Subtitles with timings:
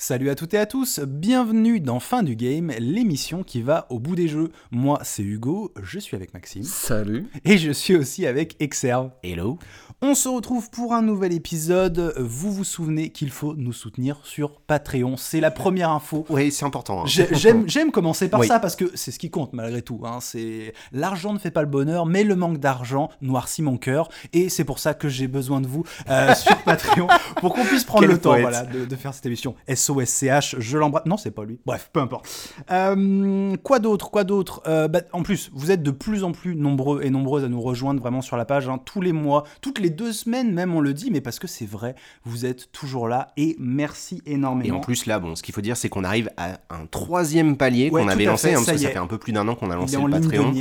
[0.00, 3.98] Salut à toutes et à tous, bienvenue dans Fin du Game, l'émission qui va au
[3.98, 4.52] bout des jeux.
[4.70, 6.62] Moi c'est Hugo, je suis avec Maxime.
[6.62, 7.26] Salut.
[7.44, 9.10] Et je suis aussi avec Exerve.
[9.24, 9.58] Hello.
[10.00, 12.14] On se retrouve pour un nouvel épisode.
[12.16, 15.16] Vous vous souvenez qu'il faut nous soutenir sur Patreon.
[15.16, 16.24] C'est la première info.
[16.28, 17.00] Oui, c'est important.
[17.02, 17.06] hein.
[17.06, 18.46] J'ai- J'aime, j'aime commencer par Oui.
[18.46, 20.02] ça parce que c'est ce qui compte malgré tout.
[20.04, 20.18] hein.
[20.20, 24.48] C'est l'argent ne fait pas le bonheur, mais le manque d'argent noircit mon cœur et
[24.48, 27.08] c'est pour ça que j'ai besoin de vous euh, sur Patreon
[27.40, 28.42] pour qu'on puisse prendre Quel le temps poète.
[28.42, 29.56] voilà, de, de faire cette émission.
[29.88, 31.06] SOSCH, je l'embrasse.
[31.06, 31.58] Non, c'est pas lui.
[31.64, 32.28] Bref, peu importe.
[32.70, 36.56] Euh, quoi d'autre Quoi d'autre Euh, bah, En plus, vous êtes de plus en plus
[36.56, 39.78] nombreux et nombreuses à nous rejoindre vraiment sur la page hein, tous les mois, toutes
[39.78, 43.08] les deux semaines même, on le dit, mais parce que c'est vrai, vous êtes toujours
[43.08, 44.74] là et merci énormément.
[44.74, 47.56] Et en plus, là, bon, ce qu'il faut dire, c'est qu'on arrive à un troisième
[47.56, 49.46] palier Ouais, qu'on avait lancé, fait, hein, parce que ça fait un peu plus d'un
[49.48, 50.52] an qu'on a lancé le Patreon.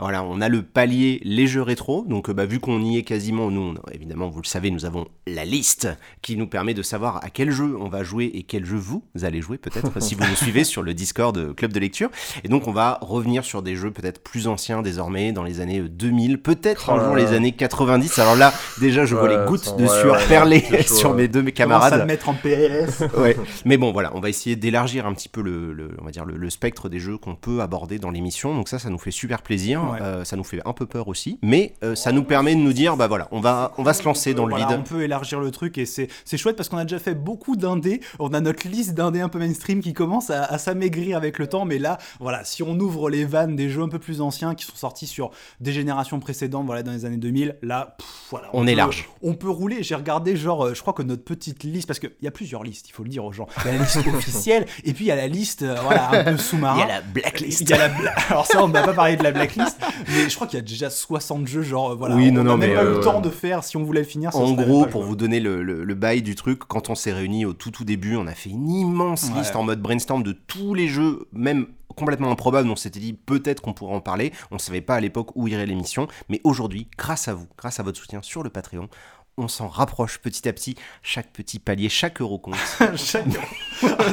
[0.00, 2.04] Voilà, on a le palier les jeux rétro.
[2.08, 4.84] Donc, euh, bah, vu qu'on y est quasiment, nous, on- évidemment, vous le savez, nous
[4.84, 5.88] avons la liste
[6.22, 9.02] qui nous permet de savoir à quel jeu on va jouer et quel jeu vous
[9.22, 12.10] allez jouer, peut-être, si vous nous suivez sur le Discord euh, Club de Lecture.
[12.42, 15.80] Et donc, on va revenir sur des jeux peut-être plus anciens désormais, dans les années
[15.80, 18.18] euh, 2000, peut-être un Oh jour les années 90.
[18.18, 21.28] Alors là, déjà, je vois Ouais, les gouttes de sueur ouais, perler chaud, sur mes
[21.28, 21.98] deux Commence camarades.
[22.00, 23.02] le mettre en PLS.
[23.16, 23.36] Ouais.
[23.64, 26.24] Mais bon, voilà, on va essayer d'élargir un petit peu le, le- on va dire
[26.24, 28.54] le, le spectre des jeux qu'on peut aborder dans l'émission.
[28.54, 29.83] Donc ça, ça nous fait super plaisir.
[29.92, 29.98] Ouais.
[30.02, 32.72] Euh, ça nous fait un peu peur aussi, mais euh, ça nous permet de nous
[32.72, 34.76] dire, bah voilà, on va, on va se lancer dans le Voilà, vide.
[34.80, 37.56] on peut élargir le truc et c'est c'est chouette parce qu'on a déjà fait beaucoup
[37.56, 38.00] d'indés.
[38.18, 41.46] On a notre liste d'indés un peu mainstream qui commence à, à s'amaigrir avec le
[41.46, 41.64] temps.
[41.64, 44.64] Mais là, voilà, si on ouvre les vannes des jeux un peu plus anciens qui
[44.64, 48.48] sont sortis sur des générations précédentes, voilà, dans les années 2000, là, pff, voilà.
[48.52, 49.08] On est peut- large.
[49.22, 49.82] On peut rouler.
[49.82, 52.62] J'ai regardé, genre, euh, je crois que notre petite liste, parce qu'il y a plusieurs
[52.62, 53.46] listes, il faut le dire aux gens.
[53.64, 56.24] Il y a la liste officielle et puis il y a la liste, voilà, un
[56.24, 56.76] peu sous-marin.
[56.76, 57.60] Il y a la blacklist.
[57.60, 59.73] Il y a la bla- Alors ça, on n'a pas parlé de la blacklist,
[60.08, 62.16] mais je crois qu'il y a déjà 60 jeux, genre, euh, voilà.
[62.16, 63.76] Oui, on non, n'a non, même mais, pas eu euh, le temps de faire, si
[63.76, 64.32] on voulait le finir.
[64.32, 66.94] ça En gros, pas pour vous donner le, le- le bail du truc, quand on
[66.94, 69.38] s'est réunis au tout tout début, on a fait une immense Ouais.
[69.40, 71.66] liste en mode brainstorm de tous les jeux, même
[71.96, 72.68] complètement improbables.
[72.68, 74.32] On s'était dit peut-être qu'on pourrait en parler.
[74.50, 77.84] On savait pas à l'époque où irait l'émission, mais aujourd'hui, grâce à vous, grâce à
[77.84, 78.88] votre soutien sur le Patreon,
[79.36, 80.76] on s'en rapproche petit à petit.
[81.02, 82.54] Chaque petit palier, chaque euro compte.
[82.96, 83.24] Chaque-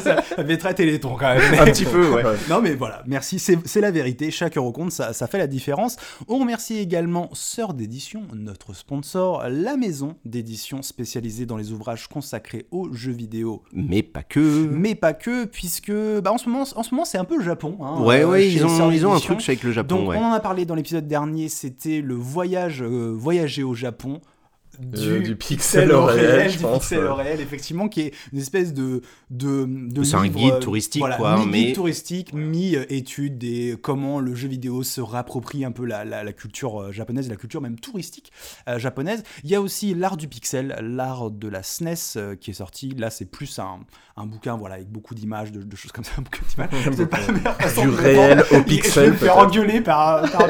[0.02, 1.54] ça ça fait très téléthon quand même.
[1.60, 2.24] un petit peu, ouais.
[2.50, 5.98] Non mais voilà, merci, c'est la vérité, chaque euro compte, ça, ça fait la différence.
[6.28, 12.66] On remercie également Sœur d'édition, notre sponsor, la maison d'édition spécialisée dans les ouvrages consacrés
[12.72, 13.64] aux jeux vidéo.
[13.74, 14.68] Mais pas que.
[14.72, 17.44] Mais pas que, puisque bah, en ce moment, en ce moment c'est un peu le
[17.44, 17.78] Japon.
[17.82, 20.18] hein, Ouais, euh, ouais, ils ont, ils ont un truc avec le Japon, Donc ouais.
[20.18, 24.20] on en a parlé dans l'épisode dernier, c'était le voyage, euh, voyager au Japon.
[24.80, 27.10] Du, Euh, du pixel au réel, je du pense, pixel ouais.
[27.10, 31.02] au réel, effectivement, qui est une espèce de de, de C'est un guide euh, touristique,
[31.02, 35.86] voilà, quoi, mi-guide mais- touristique, mi-étude des comment le jeu vidéo se réapproprie un peu
[35.86, 38.32] la, la, la culture euh, japonaise, la culture même touristique
[38.70, 39.24] euh, japonaise.
[39.44, 42.90] Il y a aussi l'art du pixel, l'art de la SNES euh, qui est sorti.
[42.98, 43.80] Là, c'est plus un,
[44.18, 46.70] un bouquin, voilà, avec beaucoup d'images, de, de choses comme ça, un bouquin d'images.
[46.96, 49.82] C'est pas la meilleure façon Du réel au Il- Je vais pixel, me faire engueuler
[49.82, 50.48] par, par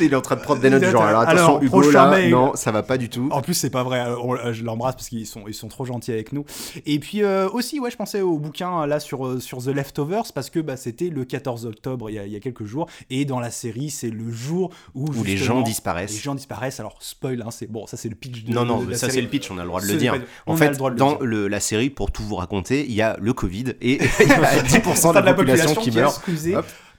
[0.00, 1.02] il est en train de prendre des notes du genre.
[1.04, 2.30] Alors Alors, attention, Hugo, prochain là, mail.
[2.30, 3.28] non, ça va pas du tout.
[3.30, 4.00] En plus, c'est pas vrai.
[4.00, 6.44] euh, on- euh, je l'embrasse parce qu'ils sont, ils sont trop gentils avec nous.
[6.86, 10.48] Et puis euh, aussi, ouais, je pensais au bouquin là sur, sur The Leftovers parce
[10.50, 12.86] que bah, c'était le 14 octobre il y, a, il y a quelques jours.
[13.10, 16.12] Et dans la série, c'est le jour où, Où les gens disparaissent.
[16.14, 16.80] Les gens disparaissent.
[16.80, 19.10] Alors, spoil, hein, c'est bon, ça c'est le pitch de Non, non, de la ça
[19.10, 20.12] c'est le pitch, on a le droit de le dire.
[20.14, 23.02] pas- En fait, le le dans le- la série, pour tout vous raconter, il y
[23.02, 26.22] a le Covid et il y a 10% de la population qui meurt.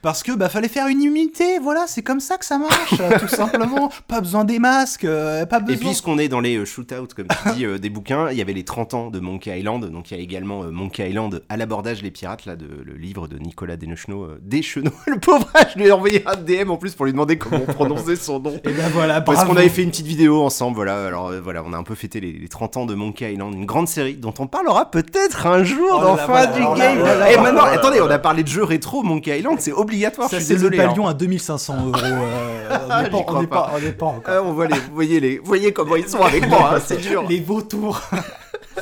[0.04, 3.18] Parce que bah fallait faire une immunité, voilà, c'est comme ça que ça marche, euh,
[3.18, 3.90] tout simplement.
[4.06, 5.76] Pas besoin des masques, euh, pas besoin.
[5.76, 8.42] Et puisqu'on est dans les euh, shootouts, comme tu dis, euh, des bouquins, il y
[8.42, 11.42] avait les 30 ans de Monkey Island, donc il y a également euh, Monkey Island
[11.48, 14.28] à l'abordage les pirates, là, de, le livre de Nicolas Deschenaux.
[14.42, 17.62] Deschenaux, le pauvre, je lui ai envoyé un DM en plus pour lui demander comment
[17.66, 18.60] on prononçait son nom.
[18.64, 21.06] Et ben voilà, Parce qu'on avait fait une petite vidéo ensemble, voilà.
[21.06, 23.64] Alors voilà, on a un peu fêté les, les 30 ans de Monkey Island, une
[23.64, 26.98] grande série dont on parlera peut-être un jour Oh dans fin voilà, du là, game.
[26.98, 29.72] voilà, Et voilà, maintenant, voilà, attendez, on a parlé de jeux rétro, Monkey Island, c'est
[29.94, 30.28] obligatoire.
[30.28, 30.80] Ça, c'est le désolé.
[30.80, 30.88] hein.
[30.88, 31.92] palion à 2500 euros.
[32.02, 32.78] euh,
[33.28, 33.70] on n'est pas, pas.
[33.72, 34.22] pas, pas encore.
[34.26, 36.96] Ah, on voit les, vous voyez les, voyez comment ils sont avec moi, hein, c'est
[37.00, 37.24] dur.
[37.28, 38.00] Les vautours.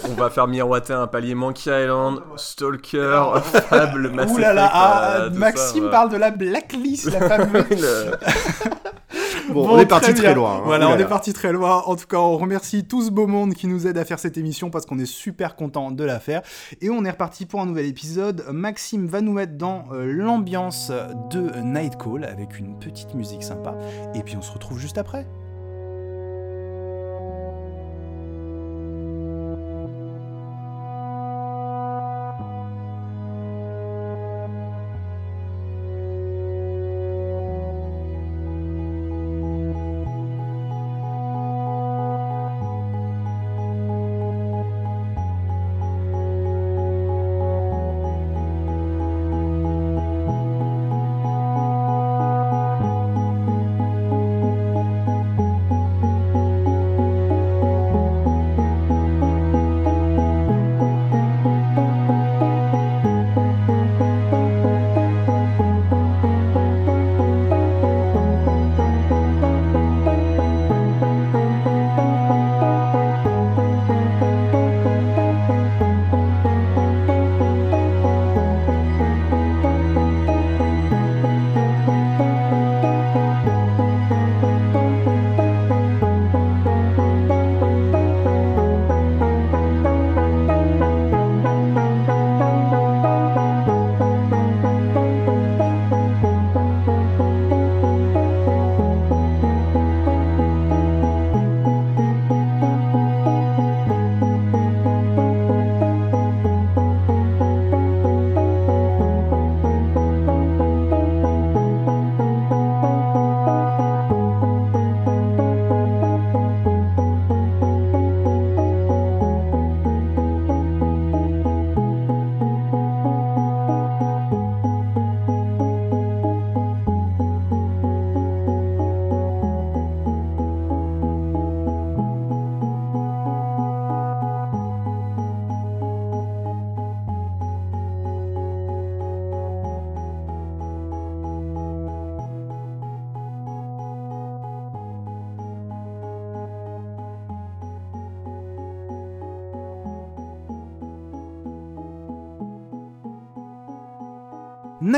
[0.08, 3.24] On va faire miroiter un palier Monkey Island, Stalker,
[3.68, 7.64] Fable, Mass Ouh là là, Effect, ah, Maxime ça, parle de la blacklist, la fameuse.
[7.70, 8.10] Le-
[9.52, 10.56] Bon, Bon, on est parti très loin.
[10.56, 10.62] hein.
[10.64, 11.82] Voilà, on est parti très loin.
[11.86, 14.38] En tout cas, on remercie tout ce beau monde qui nous aide à faire cette
[14.38, 16.42] émission parce qu'on est super content de la faire.
[16.80, 18.44] Et on est reparti pour un nouvel épisode.
[18.50, 20.90] Maxime va nous mettre dans euh, l'ambiance
[21.30, 23.74] de Nightcall avec une petite musique sympa.
[24.14, 25.26] Et puis on se retrouve juste après.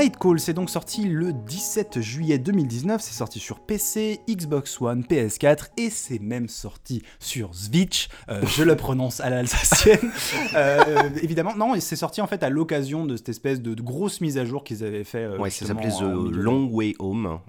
[0.05, 5.69] Nightcall, c'est donc sorti le 17 juillet 2019, c'est sorti sur PC, Xbox One, PS4
[5.79, 9.99] et c'est même sorti sur Switch, euh, je le prononce à l'alsacienne.
[10.55, 14.39] Euh, évidemment, non, c'est sorti en fait à l'occasion de cette espèce de, grosse mise
[14.39, 15.27] à jour qu'ils avaient fait.
[15.37, 17.41] ouais, ça s'appelait The Long Way Home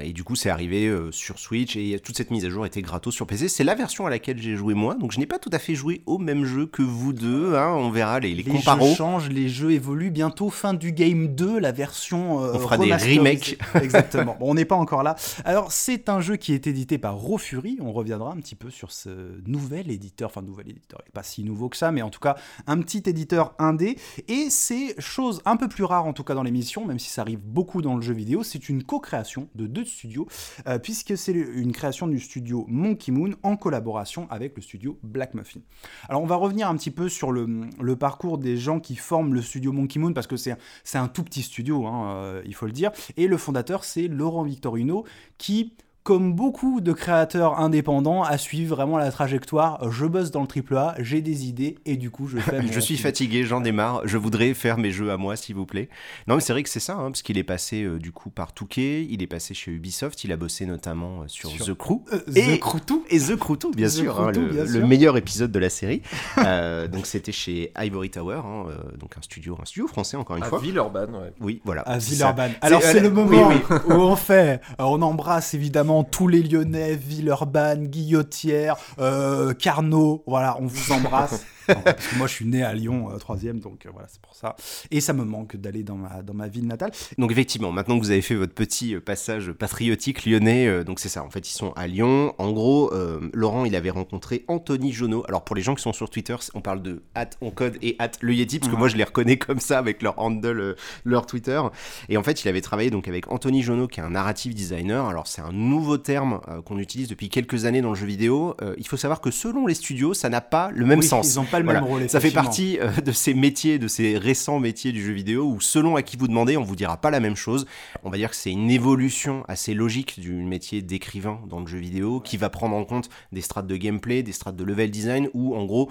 [0.00, 3.14] et du coup c'est arrivé sur Switch et toute cette mise à jour était gratos
[3.14, 3.48] sur PC.
[3.48, 5.74] C'est la version à laquelle j'ai joué moi, donc je n'ai pas tout à fait
[5.74, 7.74] joué au même jeu que vous deux, hein.
[7.76, 11.58] on verra les, les, les Jeux changent, les jeux évoluent, bientôt fin du game 2,
[11.58, 13.58] la version euh, on fera des remakes.
[13.74, 14.36] Exactement.
[14.38, 15.16] Bon, on n'est pas encore là.
[15.44, 17.78] Alors, c'est un jeu qui est édité par Raw Fury.
[17.80, 20.30] On reviendra un petit peu sur ce nouvel éditeur.
[20.30, 22.36] Enfin, nouvel éditeur, il n'est pas si nouveau que ça, mais en tout cas,
[22.66, 23.98] un petit éditeur indé.
[24.28, 27.22] Et c'est chose un peu plus rare, en tout cas dans l'émission, même si ça
[27.22, 28.42] arrive beaucoup dans le jeu vidéo.
[28.42, 30.26] C'est une co-création de deux studios,
[30.66, 35.34] euh, puisque c'est une création du studio Monkey Moon en collaboration avec le studio Black
[35.34, 35.60] Muffin.
[36.08, 39.34] Alors, on va revenir un petit peu sur le, le parcours des gens qui forment
[39.34, 40.56] le studio Monkey Moon, parce que c'est
[40.94, 42.90] un tout petit studio Hein, euh, il faut le dire.
[43.16, 45.04] Et le fondateur, c'est Laurent Victorino,
[45.38, 45.74] qui
[46.04, 49.90] comme beaucoup de créateurs indépendants, à suivre vraiment la trajectoire.
[49.90, 52.60] Je bosse dans le triple A, j'ai des idées et du coup je fais.
[52.70, 54.02] je suis fatigué, j'en démarre.
[54.04, 55.88] Je voudrais faire mes jeux à moi, s'il vous plaît.
[56.28, 58.28] Non, mais c'est vrai que c'est ça, hein, parce qu'il est passé euh, du coup
[58.28, 62.02] par Touquet, il est passé chez Ubisoft, il a bossé notamment euh, sur, The Crew
[62.12, 62.76] euh, et, The Crew
[63.08, 66.02] et The Crew bien, sûr, hein, le, meilleur épisode de la série.
[66.92, 68.66] donc c'était chez Ivory Tower, hein,
[68.98, 70.58] donc un studio, un studio français encore une à fois.
[70.58, 71.32] Villeurbanne, ouais.
[71.40, 71.80] Oui, voilà.
[71.82, 72.52] À Villeurbanne.
[72.60, 73.50] Alors c'est le moment
[73.88, 80.24] où on fait, on embrasse évidemment tous les Lyonnais, Villeurbanne, Guillotière, euh, Carnot.
[80.26, 81.46] Voilà, on vous embrasse.
[81.66, 84.20] parce que moi, je suis né à Lyon, 3 euh, troisième, donc euh, voilà, c'est
[84.20, 84.56] pour ça.
[84.90, 86.92] Et ça me manque d'aller dans ma, dans ma ville natale.
[87.18, 91.24] Donc effectivement, maintenant que vous avez fait votre petit passage patriotique lyonnais, donc c'est ça,
[91.24, 92.34] en fait, ils sont à Lyon.
[92.38, 92.92] En gros,
[93.32, 95.24] Laurent, il avait rencontré Anthony Jonot.
[95.28, 97.96] Alors pour les gens qui sont sur Twitter, on parle de at on code et
[97.98, 101.26] at le Yeti, parce que moi, je les reconnais comme ça avec leur handle, leur
[101.26, 101.60] Twitter.
[102.08, 105.06] Et en fait, il avait travaillé donc avec Anthony Jonot, qui est un narrative designer.
[105.06, 108.56] Alors c'est un nouveau terme qu'on utilise depuis quelques années dans le jeu vidéo.
[108.78, 111.34] il faut savoir que selon les studios, ça n'a pas le même sens.
[111.34, 112.08] Ils pas le même rôle.
[112.08, 115.60] Ça fait partie euh, de ces métiers, de ces récents métiers du jeu vidéo où
[115.60, 117.66] selon à qui vous demandez, on vous dira pas la même chose.
[118.02, 121.78] On va dire que c'est une évolution assez logique du métier d'écrivain dans le jeu
[121.78, 125.28] vidéo qui va prendre en compte des strates de gameplay, des strates de level design
[125.34, 125.90] où en gros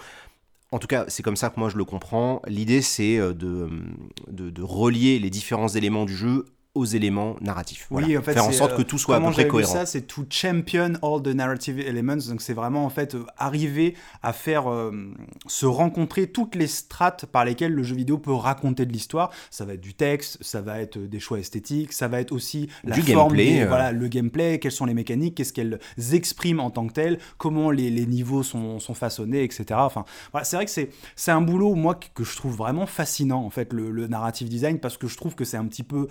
[0.72, 2.42] en tout cas, c'est comme ça que moi je le comprends.
[2.48, 3.70] L'idée, c'est euh, de,
[4.28, 7.88] de, de, relier les différents éléments du jeu aux éléments narratifs.
[7.92, 9.72] Oui, en fait, faire en sorte que tout soit à peu près cohérent.
[9.72, 12.18] ça, c'est to champion all the narrative elements.
[12.28, 14.92] Donc c'est vraiment en fait euh, arriver à faire euh,
[15.46, 19.30] se rencontrer toutes les strates par lesquelles le jeu vidéo peut raconter de l'histoire.
[19.52, 22.70] Ça va être du texte, ça va être des choix esthétiques, ça va être aussi
[22.84, 23.68] la du forme, gameplay, euh.
[23.68, 25.80] voilà, le gameplay, quelles sont les mécaniques, qu'est-ce qu'elles
[26.12, 29.66] expriment en tant que telles, comment les, les niveaux sont, sont, façonnés, etc.
[29.74, 33.44] Enfin, voilà, c'est vrai que c'est c'est un boulot moi que, je trouve vraiment fascinant
[33.46, 36.08] en fait le, le narrative design parce que je trouve que c'est un petit peu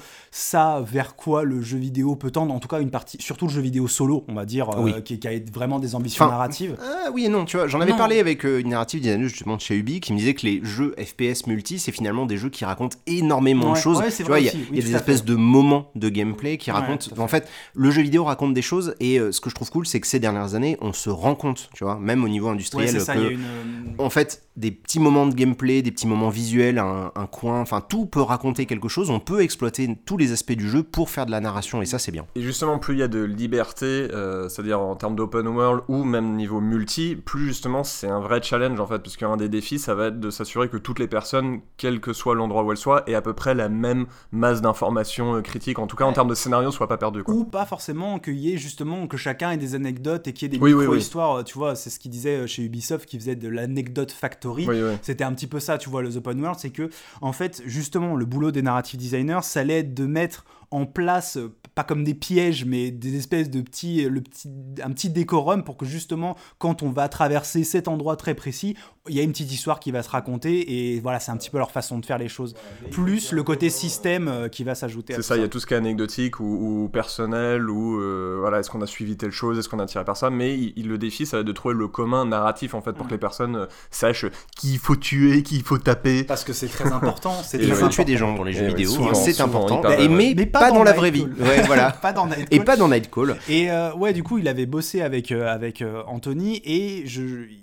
[0.52, 3.52] ça vers quoi le jeu vidéo peut tendre, en tout cas une partie, surtout le
[3.52, 6.76] jeu vidéo solo, on va dire, euh, qui, a vraiment des ambitions narratives.
[6.82, 9.56] Ah oui et non, tu vois, j'en avais parlé avec euh, une narrative designer justement
[9.56, 12.50] de chez Ubi qui me disait que les jeux FPS multi, c'est finalement des jeux
[12.50, 14.02] qui racontent énormément de choses.
[14.14, 17.06] tu vois, il y a, des espèces de moments de gameplay qui racontent.
[17.16, 19.86] En fait, le jeu vidéo raconte des choses et euh, ce que je trouve cool,
[19.86, 22.92] c'est que ces dernières années, on se rend compte, tu vois, même au niveau industriel,
[22.94, 27.62] que, en fait, des petits moments de gameplay, des petits moments visuels, un, un coin,
[27.62, 29.08] enfin tout peut raconter quelque chose.
[29.08, 31.98] On peut exploiter tous les aspects du jeu pour faire de la narration et ça
[31.98, 32.26] c'est bien.
[32.34, 36.04] Et justement plus il y a de liberté, euh, c'est-à-dire en termes d'open world ou
[36.04, 39.78] même niveau multi, plus justement c'est un vrai challenge en fait, parce qu'un des défis
[39.78, 42.76] ça va être de s'assurer que toutes les personnes, quel que soit l'endroit où elles
[42.76, 46.12] soient, aient à peu près la même masse d'informations euh, critiques, en tout cas en
[46.12, 47.22] termes de scénario, soient pas perdues.
[47.26, 50.54] Ou pas forcément qu'il y ait justement que chacun ait des anecdotes et qu'il y
[50.54, 53.48] ait des micro-histoires, euh, tu vois, c'est ce qu'il disait chez Ubisoft qui faisait de
[53.48, 54.66] l'anecdote factory.
[55.02, 58.16] C'était un petit peu ça, tu vois, le open world, c'est que en fait justement
[58.16, 60.31] le boulot des narrative designers, ça allait être de mettre
[60.70, 64.50] en place, euh, pas comme des pièges, mais des espèces de petits, le petit,
[64.82, 68.76] un petit décorum pour que justement, quand on va traverser cet endroit très précis,
[69.08, 71.50] il y a une petite histoire qui va se raconter et voilà, c'est un petit
[71.50, 72.54] peu leur façon de faire les choses.
[72.92, 75.14] Plus le côté système euh, qui va s'ajouter.
[75.14, 78.60] C'est ça, il y a tout ce qui est anecdotique ou, personnel ou euh, voilà,
[78.60, 80.98] est-ce qu'on a suivi telle chose, est-ce qu'on a tiré par ça, mais il, le
[80.98, 83.56] défi, ça va être de trouver le commun narratif en fait pour que les personnes
[83.56, 86.22] euh, sachent qui il faut tuer, qui il faut taper.
[86.22, 87.34] Parce que c'est très important.
[87.42, 89.82] C'est il faut tuer des gens dans les jeux vidéo, c'est important.
[90.10, 91.26] mais, pas, dans, la vraie vie.
[91.66, 91.90] voilà.
[91.90, 93.36] pas dans Et pas dans Nightcall.
[93.48, 97.22] Et ouais, du coup, il avait bossé avec avec Anthony et je,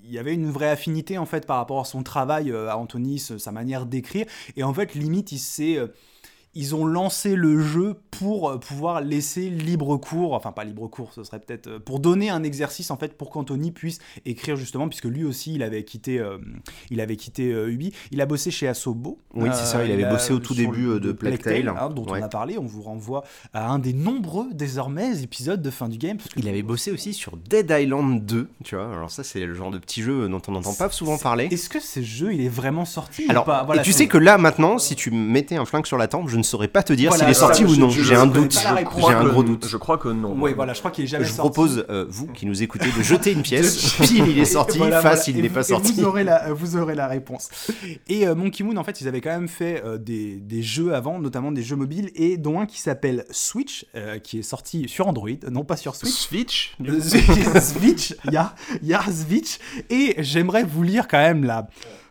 [0.09, 2.77] il y avait une vraie affinité en fait par rapport à son travail, euh, à
[2.77, 4.25] Anthony, sa manière d'écrire.
[4.57, 5.87] Et en fait, limite, il s'est euh,
[6.55, 11.13] ils ont lancé le jeu pour euh, pouvoir laisser libre cours, enfin pas libre cours,
[11.13, 14.87] ce serait peut-être euh, pour donner un exercice en fait pour qu'Anthony puisse écrire justement,
[14.89, 16.37] puisque lui aussi il avait quitté, euh,
[16.89, 19.19] il avait quitté euh, Ubi, il a bossé chez Asobo.
[19.35, 21.67] Oui, c'est ça, il avait bossé au tout début, le- de Plague Tale.
[21.69, 22.19] hein, dont Ouais.
[22.19, 22.57] on a parlé.
[22.57, 26.17] On vous renvoie à un des nombreux désormais épisodes de fin du game.
[26.17, 28.91] parce que- Il avait bossé aussi sur Dead Island 2, tu vois.
[28.91, 31.47] Alors ça, c'est le genre de petit jeu dont on n'entend pas souvent parler.
[31.51, 33.63] Est-ce que ce jeu il est vraiment sorti ou Alors, pas?
[33.63, 36.27] Voilà, et tu sais que là, maintenant, si tu mettais un flingue sur la tempe,
[36.29, 37.89] je ne saurais pas te dire Voilà, s'il est sorti ou je- non.
[37.89, 38.55] je- J'ai je un doute.
[38.55, 38.83] la.
[38.97, 39.67] J'ai un gros doute.
[39.67, 40.35] Je crois que non.
[40.39, 41.51] Oui, voilà, je crois qu'il est jamais Je vous sorti.
[41.51, 43.93] propose, euh, vous qui nous écoutez, de jeter une pièce.
[44.01, 44.77] Pile, il est sorti.
[44.77, 45.37] Voilà, face, voilà.
[45.39, 45.93] il n'est pas sorti.
[45.93, 47.49] Vous aurez la, vous aurez la réponse.
[48.07, 50.93] Et euh, Monkey Moon, en fait, ils avaient quand même fait euh, des, des jeux
[50.95, 54.87] avant, notamment des jeux mobiles, et dont un qui s'appelle Switch, euh, qui est sorti
[54.87, 56.11] sur Android, non pas sur Switch.
[56.13, 56.73] Switch.
[57.61, 59.57] Switch, il y a, il y a Switch,
[59.89, 61.67] et j'aimerais vous lire quand même là.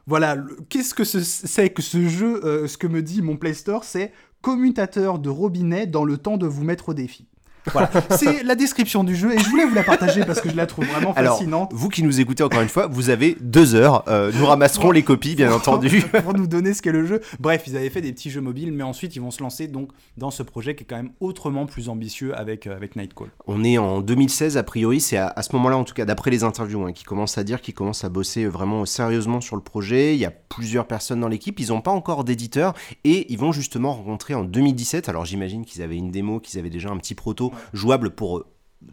[0.08, 0.38] Voilà,
[0.70, 3.84] qu'est-ce que ce- c'est que ce jeu euh, Ce que me dit mon Play Store,
[3.84, 4.10] c'est
[4.40, 7.28] commutateur de robinet dans le temps de vous mettre au défi.
[7.72, 10.56] Voilà, c'est la description du jeu et je voulais vous la partager parce que je
[10.56, 11.70] la trouve vraiment Alors, fascinante.
[11.74, 14.04] vous qui nous écoutez encore une fois, vous avez deux heures.
[14.08, 16.02] Euh, nous ramasserons les copies, bien entendu.
[16.22, 17.20] pour nous donner ce qu'est le jeu.
[17.40, 19.90] Bref, ils avaient fait des petits jeux mobiles, mais ensuite ils vont se lancer donc
[20.16, 23.28] dans ce projet qui est quand même autrement plus ambitieux avec, euh, avec Nightcall.
[23.46, 26.30] On est en 2016, a priori, c'est à, à ce moment-là, en tout cas, d'après
[26.30, 29.62] les interviews, hein, qui commencent à dire qu'ils commencent à bosser vraiment sérieusement sur le
[29.62, 30.14] projet.
[30.14, 33.52] Il y a plusieurs personnes dans l'équipe, ils n'ont pas encore d'éditeur et ils vont
[33.52, 35.08] justement rencontrer en 2017.
[35.08, 38.46] Alors j'imagine qu'ils avaient une démo, qu'ils avaient déjà un petit proto jouable pour euh,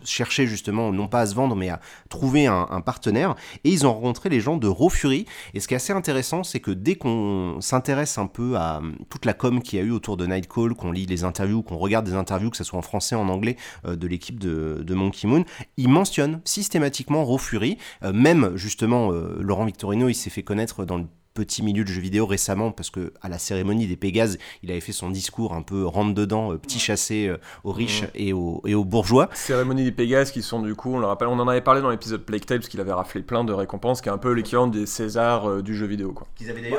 [0.04, 1.80] chercher justement non pas à se vendre mais à
[2.10, 3.36] trouver un, partenaire.
[3.64, 5.26] Et ils ont rencontré les gens de Raw Fury.
[5.54, 8.96] Et ce qui est assez intéressant c'est que dès qu'on s'intéresse un peu à hum,
[9.10, 11.78] toute la com qu'il y a eu autour de Nightcall qu'on lit les interviews qu'on
[11.78, 15.28] regarde des interviews que ce soit en français en anglais euh, de l'équipe de, Monkey
[15.28, 15.44] Moon
[15.78, 17.78] ils mentionnent systématiquement Raw Fury.
[18.04, 21.06] Euh, même justement euh, Laurent Victorino il s'est fait connaître dans le
[21.36, 24.80] petit milieu de jeux vidéo récemment parce que à la cérémonie des Pégases il avait
[24.80, 28.62] fait son discours un peu rentre dedans euh, petit chassé euh, aux riches et, aux,
[28.66, 31.48] et aux bourgeois Cérémonie des Pégases qui sont du coup, on le rappelle, on en
[31.50, 34.12] avait parlé dans l'épisode Plague Tale parce qu'il avait raflé plein de récompenses, qui est
[34.14, 36.26] un peu l'équivalent des Césars euh, du jeu vidéo quoi.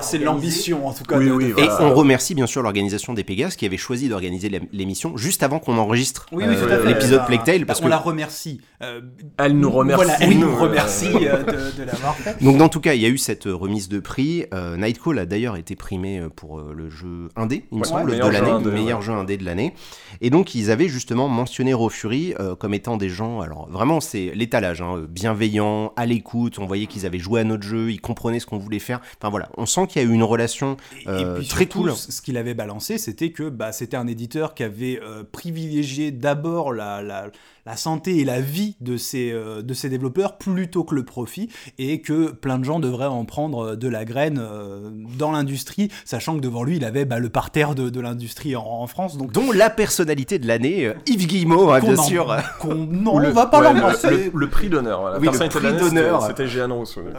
[0.00, 1.18] C'est l'ambition en tout cas.
[1.18, 1.82] Oui, de- oui, de- Et voilà.
[1.84, 5.58] on remercie bien sûr l'organisation des Pégases qui avait choisi d'organiser l'ém- l'émission juste avant
[5.58, 8.62] qu'on enregistre Oui, euh, l'épisode Bah, Plague Tale parce on que la remercie.
[8.82, 9.02] Euh,
[9.36, 10.04] Elle nous remercie.
[10.04, 12.42] Voilà, elle nous remercie de, de l'avoir fait.
[12.42, 15.26] donc dans tout cas il y a eu cette remise de prix euh, Nightcall a
[15.26, 18.50] d'ailleurs été primé euh, pour euh, le jeu indé il me Ouais, semble de l'année
[18.50, 19.04] indé, meilleur ouais.
[19.04, 19.74] jeu indé de l'année.
[20.20, 24.00] Et donc ils avaient justement mentionné Raw Fury euh, comme étant des gens alors vraiment
[24.00, 28.00] c'est l'étalage hein, bienveillant à l'écoute on voyait qu'ils avaient joué à notre jeu ils
[28.00, 29.00] comprenaient ce qu'on voulait faire.
[29.20, 31.64] Enfin voilà on sent qu'il y a eu une relation Et- euh, et puis très
[31.64, 31.92] surtout, cool.
[31.92, 36.72] Ce qu'il avait balancé, c'était que bah, c'était un éditeur qui avait euh, privilégié d'abord
[36.72, 37.30] la, la,
[37.66, 41.48] la santé et la vie de ses, euh, de ses développeurs plutôt que le profit,
[41.78, 45.90] et que plein de gens devraient en prendre euh, de la graine euh, dans l'industrie,
[46.04, 49.18] sachant que devant lui, il avait bah, le parterre de, de l'industrie en, en France.
[49.18, 53.28] Donc, dont la personnalité de l'année Yves Guillemot hein, bien en- sûr qu'on- non, le-
[53.28, 54.10] on va pas ouais, l'embrasser.
[54.10, 55.00] le, le prix d'honneur.
[55.00, 55.18] Voilà.
[55.18, 56.22] Oui, le prix d'honneur.
[56.26, 57.02] c'était- Jeanne Rousseau.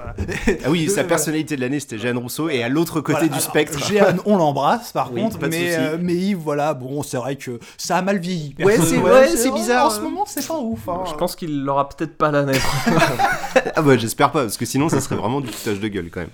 [0.66, 3.34] Ah oui, sa personnalité de l'année, c'était Jeanne Rousseau, et à l'autre côté Voilà, du
[3.34, 3.80] alors, spectre.
[3.88, 7.60] Jeanne, on l'embrasse par Oui, contre, mais, euh, mais Yves, voilà, bon, c'est vrai que
[7.78, 8.56] ça a mal vieilli.
[8.60, 9.88] Ouais, c'est- Personne- ouais, c'est bizarre.
[9.88, 10.88] En ce moment, c'est pas ouf.
[10.90, 11.04] hein.
[11.08, 12.58] Je pense qu'il l'aura peut-être pas l'année.
[13.76, 16.20] Ah bah j'espère pas, parce que sinon ça serait vraiment du foutage de gueule quand
[16.22, 16.30] même.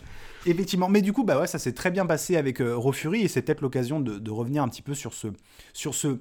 [0.45, 3.21] Effectivement, mais du coup, bah ouais, ça s'est très bien passé avec euh, Raw Fury
[3.21, 5.27] et c'est peut-être l'occasion de, de revenir un petit peu sur ce,
[5.71, 6.17] sur ce,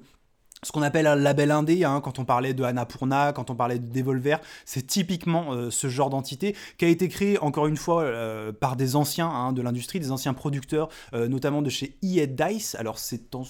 [0.63, 1.83] ce qu'on appelle un label indé.
[1.83, 5.87] hein, quand on parlait de Annapurna, quand on parlait de Devolver, c'est typiquement euh, ce
[5.89, 9.61] genre d'entité qui a été créé encore une fois euh, par des anciens hein, de
[9.61, 12.75] l'industrie, des anciens producteurs, euh, notamment de chez EA Dice.
[12.75, 13.43] Alors c'est en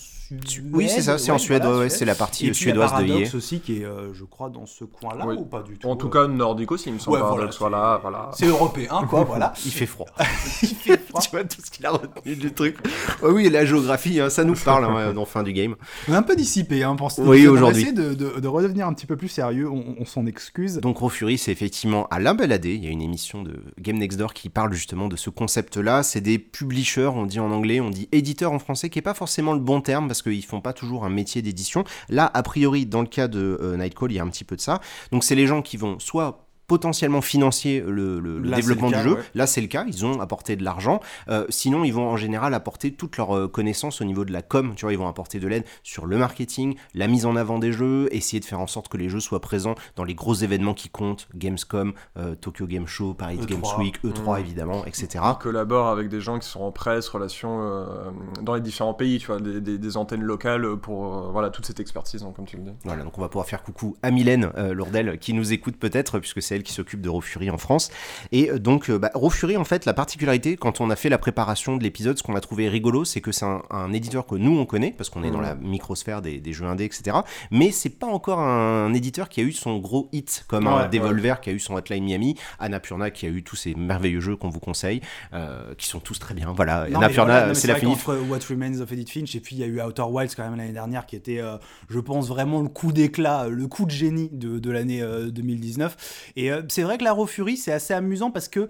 [0.45, 0.69] Suède.
[0.73, 2.67] Oui, c'est ça, c'est en Suède, ouais, ouais, c'est la partie Et euh, puis, il
[2.67, 3.35] y a suédoise de EA.
[3.35, 5.35] aussi qui est, euh, je crois, dans ce coin-là Oui.
[5.37, 5.87] ou pas du tout.
[5.89, 7.17] en tout euh, cas, nordique aussi, il me semble.
[7.17, 8.31] Ouais, voilà, soit c'est- là, voilà.
[8.33, 9.53] c'est européen, quoi, voilà.
[9.65, 10.07] Il fait froid.
[10.61, 11.21] Il fait froid.
[11.23, 12.77] tu vois tout ce qu'il a retenu du truc.
[13.21, 15.75] Ouais, oui, la géographie, hein, ça nous parle hein, dans fin du game.
[16.07, 17.63] On est un peu dissipé hein, pour ce Oui, aujourd'hui.
[17.63, 20.25] On va essayer de, de- de redevenir un petit peu plus sérieux, on, on s'en
[20.25, 20.77] excuse.
[20.77, 22.73] Donc Raw Fury, c'est effectivement à la baladée.
[22.75, 26.03] Il y a une émission de Game Next Door qui parle justement de ce concept-là.
[26.03, 29.13] C'est des publishers, on dit en anglais, on dit éditeurs en français, qui est pas
[29.13, 31.83] forcément le bon terme parce qu'ils font pas toujours un métier d'édition.
[32.09, 34.55] Là, a priori, dans le cas de euh, Nightcall, il y a un petit peu
[34.55, 34.79] de ça.
[35.11, 38.97] Donc c'est les gens qui vont soit potentiellement financer le, le- le Là, développement du
[38.97, 39.13] jeu.
[39.13, 39.21] ouais.
[39.35, 39.85] Là, c'est le cas.
[39.87, 41.01] Ils ont apporté de l'argent.
[41.29, 44.41] Euh, sinon, ils vont en général apporter toutes leurs euh, connaissances au niveau de la
[44.41, 44.73] com.
[44.75, 47.71] Tu vois, ils vont apporter de l'aide sur le marketing, la mise en avant des
[47.71, 50.73] jeux, essayer de faire en sorte que les jeux soient présents dans les gros événements
[50.73, 53.45] qui comptent, Gamescom, euh, Tokyo Game Show, Paris E3.
[53.45, 54.39] Games Week, E3 Mm.
[54.39, 55.07] évidemment, etc.
[55.23, 58.09] Il collabore avec des gens qui sont en presse, relations euh,
[58.41, 61.67] dans les différents pays, tu vois, des, des- des antennes locales pour euh, voilà toute
[61.67, 62.71] cette expertise, hein, comme tu le dis.
[62.83, 66.19] Voilà, donc on va pouvoir faire coucou à Mylène euh, Lourdel qui nous écoute peut-être,
[66.19, 67.91] puisque c'est elle celle qui s'occupe de Raw Fury en France.
[68.31, 71.09] Et euh, donc, euh, bah, Raw Fury, en fait, la particularité, quand on a fait
[71.09, 74.25] la préparation de l'épisode, ce qu'on a trouvé rigolo, c'est que c'est un, un éditeur
[74.25, 77.17] que nous, on connaît, parce qu'on est dans la microsphère des, des jeux indés, etc.
[77.51, 80.89] Mais c'est pas encore un, éditeur qui a eu son gros hit, comme un Ouais,
[80.89, 84.35] Devolver qui a eu son Hotline Miami, Annapurna qui a eu tous ces merveilleux jeux
[84.35, 85.01] qu'on vous conseille,
[85.33, 86.53] euh, qui sont tous très bien.
[86.55, 89.67] Voilà, Annapurna, c'est la qu'entre What Remains of Edith Finch et puis il y a
[89.67, 91.57] eu Outer Wilds quand même l'année dernière qui était, euh,
[91.89, 96.31] je pense, vraiment le coup d'éclat, le coup de génie de, de l'année euh, 2019.
[96.35, 98.69] Et euh, c'est vrai que la Fury, c'est assez amusant parce que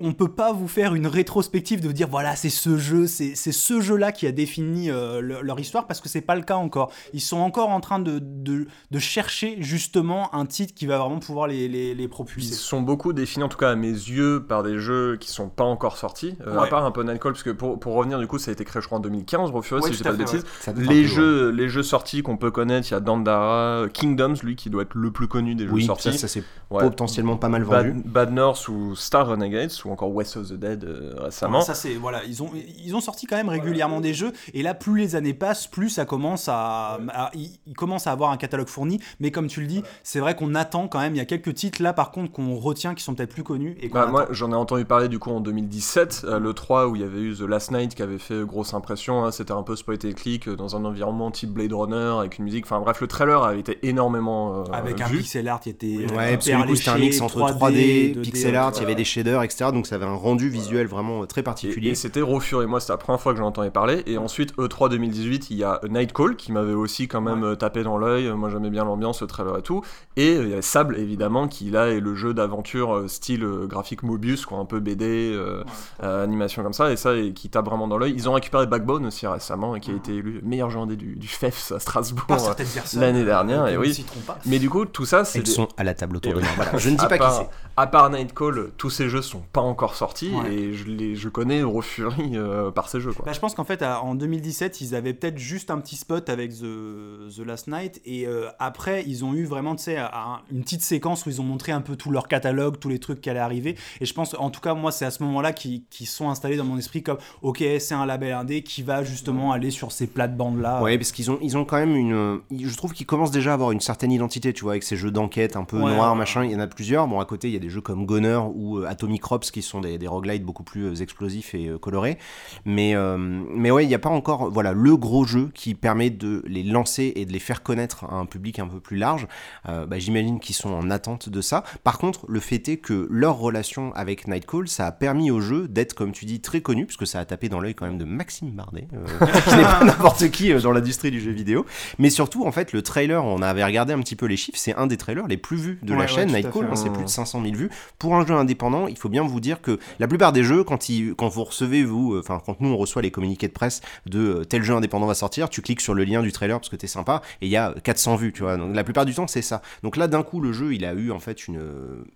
[0.00, 3.34] on peut pas vous faire une rétrospective de vous dire voilà c'est ce jeu c'est
[3.34, 6.36] c'est ce jeu là qui a défini euh, le- leur histoire parce que c'est pas
[6.36, 10.72] le cas encore ils sont encore en train de, de, de chercher justement un titre
[10.74, 13.70] qui va vraiment pouvoir les, les, les Ils propulser sont beaucoup définis, en tout cas
[13.70, 16.36] à mes yeux, par des jeux qui sont pas encore sortis.
[16.46, 18.52] Euh, À part un peu Nightcall, parce que pour, pour revenir, du coup, ça a
[18.52, 20.44] été créé, je crois, en 2015, Rofurus, Ouais, si je dis pas à de bêtises.
[20.76, 24.70] Les jeux, les jeux sortis qu'on peut connaître, il y a Dandara, Kingdoms, lui, qui
[24.70, 26.12] doit être le plus connu des jeux Oui, sortis.
[26.12, 26.82] ça, ça c'est Ouais.
[26.82, 27.92] potentiellement pas mal vendu.
[27.92, 31.58] Bad, Bad North ou Star Renegades, ou encore West of the Dead euh, récemment.
[31.58, 32.50] Ouais, ça c'est voilà, ils ont
[32.84, 35.88] ils ont sorti quand même régulièrement des jeux et là plus les années passent, plus
[35.90, 39.60] ça commence à, à- ils, ils commencent à avoir un catalogue fourni, mais comme tu
[39.60, 42.10] le dis, c'est vrai qu'on attend quand même, il y a quelques titres là par
[42.10, 45.08] contre qu'on retient qui sont peut-être plus connus et Bah, moi, j'en ai entendu parler
[45.08, 47.94] du coup en 2017, euh, le 3 où il y avait eu The Last Night
[47.94, 49.24] qui avait fait grosse impression.
[49.24, 52.38] hein, C'était un peu spot et click euh, dans un environnement type Blade Runner avec
[52.38, 52.64] une musique.
[52.64, 55.18] Enfin bref, le trailer avait été énormément euh, avec un vu.
[55.18, 57.40] pixel art qui était euh, Ouais, parce que hyper du coup c'était un mix entre
[57.40, 59.70] 3D, 2D, pixel art, il y avait des shaders, etc.
[59.72, 61.90] Donc ça avait un rendu visuel vraiment euh, très Et, particulier.
[61.90, 62.66] et c'était Raw Fury.
[62.66, 64.02] Moi, c'était la première fois que j'en entendais parler.
[64.06, 67.54] Et ensuite, E E3 2018, il y a Nightcall qui m'avait aussi quand même euh,
[67.54, 68.28] tapé dans l'œil.
[68.32, 69.82] Moi, j'aimais bien l'ambiance, le trailer et tout.
[70.16, 73.44] Et euh, il y avait Sable, évidemment, qui là est le jeu d'aventure euh, style
[73.44, 75.62] euh, graphique Mobius, quoi, un peu BD, euh,
[76.02, 76.90] euh, animation comme ça.
[76.92, 78.12] Et ça, et qui tape vraiment dans l'œil.
[78.16, 81.16] Ils ont récupéré Backbone aussi récemment, et qui a été élu meilleur jeu indé du,
[81.16, 82.54] du FEFS à Strasbourg.
[82.94, 83.88] L'année dernière, euh, et qui oui.
[83.88, 84.38] ne s'y trompent pas.
[84.46, 85.38] Mais du coup, tout ça, c'est.
[85.38, 86.48] Elles des- sont à la table autour Et de moi.
[86.56, 86.76] Voilà.
[86.78, 87.48] Je ne dis à pas qui part, c'est.
[87.76, 90.52] À part Nightcall, tous ces jeux sont pas encore Ouais.
[90.54, 93.12] et je, les, je connais Raw Fury euh, par ces jeux.
[93.12, 93.24] Quoi.
[93.26, 96.28] Bah, je pense qu'en fait, à- en 2017, ils avaient peut-être juste un petit spot
[96.28, 98.00] avec The, The Last Night.
[98.04, 101.40] Et euh, après, ils ont eu vraiment, tu sais, un- une petite séquence où ils
[101.40, 103.76] ont montré un peu tout leur catalogue, tous les trucs qui allaient arriver.
[104.00, 106.56] Et je pense, en tout cas, moi, c'est à ce moment-là qu'ils qu'ils sont installés
[106.56, 110.06] dans mon esprit comme, ok, c'est un label indé qui va justement aller sur ces
[110.06, 110.82] plates-bandes-là.
[110.82, 112.40] Ouais, parce qu'ils ont, ils ont quand même une.
[112.56, 115.10] Je trouve qu'ils commencent déjà à avoir une certaine identité, tu vois, avec ces jeux
[115.10, 116.44] d'enquête un peu Ouais, noirs, ouais, machin.
[116.44, 117.06] Il y en a plusieurs.
[117.08, 119.57] Bon, à côté, il y a des jeux comme Goner ou euh, Atomic Crops qui
[119.62, 122.18] sont des, des roguelites beaucoup plus euh, explosifs et euh, colorés.
[122.64, 126.10] Mais, euh, mais ouais, il n'y a pas encore voilà, le gros jeu qui permet
[126.10, 129.26] de les lancer et de les faire connaître à un public un peu plus large.
[129.64, 131.64] Bah, J'imagine qu'ils sont en attente de ça.
[131.84, 135.68] Par contre, le fait est que leur relation avec Nightcall, ça a permis au jeu
[135.68, 138.04] d'être, comme tu dis, très connu, puisque ça a tapé dans l'œil quand même de
[138.04, 141.66] Maxime Bardet, euh, qui n'est pas n'importe qui dans l'industrie du jeu vidéo.
[141.98, 144.74] Mais surtout, en fait, le trailer, on avait regardé un petit peu les chiffres, c'est
[144.74, 147.08] un des trailers les plus vus de Ouais, la chaîne, Nightcall, hein, c'est plus de
[147.08, 147.70] 500 000 vues.
[147.98, 150.88] Pour un jeu indépendant, il faut bien vous dire que la plupart des jeux, quand,
[150.88, 153.80] ils, quand vous recevez, vous, euh, enfin, quand nous on reçoit les communiqués de presse
[154.06, 156.68] de euh, tel jeu indépendant va sortir, tu cliques sur le lien du trailer parce
[156.68, 158.56] que t'es sympa et il y a 400 vues, tu vois.
[158.56, 159.62] Donc la plupart du temps, c'est ça.
[159.82, 161.60] Donc là, d'un coup, le jeu, il a eu en fait une,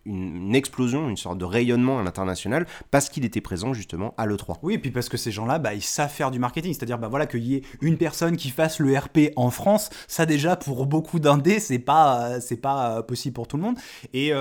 [0.05, 4.59] une, explosion, une sorte de rayonnement à l'international parce qu'il était présent justement à l'E3.
[4.63, 6.75] Oui, et puis parce que ces gens-là, bah, ils savent faire du marketing.
[6.75, 10.27] C'est-à-dire, bah, voilà, qu'il y ait une personne qui fasse le RP en France, ça
[10.27, 13.77] déjà, pour beaucoup d'indés, c'est pas, euh, c'est pas possible pour tout le monde.
[14.13, 14.33] Et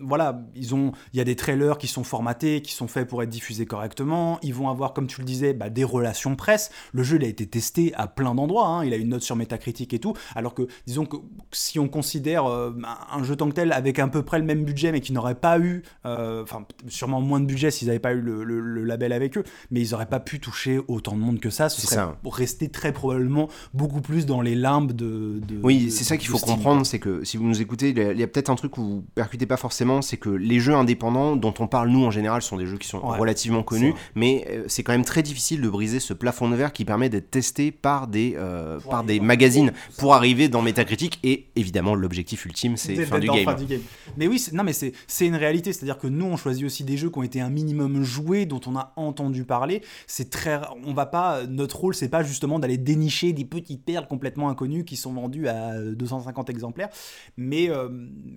[0.00, 3.20] voilà, ils ont, il y a des trailers qui sont formatés, qui sont faits pour
[3.24, 4.38] être diffusés correctement.
[4.42, 6.70] Ils vont avoir, comme tu le disais, bah, des relations presse.
[6.92, 8.68] Le jeu, il a été testé à plein d'endroits.
[8.68, 8.84] hein.
[8.84, 10.12] Il a une note sur Metacritic et tout.
[10.36, 11.16] Alors que, disons que
[11.50, 12.70] si on considère euh,
[13.10, 15.34] un- jeu tant que tel avec à peu près le même budget, mais qui n'aurait
[15.34, 18.84] pas eu, euh, enfin, sûrement moins de budget s'ils n'avaient pas eu le, le- le
[18.84, 21.68] label avec eux, mais ils n'auraient pas pu toucher autant de monde que ça.
[21.68, 22.16] Ce serait ça.
[22.24, 25.40] resté très probablement beaucoup plus dans les limbes de.
[25.48, 27.98] de- Oui, c'est ça qu'il faut Steam, comprendre, c'est que si vous nous écoutez, il
[27.98, 30.30] y a, il y a peut-être un truc où vous percutez pas forcément, c'est que
[30.30, 33.18] les jeux indépendants dont on parle nous en général sont des jeux qui sont Ouais,
[33.18, 36.72] relativement connus, mais euh, c'est quand même très difficile de briser ce plafond de verre
[36.72, 41.46] qui permet d'être testé par des euh, par des magazines pour arriver dans Metacritic et
[41.56, 43.44] évidemment l'objectif ultime c'est fin du dans game.
[43.44, 43.80] fin du game.
[44.16, 45.72] Mais oui, non, mais c'est une réalité.
[45.72, 48.60] C'est-à-dire que nous, on choisit aussi des jeux qui ont été un minimum joués, dont
[48.66, 49.82] on a entendu parler.
[50.06, 51.46] C'est très, on va pas.
[51.46, 55.48] Notre rôle, c'est pas justement d'aller dénicher des petites perles complètement inconnues qui sont vendues
[55.48, 56.88] à 250 exemplaires,
[57.36, 57.88] mais euh,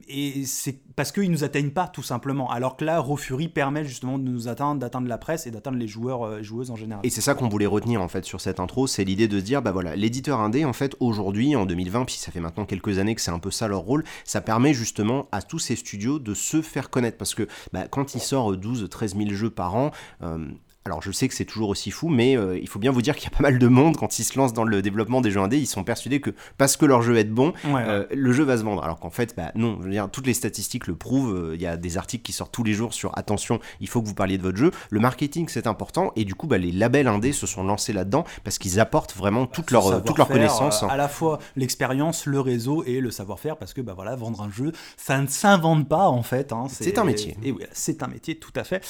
[0.07, 2.49] et c'est parce qu'ils nous atteignent pas tout simplement.
[2.49, 3.47] Alors que là, Raw Fury
[3.83, 7.05] justement de nous atteindre, d'atteindre la presse et d'atteindre les joueurs, euh, joueuses en général.
[7.05, 9.43] Et c'est ça qu'on voulait retenir en fait sur cette intro, c'est l'idée de se
[9.43, 12.99] dire bah voilà, l'éditeur indé en fait aujourd'hui en 2020, puis ça fait maintenant quelques
[12.99, 16.19] années que c'est un peu ça leur rôle, ça permet justement à tous ces studios
[16.19, 19.75] de se faire connaître parce que bah, quand ils sortent 12 13 000 jeux par
[19.75, 19.91] an,
[20.23, 20.45] euh,
[20.87, 23.15] alors je sais que c'est toujours aussi fou, mais euh, il faut bien vous dire
[23.15, 25.31] qu'il y a pas mal de monde quand ils se lancent dans le développement des
[25.31, 27.83] jeux indés, ils sont persuadés que parce que leur jeu est bon, Ouais, ouais.
[27.87, 28.83] euh, le jeu va se vendre.
[28.83, 31.35] Alors qu'en fait, bah, non, je veux dire, toutes les statistiques le prouvent.
[31.35, 34.03] euh, Il y a des articles qui sortent tous les jours sur attention, il faut
[34.03, 34.69] que vous parliez de votre jeu.
[34.91, 38.23] Le marketing c'est important et du coup, bah, les labels indés se sont lancés là-dedans
[38.43, 40.83] parce qu'ils apportent vraiment toute leur, toute leur connaissance.
[40.83, 44.39] euh, à la fois l'expérience, le réseau et le savoir-faire, parce que bah voilà, vendre
[44.43, 46.53] un jeu, ça ne s'invente pas en fait.
[46.53, 47.35] hein, C'est un métier.
[47.41, 48.85] Et oui, c'est un métier, tout à fait.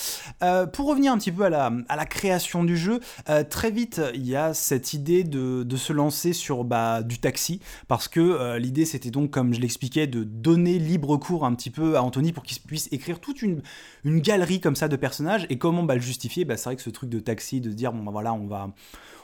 [0.74, 4.02] Pour revenir un petit peu à la, à la création du jeu, euh, très vite,
[4.14, 8.60] il y a cette idée de, se lancer sur bah, du taxi, parce que euh,
[8.60, 12.32] l'idée c'était donc, comme je l'expliquais, de donner libre cours un petit peu à Anthony
[12.32, 13.62] pour qu'il puisse écrire toute une,
[14.06, 15.46] galerie comme ça de personnages.
[15.50, 16.46] Et comment bah, le justifier?
[16.46, 18.70] Bah, C'est vrai que ce truc de taxi, de dire, bon bah voilà, on va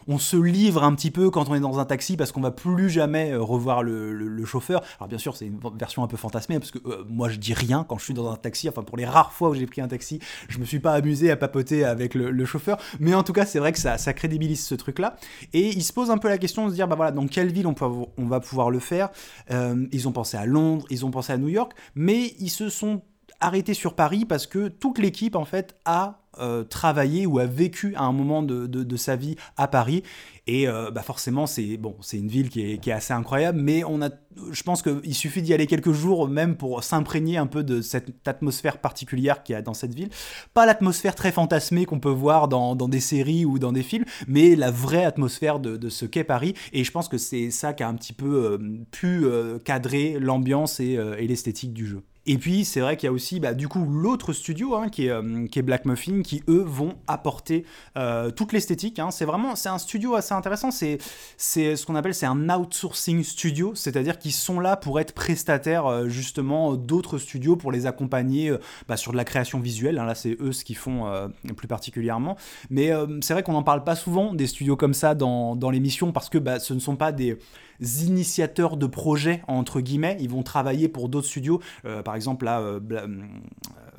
[0.08, 2.52] on se livre un petit peu quand on est dans un taxi parce qu'on va
[2.52, 4.82] plus jamais euh, revoir le, chauffeur.
[5.00, 7.54] Alors bien sûr, c'est une version un peu fantasmée parce que euh, moi je dis
[7.54, 8.68] rien quand je suis dans un taxi.
[8.68, 11.32] Enfin pour les rares fois où j'ai pris un taxi, je me suis pas amusé
[11.32, 12.78] à papoter avec le, chauffeur.
[13.00, 15.16] Mais en tout cas, c'est vrai que ça, crédibilise ce truc-là.
[15.54, 17.52] Et il se pose un peu la question de se dire, bah voilà, dans quelle
[17.52, 19.10] ville on va pouvoir le faire?
[19.52, 22.70] Euh, Ils ont pensé à Londres, ils ont pensé à New York, mais ils se
[22.70, 23.04] sont
[23.40, 27.94] arrêtés sur Paris parce que toute l'équipe en fait a euh, travaillé ou a vécu
[27.96, 30.04] à un moment de, de- sa vie à Paris.
[30.48, 33.60] Et euh, bah forcément c'est bon c'est une ville qui est, qui est assez incroyable
[33.62, 34.10] mais on a
[34.52, 38.28] je pense qu'il suffit d'y aller quelques jours même pour s'imprégner un peu de cette
[38.28, 40.10] atmosphère particulière qu'il y a dans cette ville.
[40.54, 44.06] Pas l'atmosphère très fantasmée qu'on peut voir dans, dans des séries ou dans des films
[44.28, 46.56] mais la vraie atmosphère de, de ce qu'est Paris.
[46.74, 48.58] Et je pense que c'est ça qui a un petit peu euh,
[48.91, 49.26] pu
[49.63, 53.54] cadrer l'ambiance et l'esthétique du jeu et puis c'est vrai qu'il y a aussi bah,
[53.54, 56.96] du coup l'autre studio hein, qui, est, euh, qui est Black Muffin qui eux vont
[57.08, 57.66] apporter
[57.98, 59.00] euh, toute l'esthétique.
[59.00, 59.10] hein.
[59.10, 60.70] C'est vraiment c'est un studio assez intéressant.
[60.70, 61.00] C'est
[61.38, 65.88] c'est ce qu'on appelle c'est un outsourcing studio, c'est-à-dire qu'ils sont là pour être prestataires
[65.88, 68.56] euh, justement d'autres studios pour les accompagner
[68.88, 69.98] bah, sur de la création visuelle.
[69.98, 70.06] hein.
[70.06, 71.12] Là c'est eux ce qu'ils font
[71.58, 72.38] plus particulièrement.
[72.70, 76.12] Mais c'est vrai qu'on n'en parle pas souvent des studios comme ça dans, dans l'émission
[76.12, 77.38] parce que bah, ce ne sont pas des
[77.82, 80.17] initiateurs de projets entre guillemets.
[80.20, 81.62] Ils vont travailler pour d'autres studios.
[81.86, 82.80] Euh, par exemple là, euh,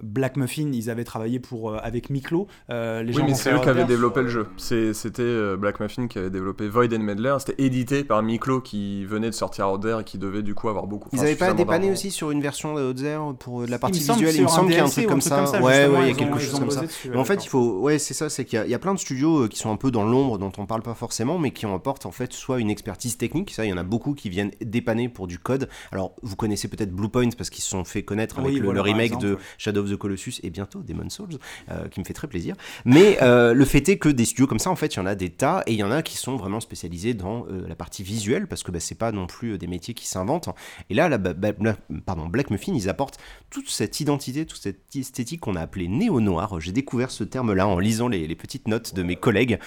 [0.03, 2.49] Black Muffin, ils avaient travaillé pour euh, avec Miklo.
[2.71, 4.47] Euh, les Oui, gens mais c'est eux qui avaient développé le jeu.
[4.57, 7.37] C'était euh, Black Muffin qui avait développé Void and Meddler.
[7.39, 10.69] C'était édité par Miklo qui venait de sortir Out There et qui devait du coup
[10.69, 11.09] avoir beaucoup.
[11.13, 14.01] Ils enfin, avaient pas dépanné aussi sur une version Air pour euh, de la partie
[14.01, 15.45] visuelle Il me semble qu'il y a un truc comme ça.
[15.63, 16.83] Ouais, ouais, il y a quelque chose comme ça.
[16.83, 18.75] dessus, Mais en fait, il faut, ouais, c'est ça, c'est qu'il y, a- il y
[18.75, 21.39] a plein de studios qui sont un peu dans l'ombre, dont on parle pas forcément,
[21.39, 23.83] mais qui en apportent en fait soit une expertise technique, ça, il y en a
[23.83, 25.69] beaucoup qui viennent dépanner pour du code.
[25.93, 29.39] Alors, vous connaissez peut-être Bluepoint parce qu'ils se sont fait connaître avec le, remake de.
[29.59, 31.39] Shadow of the Colossus et bientôt Demon Souls,
[31.71, 32.57] euh, qui me fait très plaisir.
[32.85, 35.07] Mais euh, le fait est que des studios comme ça, en fait, il y en
[35.07, 37.75] a des tas, et il y en a qui sont vraiment spécialisés dans euh, la
[37.75, 40.49] partie visuelle, parce que bah, c'est pas non plus des métiers qui s'inventent.
[40.91, 41.77] Et là, la, ba- ba- Bla-
[42.07, 43.19] pardon, Black Muffin, ils apportent
[43.51, 46.61] toute cette identité, toute cette esthétique qu'on a appelée néo-noir.
[46.61, 49.59] J'ai découvert ce terme-là en lisant les petites notes de mes collègues.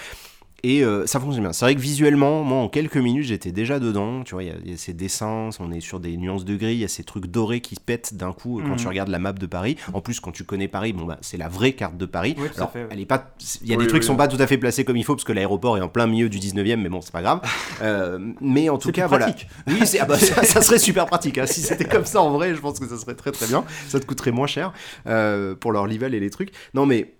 [0.68, 1.52] Et euh, ça fonctionne bien.
[1.52, 4.24] C'est vrai que visuellement, moi, en quelques minutes, j'étais déjà dedans.
[4.24, 6.44] Tu vois, il y a- il y, a ces dessins, on est sur des nuances
[6.44, 8.76] de gris, il y a ces trucs dorés qui pètent d'un coup euh, quand Mhm.
[8.76, 9.76] tu regardes la map de Paris.
[9.92, 12.34] En plus, quand tu connais Paris, bon, bah, c'est la vraie carte de Paris.
[12.36, 12.88] Oui, Alors, fait, oui.
[12.90, 13.32] elle est pas.
[13.62, 15.04] Il y a Oui, des trucs qui sont pas tout à fait placés comme il
[15.04, 17.40] faut parce que l'aéroport est en plein milieu du 19e, mais bon, c'est pas grave.
[17.82, 19.26] Euh, mais en tout cas, voilà.
[19.26, 19.46] pratique.
[19.68, 21.36] Oui, c'est- ah bah, ça, ça serait super pratique.
[21.38, 21.46] hein.
[21.46, 23.64] Si c'était comme ça en vrai, je pense que ça serait très très bien.
[23.88, 24.72] Ça te coûterait moins cher
[25.06, 26.50] euh, pour leur level et les trucs.
[26.74, 27.12] Non, mais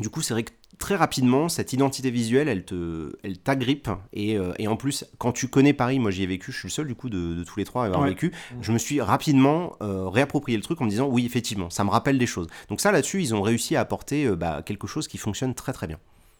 [0.00, 3.88] du coup, c'est vrai que très rapidement, cette identité visuelle, elle te, elle t'agrippe.
[4.12, 6.68] Et, euh, et en plus, quand tu connais Paris, moi j'y ai vécu, je suis
[6.68, 8.10] le seul du coup de, de tous les trois à avoir Ouais.
[8.10, 8.32] vécu.
[8.60, 11.90] Je me suis rapidement euh, réapproprié le truc en me disant, oui, effectivement, ça me
[11.90, 12.46] rappelle des choses.
[12.68, 15.72] Donc ça, là-dessus, ils ont réussi à apporter euh, bah, quelque chose qui fonctionne très
[15.72, 15.98] très bien.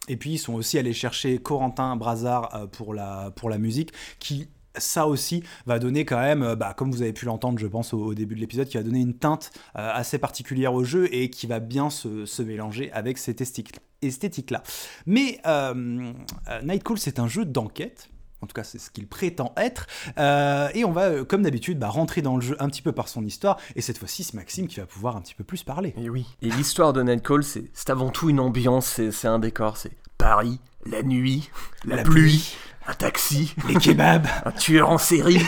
[0.08, 4.46] Et puis ils sont aussi allés chercher Corentin Brazard pour, la, pour la musique, qui
[4.78, 7.94] ça aussi va donner quand même, euh, bah, comme vous avez pu l'entendre je pense
[7.94, 11.30] au, début de l'épisode, qui va donner une teinte euh, assez particulière au jeu et
[11.30, 14.62] qui va bien se, se mélanger avec cette esthétique- esthétique-là.
[15.06, 16.12] Mais euh,
[16.62, 18.08] Nightcall c'est un jeu d'enquête.
[18.42, 19.86] En tout cas, c'est ce qu'il prétend être.
[20.74, 23.24] Et on va, comme d'habitude, bah, rentrer dans le jeu un petit peu par son
[23.24, 23.58] histoire.
[23.76, 25.94] Et cette fois-ci, c'est Maxime qui va pouvoir un petit peu plus parler.
[25.96, 26.26] Et oui.
[26.42, 31.02] Et l'histoire de Nightcall, c'est avant tout une ambiance, c'est un décor, c'est Paris, la
[31.02, 31.50] nuit,
[31.84, 35.40] la, La pluie, un taxi, Les kebabs un tueur en série.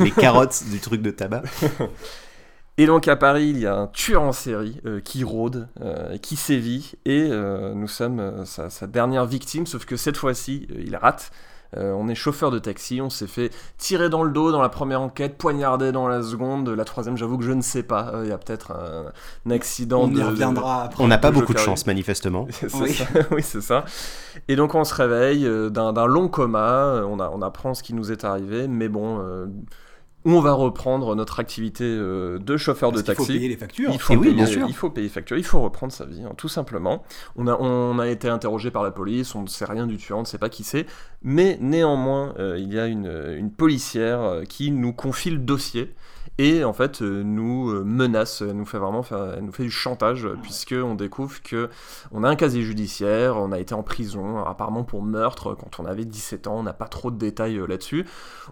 [0.00, 1.42] Les carottes du truc de tabac.
[2.78, 6.16] Et donc à Paris, il y a un tueur en série euh, qui rôde, euh,
[6.16, 10.66] qui sévit, et euh, nous sommes euh, sa, sa dernière victime, sauf que cette fois-ci,
[10.70, 11.32] euh, il rate.
[11.76, 14.68] Euh, on est chauffeur de taxi, on s'est fait tirer dans le dos dans la
[14.68, 18.10] première enquête, poignarder dans la seconde, la troisième, j'avoue que je ne sais pas.
[18.14, 19.06] Euh, Il y a peut-être un,
[19.46, 20.02] un accident.
[20.02, 21.02] On y de- reviendra après.
[21.02, 22.46] On n'a pas beaucoup de chance, manifestement.
[22.74, 22.92] Oui.
[22.92, 23.84] ça, oui, c'est ça.
[24.48, 27.74] Et donc on se réveille euh, d'un d'un long coma, euh, on, a, on apprend
[27.74, 29.20] ce qui nous est arrivé, mais bon,
[30.24, 33.38] on va reprendre notre activité euh, de chauffeur Parce de qu'il faut taxi.
[33.38, 33.90] payer les factures.
[33.92, 34.66] Il faut, Et oui, payer, bien sûr.
[34.68, 37.02] il faut payer facture, il faut reprendre sa vie, hein, tout simplement.
[37.36, 40.18] On a, on a été interrogé par la police, on ne sait rien du tueur,
[40.18, 40.86] on ne sait pas qui c'est,
[41.22, 45.92] mais néanmoins, euh, il y a une, une policière euh, qui nous confie le dossier
[46.38, 49.64] et en fait euh, nous euh, menace, elle nous fait vraiment faire, elle nous fait
[49.64, 51.68] du chantage euh, puisque on découvre que
[52.10, 55.86] on a un casier judiciaire, on a été en prison apparemment pour meurtre quand on
[55.86, 58.06] avait 17 ans, on n'a pas trop de détails là-dessus.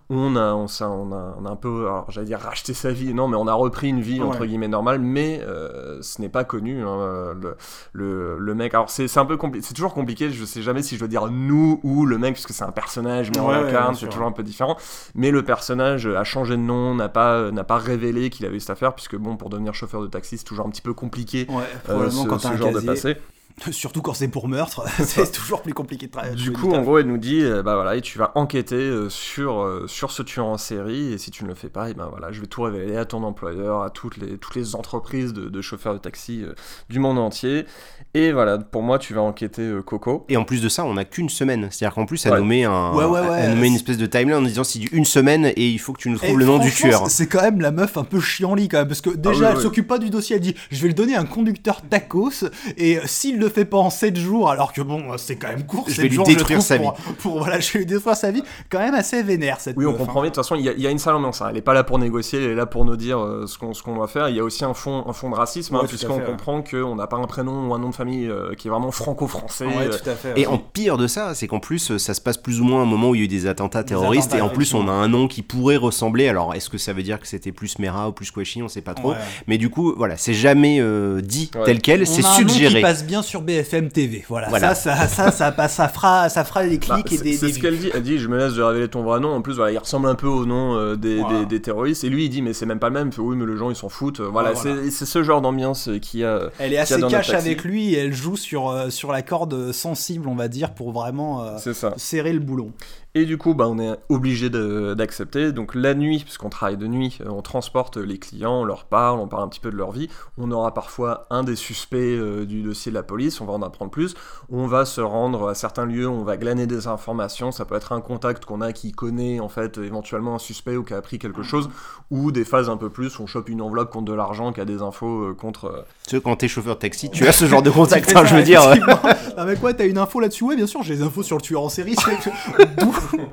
[0.08, 3.28] On a, on, a, on a un peu, alors j'allais dire racheté sa vie, non
[3.28, 4.46] mais on a repris une vie entre Ouais.
[4.46, 6.82] guillemets normale, mais euh, ce n'est pas connu.
[6.82, 7.56] hein, le,
[7.92, 10.30] le, le mec, alors c'est un peu compliqué, c'est toujours compliqué.
[10.30, 12.72] Je sais jamais si je dois dire nous ou le mec parce que c'est un
[12.72, 14.76] personnage, mais on Ouais, l'incarne, c'est toujours un peu différent.
[15.14, 18.60] Mais le personnage a changé de nom, n'a pas, n'a pas révélé qu'il avait eu
[18.60, 21.46] cette affaire, puisque bon, pour devenir chauffeur de taxi, c'est toujours un petit peu compliqué.
[21.48, 23.16] Ouais, euh, probablement ce, quand ce t'as un genre de passé.
[23.70, 26.34] Surtout quand c'est pour meurtre, c'est toujours plus compliqué de travailler.
[26.34, 29.08] Du coup, en gros, elle nous dit, euh, bah voilà, et tu vas enquêter euh,
[29.08, 31.94] sur, euh, sur ce tueur en série, et si tu ne le fais pas, et
[31.94, 35.32] ben voilà, je vais tout révéler à ton employeur, à toutes les, toutes les entreprises
[35.32, 36.54] de, de chauffeurs de taxi euh,
[36.88, 37.66] du monde entier.
[38.14, 40.24] Et voilà, pour moi, tu vas enquêter euh, Coco.
[40.28, 41.68] Et en plus de ça, on a qu'une semaine.
[41.70, 42.38] C'est-à-dire qu'en plus, elle Ouais.
[42.40, 44.84] nous met, un, Ouais, ouais, ouais, elle une c'est- espèce de timeline en disant si
[44.92, 47.08] une semaine et il faut que tu nous Et trouves le nom du tueur.
[47.08, 49.56] C'est quand même la meuf un peu chiant-lit quand même, parce que déjà oui, elle
[49.58, 49.62] oui.
[49.62, 52.44] s'occupe pas du dossier, elle dit je vais le donner à un conducteur tacos,
[52.76, 55.84] et s'il le fait pas en 7 jours, alors que bon, c'est quand même court,
[55.88, 58.30] Je 7 vais lui jours, détruire sa pour, pour, voilà, je vais lui détruire sa
[58.30, 60.22] vie, quand même assez vénère cette Oui, on comprend hein.
[60.22, 60.30] bien.
[60.30, 61.42] De toute façon, il y, a- il y a une sale ambiance.
[61.42, 61.48] hein.
[61.50, 63.74] Elle est pas là pour négocier, elle est là pour nous dire euh, ce qu'on
[63.74, 64.28] ce qu'on va faire.
[64.28, 66.24] Il y a aussi un fond, un fond de racisme, hein, Ouais, puisqu'on ouais.
[66.24, 68.90] comprend qu'on n'a pas un prénom ou un nom de famille euh, qui est vraiment
[68.90, 69.66] franco-français.
[69.66, 70.38] Ouais, euh, tout à fait.
[70.40, 72.82] Et en pire de ça, c'est qu'en plus, ça se passe plus ou moins à
[72.82, 74.88] un moment où il y a eu des attentats terroristes, attentats, et en plus, on
[74.88, 76.28] a un nom qui pourrait ressembler.
[76.28, 78.80] Alors, est-ce que ça veut dire que c'était plus Mera ou plus Kouachi On sait
[78.82, 79.10] pas trop.
[79.10, 79.16] Ouais.
[79.46, 81.64] Mais du coup, voilà, c'est jamais euh, dit Ouais.
[81.64, 82.76] tel quel, c'est a un nom suggéré.
[82.76, 84.48] qui passe bien sur BFM TV, voilà.
[84.48, 84.74] Voilà.
[84.74, 87.52] Ça, ça, ça, ça, ça fera, ça fera des Bah, clics et c'est des, c'est
[87.52, 87.90] ce qu'elle dit.
[87.94, 89.28] Elle dit Je me laisse de révéler ton vrai nom.
[89.32, 91.40] En plus, voilà, il ressemble un peu au nom euh, des, Voilà.
[91.40, 92.04] des- des terroristes.
[92.04, 93.12] Et lui, il dit Mais c'est même pas le même.
[93.12, 94.20] Fait, oui, mais les gens, ils s'en foutent.
[94.20, 94.82] Voilà, Ouais, voilà.
[94.84, 96.50] c'est c'est ce genre d'ambiance euh, qui a.
[96.58, 99.12] Elle est a assez dans notre cash avec lui et elle joue sur, euh, sur
[99.12, 101.56] la corde sensible, on va dire, pour vraiment euh,
[101.96, 102.72] serrer le boulon.
[103.16, 105.50] Et du coup, bah, on est obligé de- d'accepter.
[105.50, 109.18] Donc la nuit, puisqu'on travaille de nuit, euh, on transporte les clients, on leur parle,
[109.18, 110.08] on parle un petit peu de leur vie.
[110.38, 113.62] On aura parfois un des suspects euh, du dossier de la police, on va en
[113.62, 114.14] apprendre plus.
[114.48, 117.50] On va se rendre à certains lieux, on va glaner des informations.
[117.50, 120.84] Ça peut être un contact qu'on a qui connaît en fait éventuellement un suspect ou
[120.84, 121.68] qui a appris quelque chose,
[122.12, 124.64] ou des phases un peu plus, on chope une enveloppe contre de l'argent, qui a
[124.64, 125.64] des infos euh, contre.
[125.64, 128.20] euh, Tu sais, quand t'es chauffeur de taxi, tu as ce genre de contact, hein,
[128.20, 128.62] ça, je veux dire.
[128.62, 129.00] effectivement.
[129.36, 130.44] Ah mais quoi, t'as une info là-dessus?
[130.44, 131.96] Ouais, bien sûr, j'ai des infos sur le tueur en série.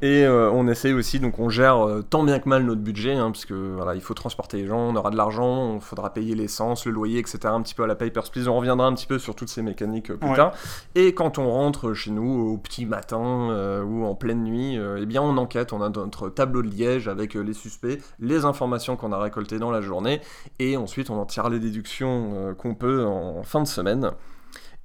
[0.00, 3.14] Et euh, on essaye aussi, donc on gère euh, tant bien que mal notre budget,
[3.14, 6.12] hein, parce que voilà, il faut transporter les gens, on aura de l'argent, il faudra
[6.12, 7.38] payer l'essence, le loyer, etc.
[7.44, 8.48] Un petit peu à la Papers, Please.
[8.48, 10.34] On reviendra un petit peu sur toutes ces mécaniques euh, plus Ouais.
[10.34, 10.54] tard.
[10.96, 15.22] Et quand on rentre chez nous au petit matin ou en pleine nuit, eh bien
[15.22, 19.18] on enquête, on a notre tableau de liège avec les suspects, les informations qu'on a
[19.18, 20.20] récoltées dans la journée,
[20.58, 24.10] et ensuite on en tire les déductions qu'on peut en fin de semaine.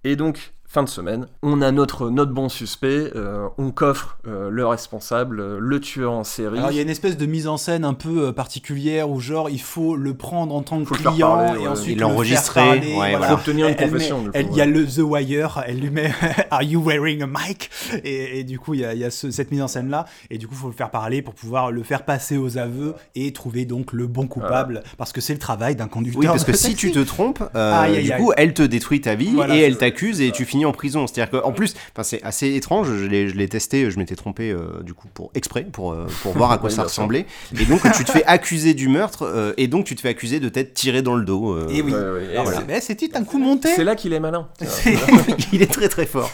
[0.03, 4.51] Et donc, fin de semaine, on a notre, notre bon suspect, euh, on coffre euh,
[4.51, 6.59] le responsable, euh, le tueur en série.
[6.59, 9.19] Alors il y a une espèce de mise en scène un peu euh, particulière où
[9.19, 11.67] genre il faut le prendre en tant que le client parler, et ouais.
[11.67, 13.27] ensuite le l'enregistrer, faire parler, ouais, voilà.
[13.29, 14.71] Faut obtenir une confession, Il y a ouais.
[14.71, 16.11] le The Wire, elle lui met
[16.51, 17.71] Are you wearing a mic?
[18.03, 19.89] Et, et du coup il y a, il y a ce- cette mise en scène
[19.89, 22.59] là et du coup il faut le faire parler pour pouvoir le faire passer aux
[22.59, 26.19] aveux et trouver donc le bon coupable parce que c'est le travail d'un conducteur.
[26.21, 29.31] Oui, parce que si tu te trompes, euh, du coup, elle te détruit ta vie
[29.33, 31.07] Voilà, et elle t'accuse et tu finis en prison.
[31.07, 32.87] C'est-à-dire qu'en plus, enfin, c'est assez étrange.
[32.87, 36.07] Je l'ai, je l'ai testé, je m'étais trompé euh, du coup pour exprès, pour, euh,
[36.21, 37.25] pour voir à quoi Oui, ça ressemblait.
[37.59, 40.39] Et donc, tu te fais accuser du meurtre euh, et donc tu te fais accuser
[40.39, 41.53] de t'être tiré dans le dos.
[41.53, 41.91] euh, Et oui.
[41.93, 42.59] Ouais, et Alors, voilà.
[42.59, 43.69] c'est- mais c'était un coup monté?
[43.75, 44.47] C'est là qu'il est malin.
[45.53, 46.31] il est très très fort.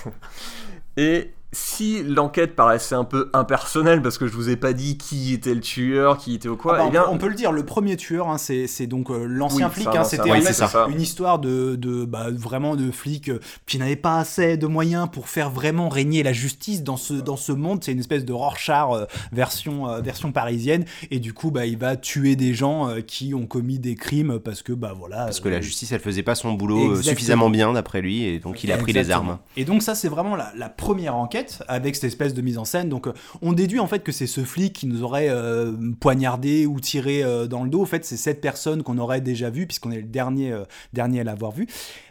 [0.97, 5.33] Et si l'enquête paraissait un peu impersonnelle, parce que je vous ai pas dit qui
[5.33, 7.27] était le tueur, qui était au quoi, Ah bah, eh on, bien, peut, on peut
[7.29, 9.87] le dire, le premier tueur, hein, c'est donc euh, l'ancien Oui, flic.
[9.95, 10.87] hein, C'était ça.
[10.89, 15.07] une histoire de, de bah, vraiment de flic euh, qui n'avait pas assez de moyens
[15.11, 17.83] pour faire vraiment régner la justice dans ce, dans ce monde.
[17.83, 20.85] C'est une espèce de Rorschach euh, version, euh, version parisienne.
[21.11, 24.39] Et du coup, bah, il va tuer des gens euh, qui ont commis des crimes
[24.39, 25.25] parce que, bah voilà.
[25.25, 27.03] Parce que la euh, justice, elle faisait pas son boulot euh, Exactement.
[27.15, 29.37] suffisamment bien d'après lui et donc il a pris les armes.
[29.57, 32.65] Et donc ça c'est vraiment la, la première enquête avec cette espèce de mise en
[32.65, 32.89] scène.
[32.89, 36.65] Donc euh, on déduit en fait que c'est ce flic qui nous aurait euh, poignardé
[36.65, 37.82] ou tiré euh, dans le dos.
[37.82, 40.56] En fait c'est cette personne qu'on aurait déjà vue puisqu'on est le dernier,
[40.93, 41.67] dernier à l'avoir vu.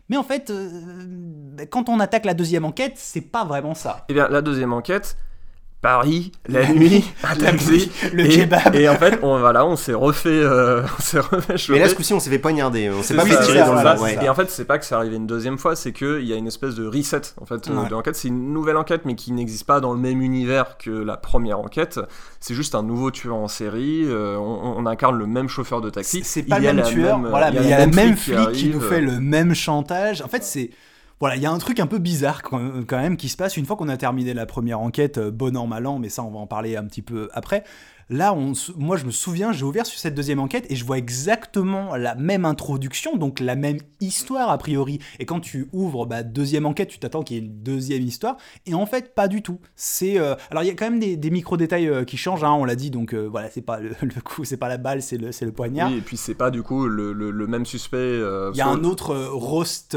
[0.09, 0.53] Mais en fait
[1.71, 4.05] quand on attaque la deuxième enquête c'est pas vraiment ça.
[4.09, 5.16] eh bien, la deuxième enquête,
[5.83, 8.75] Paris, la nuit, un taxi, le et, kebab.
[8.77, 11.73] Et en fait, on, voilà, on s'est refait, euh, on s'est refait choper.
[11.79, 12.88] Mais là, ce coup-ci, on s'est fait poignarder.
[12.90, 14.16] On s'est pas fait tirer dans le voilà, ouais.
[14.25, 16.37] Et en fait, c'est pas que c'est arrivé une deuxième fois, c'est qu'il y a
[16.37, 17.87] une espèce de reset en fait euh, Ouais.
[17.87, 18.14] de l'enquête.
[18.14, 21.59] C'est une nouvelle enquête, mais qui n'existe pas dans le même univers que la première
[21.59, 21.99] enquête.
[22.38, 24.05] C'est juste un nouveau tueur en série.
[24.07, 26.23] euh, on, on incarne le même chauffeur de taxi.
[26.25, 27.97] C'est- Il pas le même la tueur, même- voilà, mais il y a le le
[27.97, 30.23] même flic qui nous fait le même chantage.
[30.23, 30.71] En fait, c'est.
[31.22, 32.58] Voilà, il y a un truc un peu bizarre quand
[32.90, 35.68] même qui se passe une fois qu'on a terminé la première enquête, euh, bon an,
[35.68, 37.62] mal an, mais ça on va en parler un petit peu après.
[38.12, 40.98] Là, on, moi je me souviens, j'ai ouvert sur cette deuxième enquête et je vois
[40.98, 44.98] exactement la même introduction, donc la même histoire a priori.
[45.18, 48.37] Et quand tu ouvres bah, deuxième enquête, tu t'attends qu'il y ait une deuxième histoire,
[48.66, 49.59] et en fait pas du tout.
[49.77, 52.44] C'est euh, alors il y a quand même des, des micro détails euh, qui changent,
[52.44, 54.77] hein, on l'a dit, donc euh, voilà, c'est pas le, le coup, c'est pas la
[54.77, 55.90] balle, c'est le, poignard.
[55.90, 58.18] Oui, et puis c'est pas du coup le, le- le même suspect.
[58.53, 59.96] Il y a un autre roast,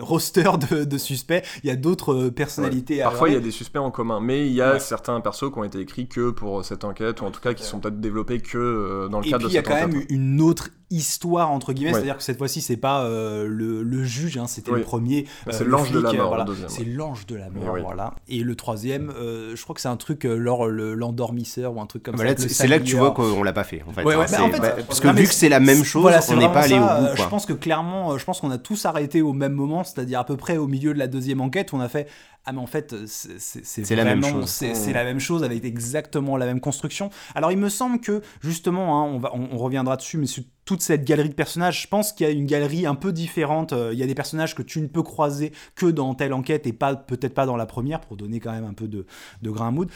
[0.00, 3.78] roster de, de suspects, il y a d'autres personnalités Parfois, il y a des suspects
[3.78, 4.80] en commun, mais il y a Ouais.
[4.80, 7.64] certains persos qui ont été écrits que pour cette enquête, ou en tout cas qui
[7.64, 9.68] sont peut-être développés que euh, dans le Et cadre puis de il y a cette
[9.68, 11.96] quand même une autre histoire entre guillemets, Ouais.
[11.98, 14.78] c'est-à-dire que cette fois-ci c'est pas euh, le, le juge, hein, c'était Oui.
[14.78, 15.22] le premier.
[15.46, 16.46] Bah, euh, c'est le l'ange de la mort, voilà.
[16.68, 17.80] C'est l'ange de la mort, oui.
[17.82, 18.14] voilà.
[18.28, 21.86] Et le troisième, euh, je crois que c'est un truc euh, genre l'endormisseur ou un
[21.86, 22.48] truc comme Bah ça.
[22.48, 24.02] c'est là que tu vois qu'on l'a pas fait en fait.
[24.04, 25.84] Ouais, ouais, bah, c'est- en fait, bah, parce que non, vu que c'est la même
[25.84, 26.84] chose, voilà, on n'est pas allé au bout.
[26.84, 27.24] euh, quoi.
[27.24, 30.20] Je pense que clairement, euh, je pense qu'on a tous arrêté au même moment, c'est-à-dire
[30.20, 32.08] à peu près au milieu de la deuxième enquête, on a fait
[32.46, 34.48] ah mais en fait c'est la même chose.
[34.50, 37.08] c'est la même chose avec exactement la même construction.
[37.34, 40.26] Alors il me semble que justement, hein, on va on, on reviendra dessus, mais
[40.64, 43.72] toute cette galerie de personnages, je pense qu'il y a une galerie un peu différente.
[43.72, 46.66] Euh, Il y a des personnages que tu ne peux croiser que dans telle enquête
[46.66, 49.06] et pas peut-être pas dans la première pour donner quand même un peu de,
[49.42, 49.92] de grain à moudre.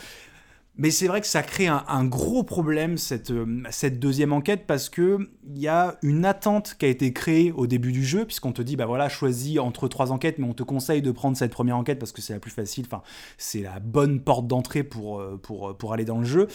[0.81, 4.89] Mais c'est vrai que ça crée un, gros problème, cette, euh, cette deuxième enquête, parce
[4.89, 8.53] que il y a une attente qui a été créée au début du jeu, puisqu'on
[8.53, 11.51] te dit, bah voilà, choisis entre trois enquêtes, mais on te conseille de prendre cette
[11.51, 13.03] première enquête parce que c'est la plus facile, enfin,
[13.39, 16.47] c'est la bonne porte d'entrée pour, euh, pour, pour aller dans le jeu.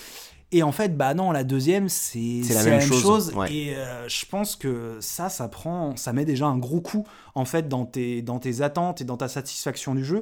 [0.54, 3.52] Et en fait, bah non, la deuxième, c'est la même chose, ouais.
[3.52, 7.44] Et euh, je pense que ça, ça prend, ça met déjà un gros coup, en
[7.44, 10.22] fait, dans tes, dans tes attentes et dans ta satisfaction du jeu.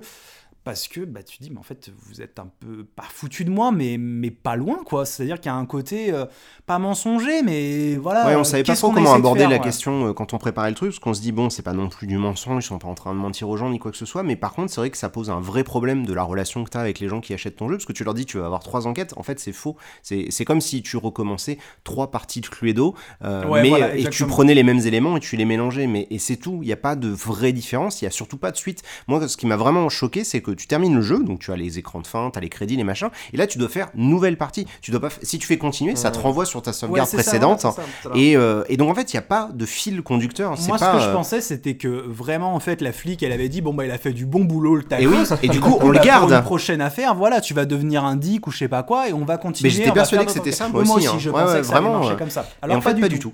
[0.64, 3.50] Parce que bah, tu dis, mais en fait, vous êtes un peu, pas foutu de
[3.50, 5.06] moi, mais, mais pas loin, quoi.
[5.06, 6.26] C'est-à-dire qu'il y a un côté, euh,
[6.68, 8.28] pas mensonger, mais voilà.
[8.28, 9.62] Ouais, on savait pas trop comment aborder faire, la ouais.
[9.62, 11.90] question euh, quand on préparait le truc, parce qu'on se dit bon, c'est pas non
[11.90, 13.98] plus du mensonge, ils sont pas en train de mentir aux gens ni quoi que
[13.98, 16.22] ce soit, mais par contre, c'est vrai que ça pose un vrai problème de la
[16.22, 18.14] relation que tu as avec les gens qui achètent ton jeu, parce que tu leur
[18.14, 19.78] dis tu vas avoir trois enquêtes, en fait c'est faux.
[20.04, 24.26] C'est comme si tu recommençais trois parties de Cluedo, euh, Ouais, mais voilà, et tu
[24.26, 26.60] prenais les mêmes éléments et tu les mélangeais, mais et c'est tout.
[26.62, 28.84] Il n'y a pas de vraie différence, il y a surtout pas de suite.
[29.08, 31.56] Moi, ce qui m'a vraiment choqué, c'est que tu termines le jeu, donc tu as
[31.56, 33.90] les écrans de fin, tu as les crédits, les machins, et là tu dois faire
[33.96, 34.68] nouvelle partie.
[34.82, 37.62] Tu dois pas, si tu fais continuer, ça te renvoie sur ta sauvegarde précédente.
[37.62, 38.10] ça, ça.
[38.16, 40.58] Et, euh, et donc en fait, il n'y a pas de fil conducteur.
[40.58, 43.24] c'est Moi, pas, ce que je euh, pensais, c'était que vraiment, en fait, la flic,
[43.24, 45.04] elle avait dit, bon, bah, il a fait du bon boulot, le tacle.
[45.04, 46.28] Et oui, et du coup, on le garde.
[46.28, 49.10] Pour une prochaine affaire, voilà, tu vas devenir un dick ou je sais pas quoi,
[49.10, 49.70] et on va continuer.
[49.70, 51.16] Mais j'étais persuadé que c'était ça, moi aussi, hein.
[51.18, 52.42] je Ouais, ouais, vraiment, comme ça.
[52.42, 53.34] et Alors, en fait, pas du tout.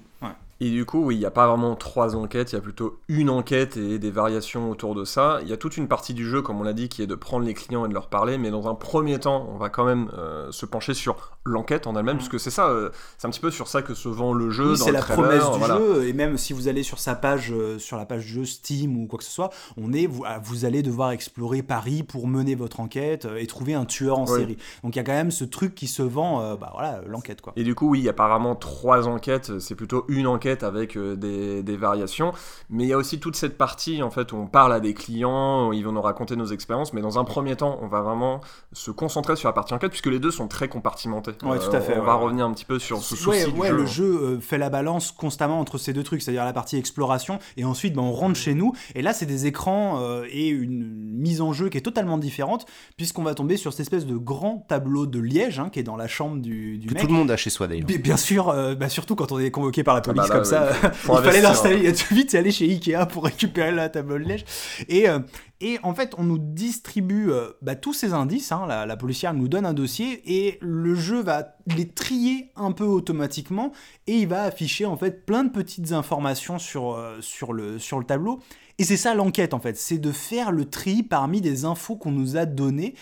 [0.60, 3.00] Et du coup, oui, il n'y a pas vraiment trois enquêtes, il y a plutôt
[3.08, 5.40] une enquête et des variations autour de ça.
[5.44, 7.16] Il y a toute une partie du jeu, comme on l'a dit, qui est de
[7.16, 9.86] prendre les clients et de leur parler, mais dans un premier temps, on va quand
[9.86, 13.30] même euh, se pencher sur l'enquête en elle-même, parce que c'est ça, euh, c'est un
[13.30, 14.72] petit peu sur ça que se vend le jeu.
[14.72, 15.78] Oui, c'est la trailer, promesse du voilà.
[15.78, 18.98] jeu, et même si vous allez sur sa page, euh, sur la page jeu Steam
[18.98, 22.56] ou quoi que ce soit, on est, vous, vous allez devoir explorer Paris pour mener
[22.56, 24.40] votre enquête et trouver un tueur en Oui.
[24.40, 24.58] série.
[24.84, 27.54] Donc il y a quand même ce truc qui se vend, bah voilà, l'enquête quoi.
[27.56, 30.98] Et du coup, oui, il y a apparemment trois enquêtes, c'est plutôt une enquête avec
[30.98, 32.32] euh, des, des variations,
[32.70, 34.94] mais il y a aussi toute cette partie, en fait, où on parle à des
[34.94, 38.02] clients, où ils vont nous raconter nos expériences, mais dans un premier temps, on va
[38.02, 38.42] vraiment
[38.74, 41.32] se concentrer sur la partie enquête, puisque les deux sont très compartimentés.
[41.44, 43.28] Euh, Ouais, tout à fait, On ouais, va revenir un petit peu sur ce souci
[43.30, 43.76] Ouais, du ouais, jeu.
[43.78, 47.40] le jeu euh, fait la balance constamment entre ces deux trucs, c'est-à-dire la partie exploration,
[47.58, 50.88] et ensuite ben, on rentre chez nous, et là c'est des écrans euh, et une
[51.14, 52.66] mise en jeu qui est totalement différente,
[52.98, 55.96] puisqu'on va tomber sur cette espèce de grand tableau de liège hein, qui est dans
[55.98, 57.02] la chambre du, du Que mec.
[57.04, 57.86] tout le monde a chez soi d'ailleurs.
[57.88, 60.36] Bien, bien sûr, euh, bah, surtout quand on est convoqué par la Ah police bah
[60.36, 60.90] là, comme ça, il
[61.24, 64.46] fallait l'installer tout vite et aller chez Ikea pour récupérer la table de liège.
[64.88, 65.20] Et, euh,
[65.60, 68.52] et en fait, on nous distribue euh, bah, tous ces indices.
[68.52, 72.72] hein, la, la policière nous donne un dossier et le jeu va les trier un
[72.72, 73.72] peu automatiquement
[74.06, 77.98] et il va afficher en fait plein de petites informations sur, euh, sur, le, sur
[78.00, 78.40] le tableau.
[78.80, 82.12] Et c'est ça l'enquête en fait, c'est de faire le tri parmi des infos qu'on
[82.12, 82.94] nous a données.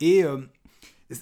[0.00, 0.36] Et euh,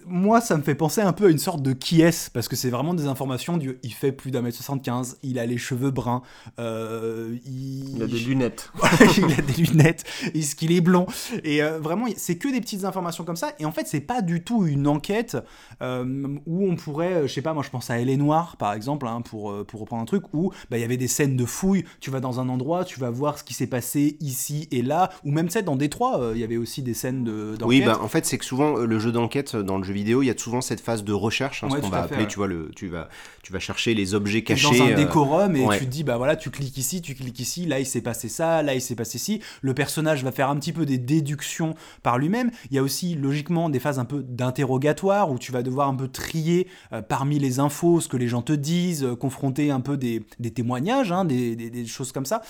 [0.07, 2.57] moi, ça me fait penser un peu à une sorte de qui est parce que
[2.57, 5.91] c'est vraiment des informations du il fait plus d'un mètre 75, il a les cheveux
[5.91, 6.22] bruns,
[6.59, 8.03] euh, il...
[8.03, 8.72] A des lunettes.
[9.18, 11.07] il a des lunettes, est-ce qu'il est blond
[11.45, 13.53] Et euh, vraiment, c'est que des petites informations comme ça.
[13.59, 15.36] Et en fait, c'est pas du tout une enquête
[15.82, 18.72] euh, où on pourrait, je sais pas, moi je pense à Elle est Noire, par
[18.72, 21.45] exemple, hein, pour, pour reprendre un truc, où bah, il y avait des scènes de
[21.45, 24.82] fouilles, tu vas dans un endroit, tu vas voir ce qui s'est passé ici et
[24.82, 27.57] là, ou même, tu sais, dans Détroit, euh, il y avait aussi des scènes de-
[27.57, 27.66] d'enquête.
[27.66, 30.26] Oui, bah, en fait, c'est que souvent, le jeu d'enquête, dans le jeu vidéo, il
[30.26, 32.28] y a souvent cette phase de recherche, hein, Ouais, ce qu'on va fait, appeler, ouais.
[32.28, 33.09] tu vois, le, tu vas,
[33.43, 34.78] tu vas chercher les objets cachés.
[34.78, 35.78] dans un euh, décorum et ouais.
[35.78, 38.28] tu te dis bah voilà tu cliques ici tu cliques ici là il s'est passé
[38.28, 41.74] ça là il s'est passé ci le personnage va faire un petit peu des déductions
[42.03, 45.62] par lui-même il y a aussi logiquement des phases un peu d'interrogatoire où tu vas
[45.62, 49.16] devoir un peu trier euh, parmi les infos ce que les gens te disent euh,
[49.16, 52.43] confronter un peu des, des témoignages hein, des, des- des choses comme ça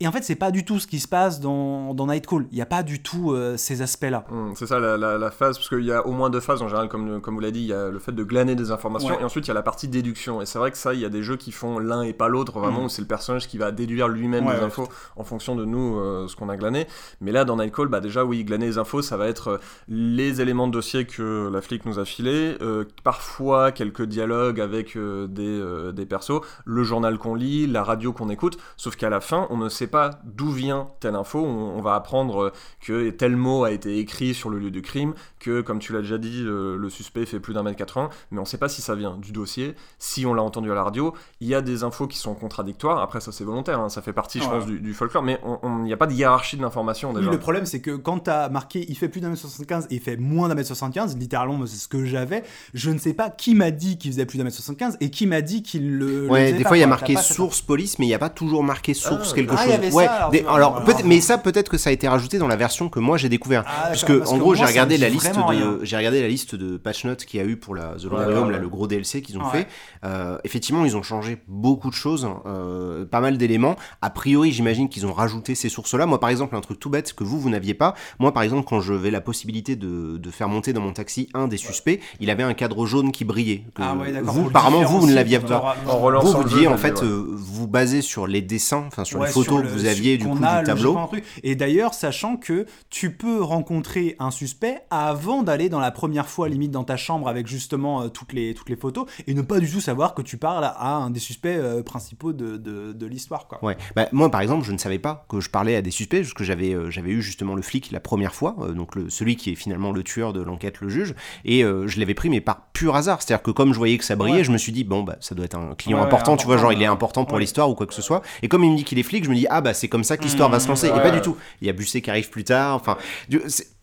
[0.00, 2.56] et en fait c'est pas du tout ce qui se passe dans, dans Nightcall il
[2.56, 5.30] n'y a pas du tout euh, ces aspects là Hum, c'est ça la, la- la
[5.30, 7.52] phase, parce qu'il y a au moins deux phases en général, comme, comme vous l'avez
[7.52, 9.20] dit, il y a le fait de glaner des informations, Ouais.
[9.20, 10.40] et ensuite il y a la partie déduction.
[10.42, 12.28] Et c'est vrai que ça, il y a des jeux qui font l'un et pas
[12.28, 12.84] l'autre, vraiment, Mhm.
[12.86, 15.64] où c'est le personnage qui va déduire lui-même Ouais, des ouais, infos en fonction de
[15.64, 16.86] nous, euh, ce qu'on a glané.
[17.20, 20.40] Mais là, dans Nightcall, bah déjà, oui, glaner les infos, ça va être euh, les
[20.40, 25.92] éléments de dossier que la flic nous a filés, euh, parfois quelques dialogues avec des,
[25.92, 29.56] des persos, le journal qu'on lit, la radio qu'on écoute, sauf qu'à la fin, on
[29.58, 33.70] ne sait pas d'où vient telle info, on, va apprendre euh, que tel mot a
[33.70, 35.14] été écrit sur le lieu du crime,
[35.44, 38.38] que, comme tu l'as déjà dit, euh, le suspect fait plus d'un mètre 80, mais
[38.38, 40.82] on ne sait pas si ça vient du dossier, si on l'a entendu à la
[40.82, 41.12] radio.
[41.40, 44.12] Il y a des infos qui sont contradictoires, après ça c'est volontaire, hein, ça fait
[44.12, 47.12] partie, je pense, du, du folklore, mais il n'y a pas de hiérarchie de l'information
[47.12, 49.96] Oui, le problème, c'est que quand t'as marqué il fait plus d'un mètre 75 et
[49.96, 52.42] il fait moins d'un mètre 75, littéralement, c'est ce que j'avais,
[52.72, 55.26] je ne sais pas qui m'a dit qu'il faisait plus d'un mètre 75 et qui
[55.26, 56.28] m'a dit qu'il le.
[56.30, 58.18] Ouais, faisait des pas, fois il y a marqué source police, mais il n'y a
[58.18, 59.70] pas toujours marqué source Ah, quelque ah, chose.
[59.70, 60.84] y avait ça, ouais, alors, des- tu vois, alors, alors.
[60.84, 63.28] peut-être- mais ça peut-être que ça a été rajouté dans la version que moi j'ai
[63.28, 63.64] découvert.
[63.66, 66.76] Ah, Puisque en gros j'ai regardé la dit liste de j'ai regardé la liste de
[66.76, 68.16] patch notes qu'il y a eu pour la The Long
[68.46, 69.50] Ouais, là, le gros DLC qu'ils ont Ouais.
[69.50, 69.68] fait.
[70.04, 73.76] Euh, effectivement ils ont changé beaucoup de choses, euh, pas mal d'éléments.
[74.02, 76.06] A priori j'imagine qu'ils ont rajouté ces sources là.
[76.06, 77.94] Moi par exemple un truc tout bête que vous vous n'aviez pas.
[78.18, 81.48] Moi par exemple quand j'avais la possibilité de, de faire monter dans mon taxi un
[81.48, 83.64] des suspects, il avait un cadre jaune qui brillait.
[83.74, 85.76] Que Ah vous apparemment vous vous ne l'aviez pas.
[85.88, 89.18] En Vous, vous deviez en je fait euh, vous baser sur les dessins, enfin sur
[89.20, 90.98] Ouais, les photos le- que vous aviez du coup a du tableau.
[91.42, 96.48] Et d'ailleurs, sachant que tu peux rencontrer un suspect avant d'aller dans la première fois
[96.48, 99.58] limite dans ta chambre avec justement euh, toutes, les, toutes les photos et ne pas
[99.60, 103.06] du tout savoir que tu parles à un des suspects euh, principaux de, de, de
[103.06, 103.46] l'histoire.
[103.48, 103.58] quoi.
[103.64, 103.76] Ouais.
[103.96, 106.34] Bah, moi, par exemple, je ne savais pas que je parlais à des suspects, parce
[106.34, 109.36] que j'avais euh, j'avais eu justement le flic la première fois, euh, donc le, celui
[109.36, 111.14] qui est finalement le tueur de l'enquête, le juge,
[111.44, 113.22] et euh, je l'avais pris, mais par pur hasard.
[113.22, 114.44] C'est-à-dire que comme je voyais que ça brillait, Ouais.
[114.44, 116.56] je me suis dit, bon, bah, ça doit être un client Ouais, important, tu vois,
[116.56, 118.22] genre il est important pour l'histoire ou quoi que ce soit.
[118.42, 120.04] Et comme il me dit qu'il est flic, je me dis, ah, bah, c'est comme
[120.04, 120.88] ça que l'histoire va se lancer.
[120.88, 121.36] et pas du tout.
[121.60, 122.96] Il y a Busset qui arrive plus tard, enfin,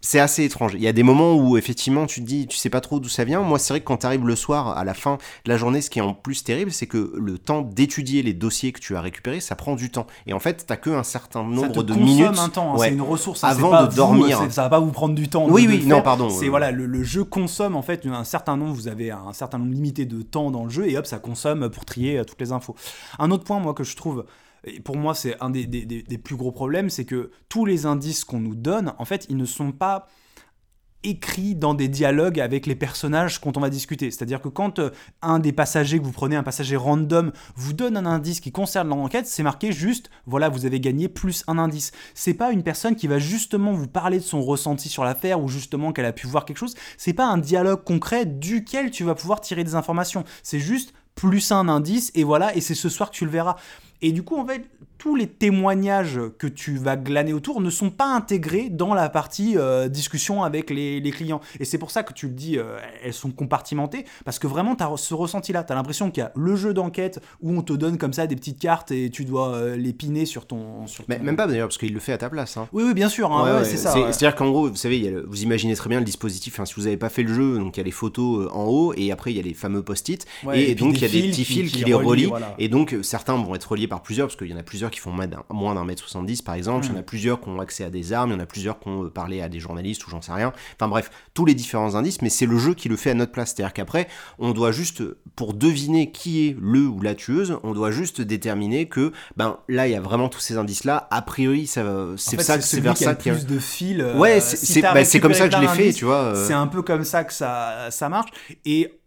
[0.02, 0.74] c'est assez étrange.
[0.74, 3.10] Il y a des moments où effectivement tu te dis, tu sais pas trop d'où
[3.10, 3.42] ça vient.
[3.42, 5.82] Moi, c'est vrai que quand tu arrives le soir, à la fin de la journée,
[5.82, 8.96] ce qui est en plus terrible, c'est que le temps d'étudier les dossiers que tu
[8.96, 10.08] as récupérés, ça prend du temps.
[10.28, 12.38] Et en fait, t'as que un certain Ça nombre te de minutes.
[12.38, 12.88] un temps, hein, Ouais.
[12.90, 13.44] c'est une ressource.
[13.44, 14.40] hein, Avant pas de vous, dormir.
[14.52, 15.48] ça va pas vous prendre du temps.
[15.50, 16.04] Oui, de- oui, non, faire.
[16.04, 16.50] pardon, C'est euh.
[16.50, 18.74] voilà, le, le jeu consomme en fait un certain nombre.
[18.74, 21.70] Vous avez un certain nombre limité de temps dans le jeu et hop, ça consomme
[21.70, 22.76] pour trier euh, toutes les infos.
[23.20, 24.26] Un autre point, moi, que je trouve.
[24.64, 27.66] et pour moi, c'est un des, des- des- des plus gros problèmes, c'est que tous
[27.66, 30.08] les indices qu'on nous donne, en fait, ils ne sont pas
[31.04, 34.12] écrits dans des dialogues avec les personnages quand on va discuter.
[34.12, 34.90] C'est-à-dire que quand euh,
[35.22, 38.90] un des passagers que vous prenez, un passager random, vous donne un indice qui concerne
[38.90, 41.92] l'enquête, c'est marqué juste, voilà, vous avez gagné plus un indice.
[42.14, 45.48] C'est pas une personne qui va justement vous parler de son ressenti sur l'affaire ou
[45.48, 46.76] justement qu'elle a pu voir quelque chose.
[46.98, 50.24] C'est pas un dialogue concret duquel tu vas pouvoir tirer des informations.
[50.44, 53.56] C'est juste plus un indice et voilà, et c'est ce soir que tu le verras.
[54.02, 54.66] Et du coup, en fait,
[55.02, 59.58] tous les témoignages que tu vas glaner autour ne sont pas intégrés dans la partie
[59.58, 61.42] euh, discussion avec les, les clients.
[61.60, 64.76] Et c'est pour ça que tu le dis, euh, elles sont compartimentées, parce que vraiment,
[64.76, 65.64] tu as ce ressenti-là.
[65.64, 68.28] Tu as l'impression qu'il y a le jeu d'enquête où on te donne comme ça
[68.28, 70.86] des petites cartes et tu dois euh, les piner sur ton...
[70.86, 72.58] Sur Mais même pas d'ailleurs, parce qu'il le fait à ta place.
[72.58, 72.68] hein.
[72.72, 73.94] Oui, oui, bien sûr, hein, Ouais, ouais, ouais, c'est ça.
[73.94, 76.60] C'est-à-dire qu'en gros, vous savez, il y a le- vous imaginez très bien le dispositif.
[76.60, 78.54] hein, si vous n'avez pas fait le jeu, donc il y a les photos euh,
[78.54, 81.10] en haut et après il y a les fameux post-it et, donc il y a
[81.10, 82.54] des petits fils qui qui, les relient, voilà.
[82.60, 85.00] Et donc certains vont être reliés par plusieurs parce qu'il y en a plusieurs qui
[85.00, 86.86] font moins d'un- mètre 70 par exemple.
[86.86, 87.00] Il y en Mm.
[87.00, 88.30] a plusieurs qui ont accès à des armes.
[88.30, 90.32] Il y en a plusieurs qui ont euh, parlé à des journalistes ou j'en sais
[90.34, 90.54] rien.
[90.76, 92.22] Enfin bref, tous les différents indices.
[92.22, 93.54] Mais c'est le jeu qui le fait à notre place.
[93.56, 95.02] C'est-à-dire qu'après, on doit juste
[95.36, 99.88] pour deviner qui est le ou la tueuse, on doit juste déterminer que ben là
[99.88, 101.08] il y a vraiment tous ces indices là.
[101.10, 103.36] A priori, ça va- En c'est fait, ça, c'est c'est vers qui ça qu'il y
[103.36, 103.98] a- plus de fils.
[104.00, 106.16] euh, Ouais, c'est si c'est- bah, c'est comme ça que je l'ai fait, tu vois.
[106.36, 106.48] euh.
[106.48, 108.30] C'est un peu comme ça que ça, ça marche.
[108.66, 109.00] Et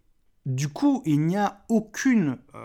[0.47, 2.59] du coup, il n'y a aucune euh,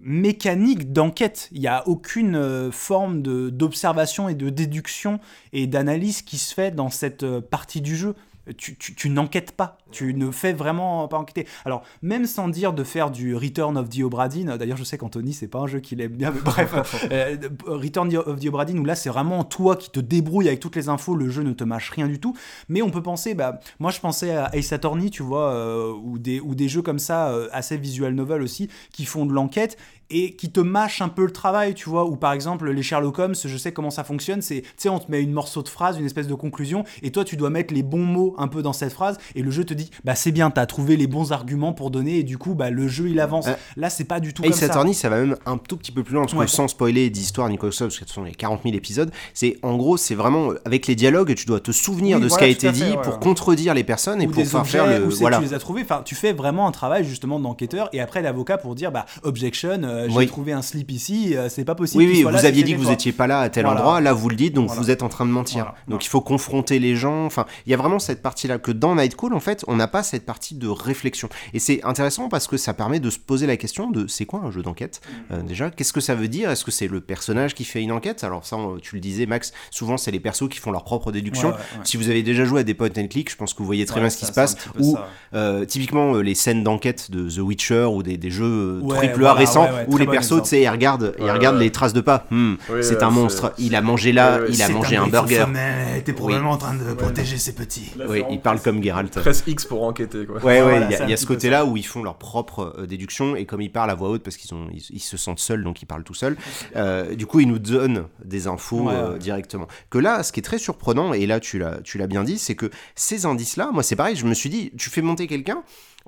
[0.00, 1.48] mécanique d'enquête.
[1.52, 5.20] Il n'y a aucune euh, forme d'observation et de déduction
[5.52, 8.14] et d'analyse qui se fait dans cette euh, partie du jeu.
[8.56, 11.46] Tu- tu n'enquêtes pas, tu ne fais vraiment pas enquêter.
[11.64, 14.98] Alors, même sans dire de faire du Return of the Obra Dinn, d'ailleurs, je sais
[14.98, 16.74] qu'Anthony, c'est pas un jeu qu'il aime bien, mais bref,
[17.12, 17.36] euh,
[17.66, 20.76] Return of the Obra Dinn, où là, c'est vraiment toi qui te débrouilles avec toutes
[20.76, 22.36] les infos, le jeu ne te mâche rien du tout.
[22.68, 26.18] Mais on peut penser, bah, moi, je pensais à Ace Attorney, tu vois, euh, ou,
[26.18, 29.76] des, ou des jeux comme ça, euh, assez visual novel aussi, qui font de l'enquête
[30.10, 33.18] et qui te mâchent un peu le travail, tu vois, ou par exemple les Sherlock
[33.18, 35.68] Holmes, je sais comment ça fonctionne, c'est, tu sais, on te met une morceau de
[35.68, 38.62] phrase, une espèce de conclusion, et toi tu dois mettre les bons mots un peu
[38.62, 41.32] dans cette phrase et le jeu te dit bah c'est bien, t'as trouvé les bons
[41.32, 43.46] arguments pour donner et du coup bah le jeu il avance.
[43.48, 44.70] Euh, Là c'est pas du tout Ace comme.
[44.70, 47.48] Attorney, ça va même un tout petit peu plus loin, parce que sans spoiler d'histoire
[47.48, 49.76] ni quoi que ce soit, parce que ce sont les 40 000 épisodes, c'est en
[49.76, 52.44] gros, c'est vraiment euh, avec les dialogues, tu dois te souvenir Oui, de ce qui
[52.44, 53.20] a été fait, dit ouais, pour ouais.
[53.20, 55.10] contredire les personnes et ou pour faire objets, faire le.
[55.10, 55.38] c'est Voilà.
[55.38, 55.82] tu les as trouvés.
[55.82, 59.80] Enfin, tu fais vraiment un travail justement d'enquêteur et après l'avocat pour dire bah objection,
[59.82, 60.26] euh, j'ai Oui.
[60.26, 62.02] trouvé un slip ici, euh, c'est pas possible.
[62.04, 64.12] Oui, oui, vous là, aviez dit que vous étiez pas là à tel endroit, là
[64.12, 65.72] vous le dites, donc vous êtes en train de mentir.
[65.88, 67.24] Donc il faut confronter les gens.
[67.26, 69.86] Enfin, il y a vraiment cette partie-là que dans Night Call, en fait, on n'a
[69.88, 71.28] pas cette partie de réflexion.
[71.54, 74.40] Et c'est intéressant parce que ça permet de se poser la question de c'est quoi
[74.44, 75.00] un jeu d'enquête.
[75.30, 76.50] Euh, Déjà, qu'est-ce que ça veut dire?
[76.50, 78.24] Est-ce que c'est le personnage qui fait une enquête?
[78.24, 81.12] Alors ça, on- tu le disais, Max, souvent c'est les persos qui font leur propre
[81.12, 81.48] déduction.
[81.50, 81.84] Ouais, ouais, ouais.
[81.84, 83.86] Si vous avez déjà joué à des point and click, je pense que vous voyez
[83.86, 84.56] très Ouais, bien ce qui se passe.
[84.78, 84.96] Ou
[85.34, 89.24] euh, typiquement euh, les scènes d'enquête de The Witcher ou des, des jeux Ouais, triple
[89.26, 91.64] A récents ouais, ouais, où les persos, tu sais, ils regardent, ils regardent ouais.
[91.64, 92.26] les traces de pas.
[92.30, 93.52] Hmm, Oui, c'est ouais, un monstre.
[93.58, 95.36] Il a mangé là, il a mangé un burger.
[95.36, 97.92] femelle, était probablement en train de protéger ses petits.
[98.08, 99.10] Oui, il parle comme Geralt.
[99.20, 100.36] Presse Pour enquêter, quoi.
[100.36, 102.86] Ouais, ouais, Voilà, il y a, y ce côté-là où ils font leur propre euh,
[102.86, 105.38] déduction et comme ils parlent à voix haute parce qu'ils ont, ils, ils se sentent
[105.40, 106.36] seuls donc ils parlent tout seuls.
[106.76, 109.18] euh, du coup, ils nous donnent des infos Ouais, euh, ouais.
[109.18, 109.66] directement.
[109.90, 112.38] Que là, ce qui est très surprenant et là tu l'as, tu l'as bien dit,
[112.38, 115.62] c'est que ces indices-là, moi c'est pareil, je me suis dit, tu fais monter quelqu'un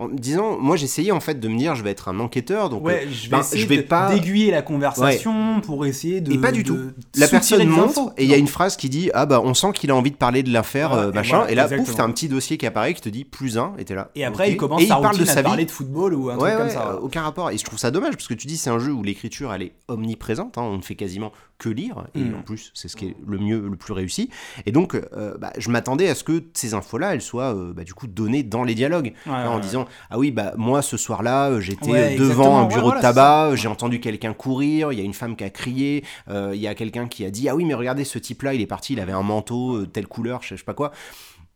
[0.05, 2.69] en me disant, moi j'essayais en fait de me dire, je vais être un enquêteur
[2.71, 6.21] donc Ouais, euh, je vais ben, je vais de- pas d'aiguiller la conversation pour essayer
[6.21, 6.33] de.
[6.33, 6.79] Et pas du tout.
[7.17, 9.73] La personne monte et il y a une phrase qui dit ah bah on sent
[9.75, 11.97] qu'il a envie de parler de l'affaire euh, et machin voilà, et là pouf exactement.
[11.97, 14.25] t'as un petit dossier qui apparaît qui te dit plus un et t'es là Et
[14.25, 16.31] après, il commence et sa il parle de à sa parler vie de football ou
[16.31, 16.99] un ouais, truc comme ça.
[17.01, 19.03] aucun rapport et je trouve ça dommage parce que tu dis c'est un jeu où
[19.03, 22.35] l'écriture elle est omniprésente hein, on ne fait quasiment que lire et Mm.
[22.41, 24.31] en plus c'est ce qui est le mieux le plus réussi
[24.67, 27.85] et donc euh, bah, je m'attendais à ce que ces infos là elles soient bah,
[27.85, 31.61] du coup données dans les dialogues en disant ah oui bah moi ce soir là
[31.61, 34.99] j'étais Ouais, euh, devant un ouais, bureau voilà, de tabac j'ai entendu quelqu'un courir il
[34.99, 37.49] y a une femme qui a crié euh, il y a quelqu'un qui a dit
[37.49, 39.87] ah oui mais regardez ce type là il est parti il avait un manteau euh,
[39.87, 40.93] telle couleur je sais pas quoi.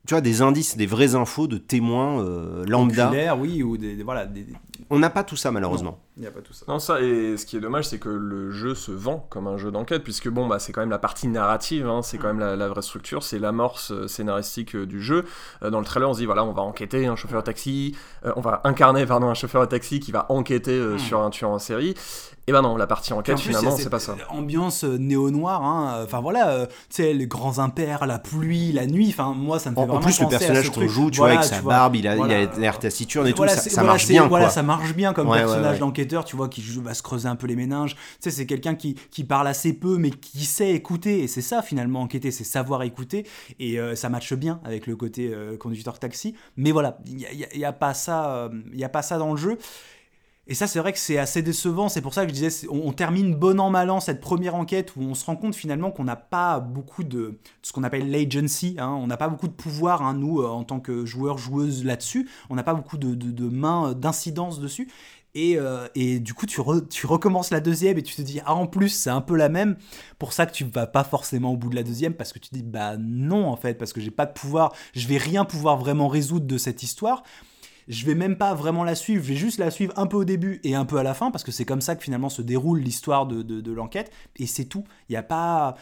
[0.07, 3.09] Tu vois des indices des vraies infos de témoins euh, lambda.
[3.09, 4.47] Oculaire, oui, ou des, des- voilà, des-
[4.89, 6.65] on n'a pas tout ça malheureusement Il n'y a pas tout ça.
[6.67, 9.59] Non, ça, et ce qui est dommage, c'est que le jeu se vend comme un
[9.59, 12.39] jeu d'enquête, puisque bon, bah, c'est quand même la partie narrative, hein, c'est quand même
[12.39, 15.27] la, la vraie structure, c'est l'amorce euh, scénaristique euh, du jeu.
[15.63, 17.95] Euh, dans le trailer, on se dit, voilà, on va enquêter un chauffeur de taxi,
[18.25, 20.99] euh, on va incarner, pardon, un chauffeur de taxi qui va enquêter euh, Mm.
[20.99, 21.95] sur un tueur en série.
[22.49, 24.15] Et ben non, la partie enquête, en plus, finalement, c'est pas ça.
[24.31, 26.03] Ambiance néo-noire, hein.
[26.05, 29.71] enfin voilà, euh, tu sais, les grands impairs, la pluie, la nuit, enfin moi ça
[29.71, 31.61] me fait en, en plus le penser personnage qu'on joue tu Voilà, vois avec sa
[31.61, 31.73] vois.
[31.73, 32.45] barbe il a Voilà.
[32.57, 35.41] l'air taciturne et tout Voilà, ça, marche bien Voilà, ça marche bien comme Ouais, ouais,
[35.41, 35.83] personnage ouais.
[36.07, 37.95] Tu vois, qui va se creuser un peu les méninges.
[37.95, 41.21] Tu sais, c'est quelqu'un qui, qui parle assez peu, mais qui sait écouter.
[41.21, 43.27] Et c'est ça, finalement, enquêter, c'est savoir écouter.
[43.59, 46.35] Et euh, ça matche bien avec le côté euh, conducteur taxi.
[46.57, 48.49] Mais voilà, il n'y a, a- pas ça, euh,
[48.83, 49.59] a pas ça dans le jeu.
[50.49, 51.89] Et ça, c'est vrai que c'est assez décevant.
[51.89, 54.95] C'est pour ça que je disais, on, termine bon an, mal an cette première enquête
[54.95, 58.77] où on se rend compte finalement qu'on n'a pas beaucoup de, ce qu'on appelle l'agency.
[58.79, 58.91] hein.
[58.91, 62.29] On n'a pas beaucoup de pouvoir, hein, nous, euh, en tant que joueurs, joueuses là-dessus.
[62.49, 64.89] On n'a pas beaucoup de, mains, d'incidence dessus.
[65.39, 68.41] Et, euh, et du coup, tu, re- tu recommences la deuxième et tu te dis,
[68.47, 69.77] ah, en plus, c'est un peu la même.
[70.19, 72.49] Pour ça que tu vas pas forcément au bout de la deuxième parce que tu
[72.53, 75.77] dis, bah non, en fait, parce que j'ai pas de pouvoir, je vais rien pouvoir
[75.77, 77.23] vraiment résoudre de cette histoire
[77.89, 80.25] je vais même pas vraiment la suivre, je vais juste la suivre un peu au
[80.25, 82.43] début et un peu à la fin, parce que c'est comme ça que finalement se
[82.43, 84.83] déroule l'histoire de, de, de l'enquête, et c'est tout.
[85.09, 85.77] Il n'y a pas...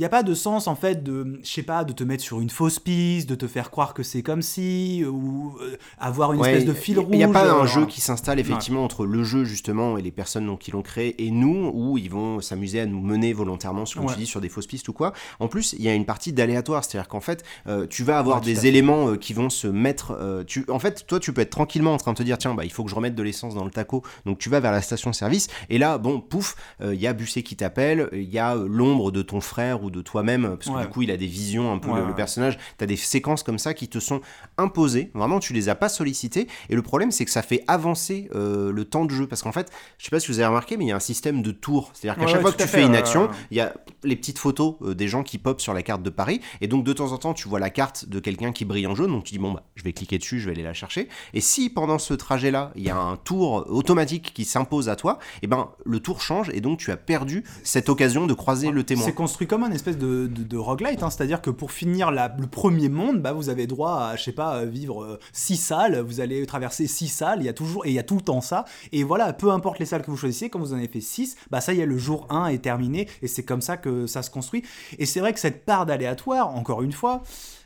[0.00, 2.24] Il n'y a pas de sens en fait de, je sais pas, de te mettre
[2.24, 6.32] sur une fausse piste, de te faire croire que c'est comme si, ou euh, avoir
[6.32, 7.10] une Ouais, espèce de fil rouge.
[7.12, 10.02] Il n'y a pas un euh, jeu qui s'installe effectivement entre le jeu justement et
[10.02, 13.34] les personnes donc, qui l'ont créé et nous où ils vont s'amuser à nous mener
[13.34, 14.14] volontairement, comme Ouais.
[14.14, 15.12] tu dis, sur des fausses pistes ou quoi.
[15.38, 18.40] En plus, il y a une partie d'aléatoire, c'est-à-dire qu'en fait, euh, tu vas avoir
[18.40, 20.12] des éléments euh, qui vont se mettre.
[20.18, 22.54] euh, tu, en fait, toi, tu peux être tranquillement en train de te dire tiens,
[22.54, 24.02] bah, il faut que je remette de l'essence dans le taco.
[24.24, 27.42] Donc tu vas vers la station-service et là, bon, pouf, euh, il y a Busset
[27.42, 30.70] qui t'appelle, il y a euh, l'ombre de ton frère ou de toi-même, parce que
[30.74, 30.82] Ouais.
[30.82, 32.58] du coup, il a des visions un peu Ouais, le, personnage.
[32.78, 34.20] Tu as des séquences comme ça qui te sont
[34.58, 35.10] imposées.
[35.14, 36.46] Vraiment, tu les as pas sollicitées.
[36.68, 39.26] Et le problème, c'est que ça fait avancer euh, le temps de jeu.
[39.26, 41.00] Parce qu'en fait, je sais pas si vous avez remarqué, mais il y a un
[41.00, 41.90] système de tours.
[41.94, 43.74] C'est-à-dire qu'à Ouais, chaque fois que tu fait, fais une action, il y a
[44.04, 46.40] les petites photos euh, des gens qui popent sur la carte de Paris.
[46.60, 48.94] Et donc, de temps en temps, tu vois la carte de quelqu'un qui brille en
[48.94, 49.10] jaune.
[49.10, 51.08] Donc, tu dis, bon, bah, je vais cliquer dessus, je vais aller la chercher.
[51.34, 55.18] Et si pendant ce trajet-là, il y a un tour automatique qui s'impose à toi,
[55.42, 56.50] et ben, le tour change.
[56.52, 59.04] Et donc, tu as perdu cette occasion de croiser le témoin.
[59.04, 62.46] C'est construit comme un espèce de, de, roguelite, hein, c'est-à-dire que pour finir la- le
[62.46, 65.98] premier monde, bah, vous avez droit à, je sais pas, euh, vivre euh, six salles,
[66.00, 68.20] vous allez traverser six salles, il y a toujours, et il y a tout le
[68.22, 70.88] temps ça, et voilà, peu importe les salles que vous choisissez, quand vous en avez
[70.88, 73.76] fait six, bah ça y est, le jour 1 est terminé, et c'est comme ça
[73.76, 74.62] que ça se construit,
[74.98, 77.22] et c'est vrai que cette part d'aléatoire, encore une fois,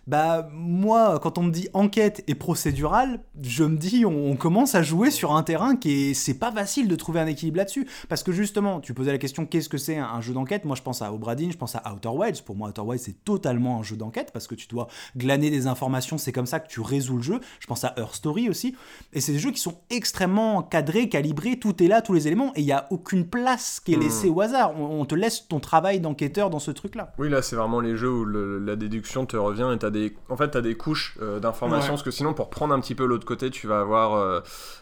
[0.07, 4.83] bah moi, quand on me dit enquête et procédurale, je me dis on, commence à
[4.83, 8.23] jouer sur un terrain qui est c'est pas facile de trouver un équilibre là-dessus parce
[8.23, 10.65] que justement, tu posais la question qu'est-ce que c'est un, jeu d'enquête?
[10.65, 12.43] Moi, je pense à Obradin, je pense à Outer Wilds.
[12.43, 15.67] Pour moi, Outer Wilds c'est totalement un jeu d'enquête parce que tu dois glaner des
[15.67, 17.41] informations, c'est comme ça que tu résous le jeu.
[17.61, 18.75] Je pense à Earth Story aussi,
[19.13, 22.53] et c'est des jeux qui sont extrêmement cadrés, calibrés, tout est là, tous les éléments,
[22.57, 24.37] et il y a aucune place qui est laissée hmm.
[24.37, 24.81] au hasard.
[24.81, 27.13] On, te laisse ton travail d'enquêteur dans ce truc-là.
[27.19, 29.91] Oui, là, c'est vraiment les jeux où la déduction te revient et t'as
[30.29, 32.95] en fait, tu as des couches euh, d'informations, parce que sinon, pour prendre un petit
[32.95, 34.41] peu l'autre côté, tu vas avoir euh,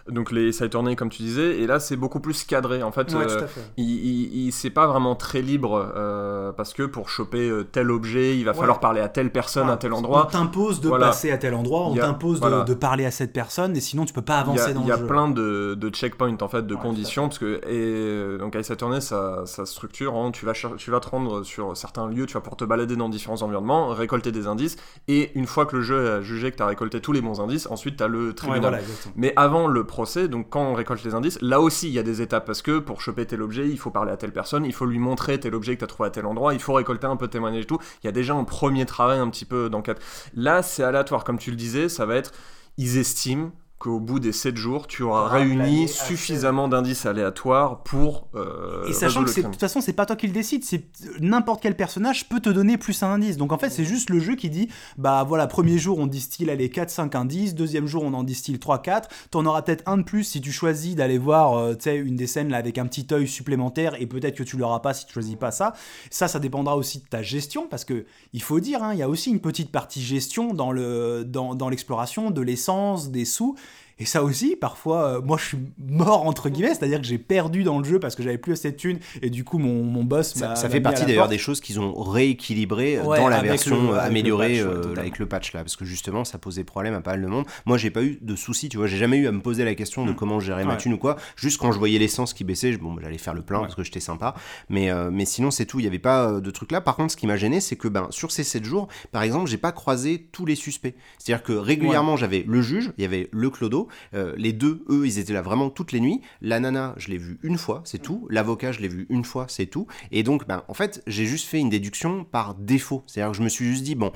[0.09, 2.83] donc les side tournées, comme tu disais, et là, c'est beaucoup plus cadré.
[2.83, 3.47] En fait, euh,
[3.77, 8.81] il, c'est pas vraiment très libre, parce que pour choper tel objet, il va falloir
[8.81, 10.27] parler à telle personne à tel endroit.
[10.29, 13.81] On t'impose de passer à tel endroit, on t'impose de, parler à cette personne, et
[13.81, 14.95] sinon, tu peux pas avancer dans le jeu.
[14.97, 18.57] Il y a plein de, de checkpoints, en fait, de conditions, parce que, et, donc,
[18.57, 22.27] Ace Attorney, ça, ça structure, hein, tu, vas tu vas te rendre sur certains lieux,
[22.27, 24.77] tu vas pour te balader dans différents environnements, récolter des indices,
[25.09, 27.41] et une fois que le jeu a jugé que tu as récolté tous les bons
[27.41, 28.81] indices, ensuite tu as le tribunal.
[29.17, 32.03] Mais avant le procès, donc quand on récolte les indices, là aussi il y a
[32.03, 34.73] des étapes parce que pour choper tel objet, il faut parler à telle personne, il
[34.73, 37.07] faut lui montrer tel objet que tu as trouvé à tel endroit, il faut récolter
[37.07, 37.79] un peu de témoignages et tout.
[38.03, 40.01] Il y a déjà un premier travail un petit peu d'enquête.
[40.35, 42.33] Là, c'est aléatoire, comme tu le disais, ça va être
[42.79, 43.53] ils estiment
[43.83, 48.29] qu'au bout des 7 jours, tu auras réuni suffisamment d'indices aléatoires pour.
[48.37, 50.85] Euh, et sachant que de toute façon, c'est pas toi qui le décide, c'est
[51.19, 53.37] n'importe quel personnage peut te donner plus un indice.
[53.37, 54.69] Donc en fait, c'est juste le jeu qui dit
[54.99, 59.07] bah voilà, premier jour on distille les 4-5 indices, deuxième jour on en distille 3-4.
[59.33, 62.29] T'en auras peut-être un de plus si tu choisis d'aller voir euh, sais une des
[62.29, 65.13] scènes là avec un petit œil supplémentaire et peut-être que tu l'auras pas si tu
[65.13, 65.75] choisis pas ça.
[66.09, 69.03] Ça, ça dépendra aussi de ta gestion parce que il faut dire, hein, il y
[69.03, 73.57] a aussi une petite partie gestion dans l'exploration, dans, dans de l'essence, des sous.
[74.03, 77.63] Et ça aussi, parfois, euh, moi je suis mort entre guillemets, c'est-à-dire que j'ai perdu
[77.63, 80.03] dans le jeu parce que j'avais plus assez de thunes et du coup mon, mon
[80.03, 84.59] boss Ça, ça fait partie d'ailleurs des choses qu'ils ont rééquilibré dans la version améliorée
[84.59, 87.29] euh, avec, le patch là, parce que justement ça posait problème à pas mal de
[87.29, 87.45] monde.
[87.65, 89.77] Moi j'ai pas eu de soucis, tu vois, j'ai jamais eu à me poser la
[89.77, 90.17] question de mm.
[90.17, 91.15] comment gérer ma thune ou quoi.
[91.37, 94.01] Juste quand je voyais l'essence qui baissait, bon, j'allais faire le plein parce que j'étais
[94.01, 94.35] sympa.
[94.69, 96.81] Mais, euh, mais sinon c'est tout, il y avait pas de truc là.
[96.81, 99.49] Par contre, ce qui m'a gêné, c'est que ben, sur ces 7 jours, par exemple,
[99.49, 100.97] j'ai pas croisé tous les suspects.
[101.19, 105.07] C'est-à-dire que régulièrement j'avais le juge, il y avait le clodo, euh, les deux, eux,
[105.07, 106.21] ils étaient là vraiment toutes les nuits.
[106.41, 108.27] La nana, je l'ai vue une fois, c'est tout.
[108.31, 109.87] L'avocat, je l'ai vu une fois, c'est tout.
[110.11, 113.03] Et donc, ben, en fait, j'ai juste fait une déduction par défaut.
[113.07, 114.13] C'est-à-dire que je me suis juste dit, bon,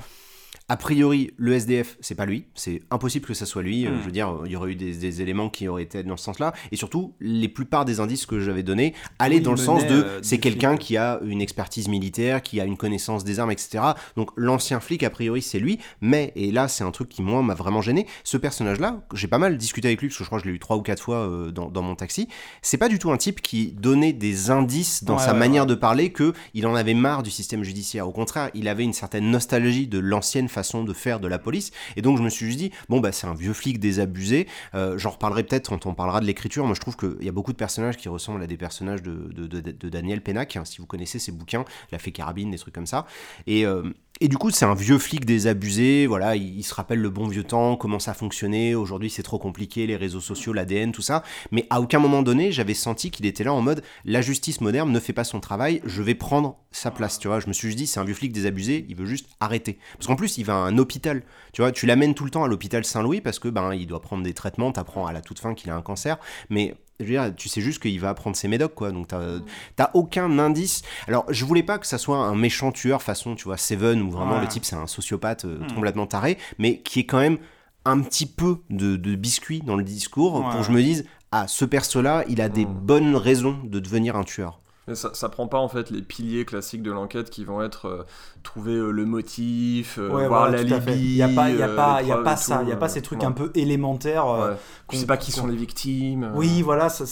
[0.69, 2.45] a priori, le SDF, c'est pas lui.
[2.53, 3.85] C'est impossible que ça soit lui.
[3.85, 3.99] Euh, hmm.
[3.99, 6.51] Je veux dire, il y aurait eu des, éléments qui auraient été dans ce sens-là.
[6.73, 10.19] Et surtout, les plupart des indices que j'avais donnés allaient dans le sens de euh,
[10.21, 13.79] c'est quelqu'un qui a une expertise militaire, qui a une connaissance des armes, etc.
[14.17, 15.79] Donc l'ancien flic, a priori, c'est lui.
[16.01, 18.05] Mais, et là, c'est un truc qui, moi, m'a vraiment gêné.
[18.25, 20.55] Ce personnage-là, j'ai pas mal discuté avec lui, parce que je crois que je l'ai
[20.55, 22.27] eu trois ou quatre fois euh, dans, mon taxi.
[22.61, 26.11] C'est pas du tout un type qui donnait des indices dans sa manière de parler
[26.11, 28.05] que il en avait marre du système judiciaire.
[28.05, 31.71] Au contraire, il avait une certaine nostalgie de l'ancienne de faire de la police.
[31.95, 34.47] Et donc je me suis juste dit, bon bah c'est un vieux flic désabusé.
[34.73, 36.65] Euh, J'en reparlerai peut-être quand on parlera de l'écriture.
[36.65, 39.31] Moi je trouve qu'il y a beaucoup de personnages qui ressemblent à des personnages de,
[39.31, 42.87] de, Daniel Pennac, hein, si vous connaissez ses bouquins, La Fée Carabine, des trucs comme
[42.87, 43.05] ça.
[43.45, 43.83] Et, euh,
[44.19, 47.43] et du coup, c'est un vieux flic désabusé, voilà, il, se rappelle le bon vieux
[47.43, 51.67] temps, comment ça fonctionnait, aujourd'hui c'est trop compliqué, les réseaux sociaux, l'ADN, tout ça, mais
[51.69, 54.99] à aucun moment donné, j'avais senti qu'il était là en mode, la justice moderne ne
[54.99, 57.87] fait pas son travail, je vais prendre sa place, tu vois, je me suis dit,
[57.87, 59.79] c'est un vieux flic désabusé, il veut juste arrêter.
[59.93, 62.43] Parce qu'en plus, il va à un hôpital, tu vois, tu l'amènes tout le temps
[62.43, 65.39] à l'hôpital Saint-Louis parce que, ben, il doit prendre des traitements, t'apprends à la toute
[65.39, 66.17] fin qu'il a un cancer,
[66.49, 68.91] mais je veux dire, tu sais juste qu'il va prendre ses médocs, quoi.
[68.91, 70.81] Donc, t'as aucun indice.
[71.07, 74.09] Alors, je voulais pas que ça soit un méchant tueur façon, tu vois, Seven, où
[74.09, 75.73] vraiment le type c'est un sociopathe euh, hmm.
[75.73, 77.37] complètement taré, mais qui est quand même
[77.85, 81.47] un petit peu de, de biscuit dans le discours pour que je me dise, ah,
[81.47, 82.73] ce perso-là, il a des hmm.
[82.73, 84.61] bonnes raisons de devenir un tueur
[84.95, 88.03] ça, ça prend pas en fait les piliers classiques de l'enquête qui vont être euh,
[88.43, 90.93] trouver euh, le motif, euh, voir la l'alibi.
[90.93, 92.87] Il n'y a pas, y a pas, y a pas ça, il n'y a pas
[92.87, 94.27] ces trucs un peu élémentaires.
[94.27, 94.55] Ouais.
[94.91, 96.31] Je sais pas qui sont les victimes.
[96.35, 97.05] Oui, voilà, ça,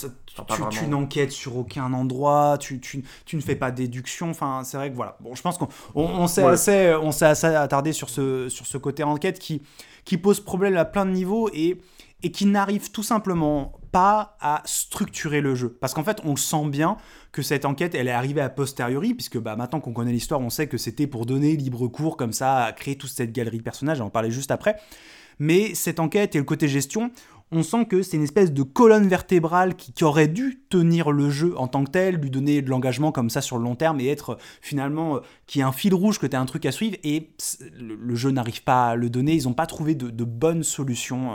[0.70, 4.30] tu, n'enquêtes sur aucun endroit, tu, tu, tu, ne fais pas déduction.
[4.30, 5.18] Enfin, c'est vrai que voilà.
[5.20, 8.78] Bon, je pense qu'on on, s'est assez, on s'est assez attardé sur ce, sur ce
[8.78, 9.62] côté enquête qui,
[10.06, 11.82] qui pose problème à plein de niveaux et,
[12.26, 15.78] et qui n'arrive tout simplement pas à structurer le jeu.
[15.80, 16.98] Parce qu'en fait, on sent bien
[17.32, 20.50] que cette enquête, elle est arrivée a posteriori, puisque bah, maintenant qu'on connaît l'histoire, on
[20.50, 23.64] sait que c'était pour donner libre cours comme ça, à créer toute cette galerie de
[23.64, 24.76] personnages, on en parlait juste après.
[25.38, 27.12] Mais cette enquête et le côté gestion,
[27.52, 31.54] on sent que c'est une espèce de colonne vertébrale qui, aurait dû tenir le jeu
[31.58, 34.08] en tant que tel, lui donner de l'engagement comme ça sur le long terme et
[34.08, 37.32] être finalement qui a un fil rouge, que tu as un truc à suivre et
[37.80, 39.34] le, jeu n'arrive pas à le donner.
[39.34, 41.32] Ils n'ont pas trouvé de, bonnes solutions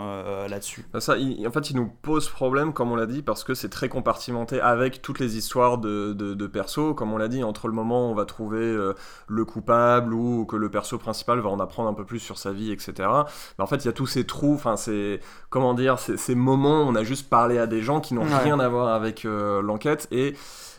[0.48, 0.84] là-dessus.
[0.92, 3.68] Bah, ça, en fait, il nous pose problème, comme on l'a dit, parce que c'est
[3.68, 7.74] très compartimenté avec toutes les histoires de, de, perso, comme on l'a dit, entre le
[7.74, 8.76] moment où on va trouver
[9.28, 12.52] le coupable ou que le perso principal va en apprendre un peu plus sur sa
[12.52, 12.92] vie, etc.
[13.58, 16.82] Mais en fait, il y a tous ces trous, enfin, c'est comment dire, ces moments
[16.82, 19.62] où on a juste parlé à des gens qui n'ont rien à voir avec euh,
[19.62, 20.34] l'enquête et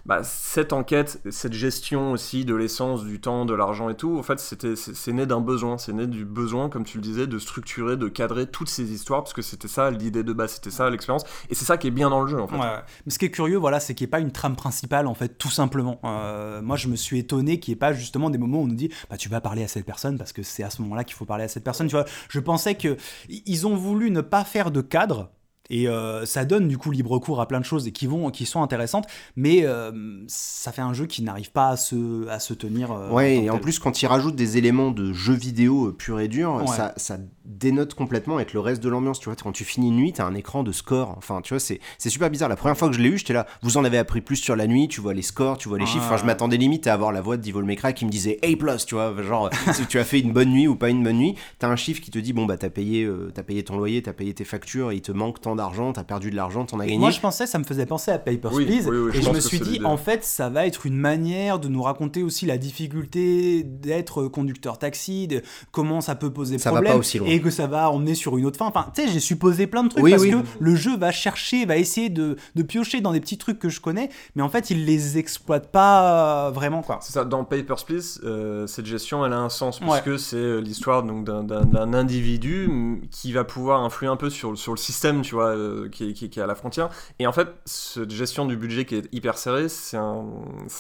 [0.05, 4.23] bah, cette enquête, cette gestion aussi de l'essence, du temps, de l'argent et tout, en
[4.23, 5.77] fait, c'est né d'un besoin.
[5.77, 9.23] C'est né du besoin, comme tu le disais, de structurer, de cadrer toutes ces histoires,
[9.23, 11.23] parce que c'était ça l'idée de base, c'était ça l'expérience.
[11.49, 12.57] Et c'est ça qui est bien dans le jeu, en fait.
[12.57, 15.13] Mais ce qui est curieux, voilà, c'est qu'il n'y ait pas une trame principale, en
[15.13, 15.99] fait, tout simplement.
[16.03, 18.67] Euh, moi, je me suis étonné qu'il n'y ait pas justement des moments où on
[18.67, 21.03] nous dit, bah, tu vas parler à cette personne, parce que c'est à ce moment-là
[21.03, 21.87] qu'il faut parler à cette personne.
[21.87, 25.31] Tu vois, je pensais qu'ils ont voulu ne pas faire de cadre
[25.69, 28.29] et euh, ça donne du coup libre cours à plein de choses et qui, vont,
[28.29, 29.91] qui sont intéressantes, mais euh,
[30.27, 32.91] ça fait un jeu qui n'arrive pas à se, à se tenir.
[32.91, 36.27] Euh, ouais, et en plus, quand il rajoute des éléments de jeu vidéo pur et
[36.27, 37.17] dur, ça, ça,
[37.59, 39.19] dénote complètement avec le reste de l'ambiance.
[39.19, 41.15] Tu vois, quand tu finis une nuit, t'as un écran de score.
[41.17, 41.79] Enfin, tu vois, c'est
[42.09, 42.49] super bizarre.
[42.49, 44.55] La première fois que je l'ai eu, j'étais là, vous en avez appris plus sur
[44.55, 46.05] la nuit, tu vois les scores, tu vois les chiffres.
[46.05, 48.77] Enfin, je m'attendais limite à avoir la voix de Devil May qui me disait A,
[48.77, 51.35] tu vois, genre, si tu as fait une bonne nuit ou pas une bonne nuit,
[51.59, 54.13] t'as un chiffre qui te dit, bon, bah, t'as payé, as payé ton loyer, t'as
[54.13, 56.97] payé tes factures, il te manque tant d'argent, t'as perdu de l'argent, t'en as gagné.
[56.97, 58.87] Moi, je pensais, ça me faisait penser à Papers, Please.
[59.13, 62.23] et je me suis dit, en fait, ça va être une manière de nous raconter
[62.23, 65.41] aussi la difficulté d'être conducteur taxi, de
[65.71, 66.91] comment ça peut poser ça problème.
[66.91, 67.27] Va pas aussi loin.
[67.27, 68.65] Et que ça va emmener sur une autre fin.
[68.65, 71.77] Enfin, tu sais, j'ai supposé plein de trucs parce que le jeu va chercher, va
[71.77, 74.85] essayer de, de, piocher dans des petits trucs que je connais, mais en fait, il
[74.85, 76.99] les exploite pas euh, vraiment, quoi.
[77.01, 80.59] C'est ça, dans Papers, Please, euh, cette gestion, elle a un sens, puisque c'est euh,
[80.59, 82.69] l'histoire d'un individu
[83.11, 85.55] qui va pouvoir influer un peu sur, sur le système, tu vois,
[85.91, 86.89] qui, qui, qui, est à la frontière.
[87.19, 90.25] Et en fait, cette gestion du budget qui est hyper serrée, c'est un,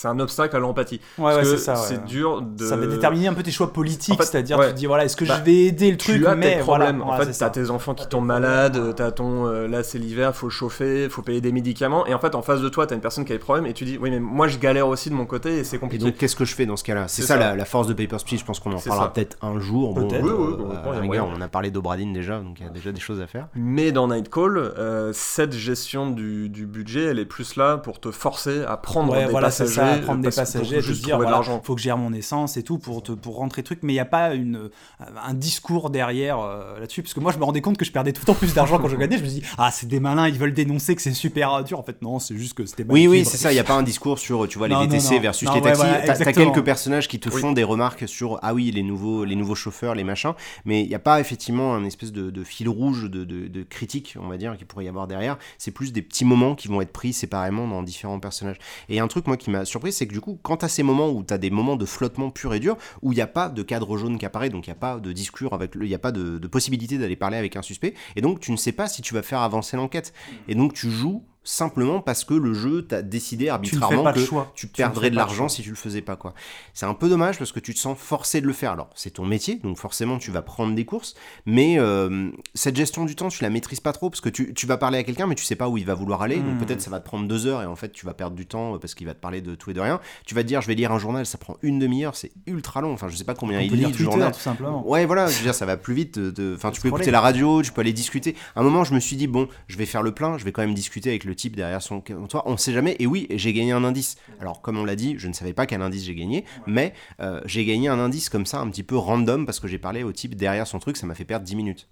[0.03, 1.01] un obstacle à l'empathie.
[1.17, 1.75] Ouais, ouais c'est ça.
[1.75, 2.65] C'est dur de.
[2.65, 5.25] Ça va déterminer un peu tes choix politiques, c'est-à-dire tu te dis, voilà, est-ce que
[5.25, 6.93] je bah, vais aider le truc, mais voilà.
[6.93, 9.47] En fait, t'as tes enfants qui tombent malades, t'as ton.
[9.47, 12.05] Euh, là, c'est l'hiver, faut chauffer, faut payer des médicaments.
[12.07, 13.73] Et en fait, en face de toi, t'as une personne qui a des problèmes et
[13.73, 16.03] tu dis, oui, mais moi, je galère aussi de mon côté et c'est compliqué.
[16.03, 17.07] Et donc, qu'est-ce que je fais dans ce cas-là?
[17.07, 18.39] C'est ça, La, force de Papers, Please.
[18.39, 19.93] Je pense qu'on en parlera peut-être un jour.
[19.93, 20.25] Peut-être.
[20.25, 23.47] Euh, on a parlé d'Obradine déjà, donc il y a déjà des choses à faire.
[23.55, 28.63] Mais dans Nightcall, euh, cette gestion du, budget, elle est plus là pour te forcer
[28.63, 29.73] à prendre des passagers.
[29.73, 32.63] Ça, à prendre des passagers, juste dire, voilà, faut que je gère mon essence et
[32.63, 33.79] tout pour, te, pour rentrer truc.
[33.83, 34.69] Mais il n'y a pas une,
[34.99, 36.30] un discours derrière
[36.79, 37.01] là-dessus.
[37.01, 38.79] Parce que moi, je me rendais compte que je perdais tout le temps plus d'argent
[38.79, 39.17] quand je gagnais.
[39.17, 41.79] Je me dis, ah, c'est des malins, ils veulent dénoncer que c'est super dur.
[41.79, 43.51] En fait, non, c'est juste que c'était Oui, oui, c'est ça.
[43.51, 45.83] Il n'y a pas un discours sur, tu vois, les VTC versus les taxis.
[46.05, 49.55] T'as quelques personnages qui te font des remarques sur, ah oui, les nouveaux, les nouveaux
[49.55, 50.33] chauffeurs, les machins.
[50.65, 54.27] Mais il n'y a pas effectivement un espèce de, fil rouge de, de, critique, on
[54.27, 55.37] va dire, qui pourrait y avoir derrière.
[55.57, 58.57] C'est plus des petits moments qui vont être pris séparément dans différents personnages.
[58.89, 61.09] Et un truc, moi, qui m'a surpris, c'est que du coup, quand t'as ces moments
[61.09, 63.63] où t'as des moments de flottement pur et dur, où il n'y a pas de
[63.63, 65.99] cadre jaune qui apparaît, donc il n'y a pas de discours avec il n'y a
[65.99, 68.87] pas de, de possibilité d'aller parler avec un suspect, et donc tu ne sais pas
[68.87, 70.13] si tu vas faire avancer l'enquête.
[70.47, 74.19] Et donc tu joues simplement parce que le jeu t'a décidé arbitrairement que
[74.53, 76.33] tu perdrais de l'argent si tu le faisais pas quoi.
[76.73, 78.73] C'est un peu dommage parce que tu te sens forcé de le faire.
[78.73, 81.15] Alors c'est ton métier, donc forcément tu vas prendre des courses,
[81.47, 84.67] mais euh, cette gestion du temps tu la maîtrises pas trop parce que tu, tu
[84.67, 86.57] vas parler à quelqu'un mais tu sais pas où il va vouloir aller, donc hmm.
[86.59, 88.77] peut-être ça va te prendre deux heures et en fait tu vas perdre du temps
[88.77, 89.99] parce qu'il va te parler de tout et de rien.
[90.25, 92.81] Tu vas te dire je vais lire un journal, ça prend une demi-heure, c'est ultra
[92.81, 92.93] long.
[92.93, 94.31] Enfin je sais pas combien il lit le journal.
[94.31, 94.87] Tout simplement.
[94.87, 96.19] Ouais voilà, je veux dire ça va plus vite.
[96.55, 98.35] Enfin tu peux écouter la radio, tu peux aller discuter.
[98.55, 100.51] À un moment je me suis dit bon je vais faire le plein, je vais
[100.51, 102.95] quand même discuter avec le type derrière son toi, on sait jamais.
[102.99, 104.15] Et oui, j'ai gagné un indice.
[104.39, 107.41] Alors, comme on l'a dit, je ne savais pas quel indice j'ai gagné, mais euh,
[107.45, 110.11] j'ai gagné un indice comme ça, un petit peu random, parce que j'ai parlé au
[110.11, 111.87] type derrière son truc, ça m'a fait perdre 10 minutes.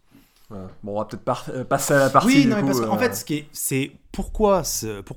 [0.49, 2.27] Bon, on va peut-être euh, passer à la partie.
[2.27, 4.64] Oui, non, mais parce qu'en euh, fait, ce qui est, c'est pourquoi,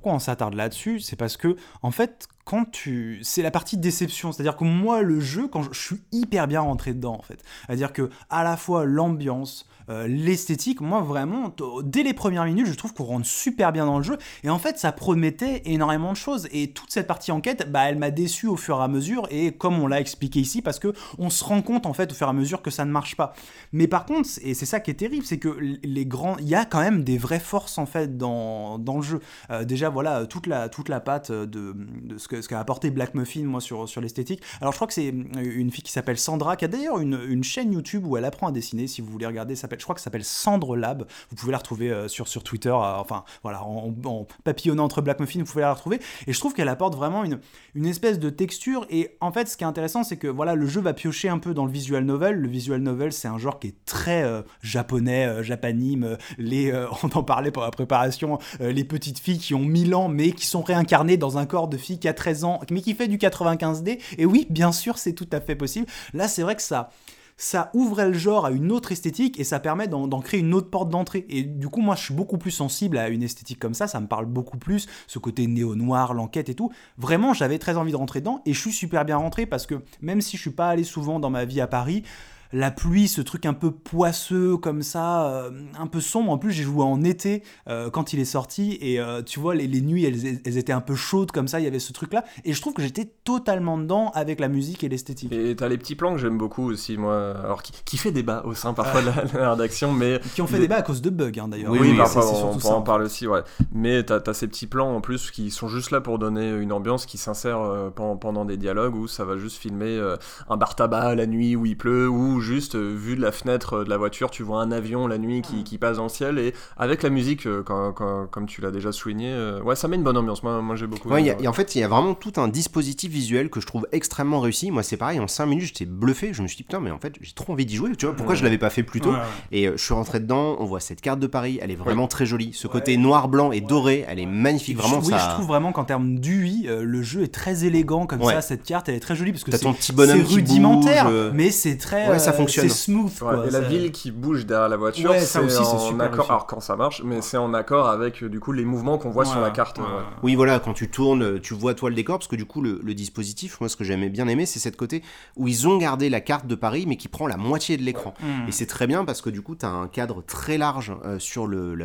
[0.04, 4.56] on s'attarde là-dessus, c'est parce que, en fait, quand tu, c'est la partie déception, c'est-à-dire
[4.56, 7.92] que moi, le jeu, quand je, je suis hyper bien rentré dedans, en fait, c'est-à-dire
[7.92, 12.94] que à la fois l'ambiance, euh, l'esthétique, moi vraiment, dès les premières minutes, je trouve
[12.94, 14.18] qu'on rentre super bien dans le jeu.
[14.44, 16.48] Et en fait, ça promettait énormément de choses.
[16.52, 19.26] Et toute cette partie enquête, bah, elle m'a déçu au fur et à mesure.
[19.30, 22.14] Et comme on l'a expliqué ici, parce que on se rend compte en fait au
[22.14, 23.34] fur et à mesure que ça ne marche pas.
[23.72, 26.54] Mais par contre, et c'est ça qui est terrible, c'est que les grands, il y
[26.54, 29.20] a quand même des vraies forces en fait dans, dans le jeu.
[29.50, 32.90] Euh, déjà, voilà, toute la, toute la patte de, de ce, que, ce qu'a apporté
[32.90, 34.42] Black Muffin, moi, sur, sur l'esthétique.
[34.60, 37.44] Alors, je crois que c'est une fille qui s'appelle Sandra, qui a d'ailleurs une, une,
[37.44, 38.86] chaîne YouTube où elle apprend à dessiner.
[38.86, 41.06] Si vous voulez regarder, ça je crois que ça s'appelle Cendre Lab.
[41.30, 45.40] Vous pouvez la retrouver sur, sur Twitter, enfin, voilà, en, en, papillonnant entre Black Muffin,
[45.40, 46.00] vous pouvez la retrouver.
[46.26, 47.40] Et je trouve qu'elle apporte vraiment une,
[47.74, 48.86] une espèce de texture.
[48.90, 51.38] Et en fait, ce qui est intéressant, c'est que voilà, le jeu va piocher un
[51.38, 52.36] peu dans le visual novel.
[52.36, 54.24] Le visual novel, c'est un genre qui est très
[54.62, 56.16] japonais, japanime.
[56.38, 56.72] les,
[57.02, 58.38] on en parlait pour la préparation,
[58.72, 61.76] les petites filles qui ont 1000 ans, mais qui sont réincarnées dans un corps de
[61.76, 64.00] fille qui a 13 ans, mais qui fait du 95D.
[64.18, 65.86] Et oui, bien sûr, c'est tout à fait possible.
[66.14, 66.90] Là, c'est vrai que ça
[67.36, 70.70] ça ouvrait le genre à une autre esthétique et ça permet d'en créer une autre
[70.70, 71.26] porte d'entrée.
[71.28, 74.00] Et du coup, moi, je suis beaucoup plus sensible à une esthétique comme ça, ça
[74.00, 76.70] me parle beaucoup plus, ce côté néo-noir, l'enquête et tout.
[76.98, 79.82] Vraiment, j'avais très envie de rentrer dedans et je suis super bien rentré parce que
[80.00, 82.04] même si je suis pas allé souvent dans ma vie à Paris,
[82.52, 86.30] la pluie, ce truc un peu poisseux comme ça, euh, un peu sombre.
[86.30, 89.54] En plus, j'ai joué en été euh, quand il est sorti et euh, tu vois,
[89.54, 92.24] les, nuits, elles, étaient un peu chaudes comme ça, il y avait ce truc-là.
[92.44, 95.32] Et je trouve que j'étais totalement dedans avec la musique et l'esthétique.
[95.32, 97.34] Et t'as les petits plans que j'aime beaucoup aussi, moi.
[97.42, 99.06] Alors, qui, fait débat au sein parfois de
[99.38, 100.20] la, rédaction, mais.
[100.34, 101.70] Qui ont fait débat à cause de bugs, hein, d'ailleurs.
[101.70, 103.40] Oui, oui, parfois, on, on, en parle aussi, ouais.
[103.72, 106.72] Mais t'as as ces petits plans en plus qui sont juste là pour donner une
[106.72, 110.00] ambiance qui s'insère pendant, pendant, des dialogues où ça va juste filmer
[110.48, 113.90] un bar tabac la nuit où il pleut ou juste vu de la fenêtre de
[113.90, 116.54] la voiture, tu vois un avion la nuit qui, qui passe dans le ciel et
[116.76, 117.92] avec la musique, euh, quand,
[118.30, 120.42] comme tu l'as déjà souligné, euh, ouais, ça met une bonne ambiance.
[120.42, 121.08] Moi, moi j'ai beaucoup.
[121.08, 123.86] Ouais, et en fait, il y a vraiment tout un dispositif visuel que je trouve
[123.92, 124.70] extrêmement réussi.
[124.70, 126.32] Moi, c'est pareil, en 5 minutes, j'étais bluffé.
[126.32, 127.94] Je me suis dit, putain, mais en fait, j'ai trop envie d'y jouer.
[127.96, 129.14] Tu vois, pourquoi je l'avais pas fait plus tôt
[129.50, 132.08] Et euh, je suis rentré dedans, on voit cette carte de Paris, elle est vraiment
[132.08, 132.52] très jolie.
[132.52, 134.76] Ce côté noir, blanc et doré, elle est magnifique.
[134.76, 138.40] Vraiment, oui, je trouve vraiment qu'en termes d'UI, le jeu est très élégant comme ça.
[138.40, 142.08] Cette carte, elle est très jolie parce que c'est rudimentaire, mais c'est très.
[142.08, 142.68] Ouais, ça fonctionne.
[142.68, 143.18] C'est smooth.
[143.18, 146.30] Quoi, la ville qui bouge derrière la voiture, c'est en accord.
[146.30, 149.24] Alors quand ça marche, mais c'est en accord avec du coup les mouvements qu'on voit
[149.24, 149.80] sur la carte.
[150.22, 152.92] Oui, voilà, quand tu tournes, tu vois toi le décor, parce que du coup le,
[152.92, 155.02] dispositif, moi ce que j'aimais bien aimer, c'est cette côté
[155.36, 158.14] où ils ont gardé la carte de Paris, mais qui prend la moitié de l'écran.
[158.20, 158.48] Mm.
[158.48, 161.18] Et c'est très bien parce que du coup tu as un cadre très large euh,
[161.18, 161.76] sur le,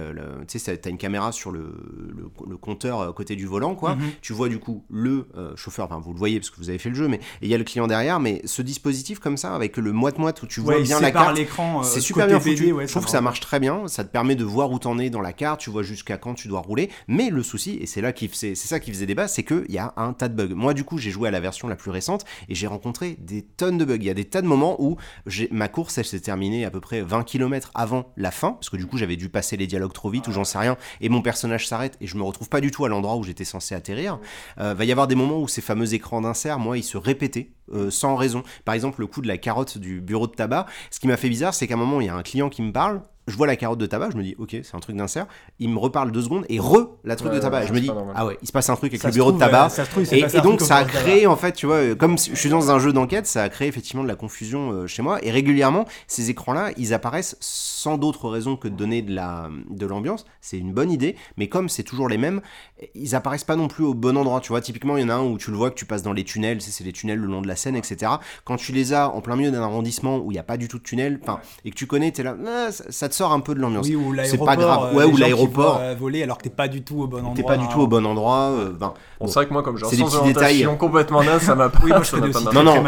[0.47, 1.73] tu sais, as une caméra sur le,
[2.15, 3.95] le, compteur à euh, côté du volant, quoi.
[3.95, 4.11] Mm-hmm.
[4.21, 6.79] Tu vois du coup le euh, chauffeur, enfin vous le voyez parce que vous avez
[6.79, 9.55] fait le jeu, mais il y a le client derrière, mais ce dispositif comme ça
[9.55, 11.37] avec le moite-moite où tu vois bien la carte.
[11.37, 12.73] Euh, c'est super bien foutu.
[12.79, 13.87] je trouve que ça marche très bien.
[13.87, 15.59] Ça te permet de voir où t'en es dans la carte.
[15.59, 16.89] Tu vois jusqu'à quand tu dois rouler.
[17.07, 19.77] Mais le souci, et c'est là qui c'est ça qui faisait débat, c'est qu'il y
[19.77, 20.55] a un tas de bugs.
[20.55, 23.41] Moi, du coup, j'ai joué à la version la plus récente et j'ai rencontré des
[23.41, 23.95] tonnes de bugs.
[23.95, 24.97] Il y a des tas de moments où
[25.51, 28.77] ma course, elle s'est terminée à peu près 20 km avant la fin, parce que
[28.77, 31.21] du coup, j'avais dû passer les dialogues trop vite ou j'en sais rien, et mon
[31.21, 34.19] personnage s'arrête et je me retrouve pas du tout à l'endroit où j'étais censé atterrir.
[34.59, 37.49] Euh, va y avoir des moments où ces fameux écrans d'insert, moi, ils se répétaient
[37.73, 38.43] euh, sans raison.
[38.65, 40.65] Par exemple, le coup de la carotte du bureau de tabac.
[40.91, 42.61] Ce qui m'a fait bizarre, c'est qu'à un moment, il y a un client qui
[42.61, 44.95] me parle, je vois la carotte de tabac, je me dis ok c'est un truc
[44.95, 45.27] d'insert,
[45.59, 48.25] il me reparle deux secondes et re la truc de tabac, je me dis ah
[48.25, 49.69] ouais il se passe un truc avec le bureau de tabac.
[50.11, 52.93] et, donc ça a créé en fait tu vois comme je suis dans un jeu
[52.93, 55.19] d'enquête ça a créé effectivement de la confusion euh, chez moi.
[55.23, 59.49] Et régulièrement ces écrans là ils apparaissent sans d'autres raisons que de donner de la
[59.69, 60.25] de l'ambiance.
[60.39, 62.41] C'est une bonne idée mais comme c'est toujours les mêmes
[62.95, 65.15] ils apparaissent pas non plus au bon endroit tu vois typiquement il y en a
[65.15, 67.27] un où tu le vois que tu passes dans les tunnels c'est les tunnels le
[67.27, 68.13] long de la Seine etc
[68.43, 70.67] quand tu les as en plein milieu d'un arrondissement où il n'y a pas du
[70.67, 71.19] tout de tunnel
[71.65, 73.87] et que tu connais es là ah, ça te sort un peu de l'ambiance.
[73.87, 74.95] Oui, c'est pas grave.
[74.95, 75.81] Ouais, ou l'aéroport.
[75.97, 77.35] voler alors que t'es pas du tout au bon endroit.
[77.35, 78.51] T'es pas du tout au bon endroit.
[78.51, 81.55] Euh, ben, bon, c'est vrai que moi, comme j'ai un sens détails complètement naze, ça
[81.55, 81.91] m'a pris.
[82.53, 82.83] non, non,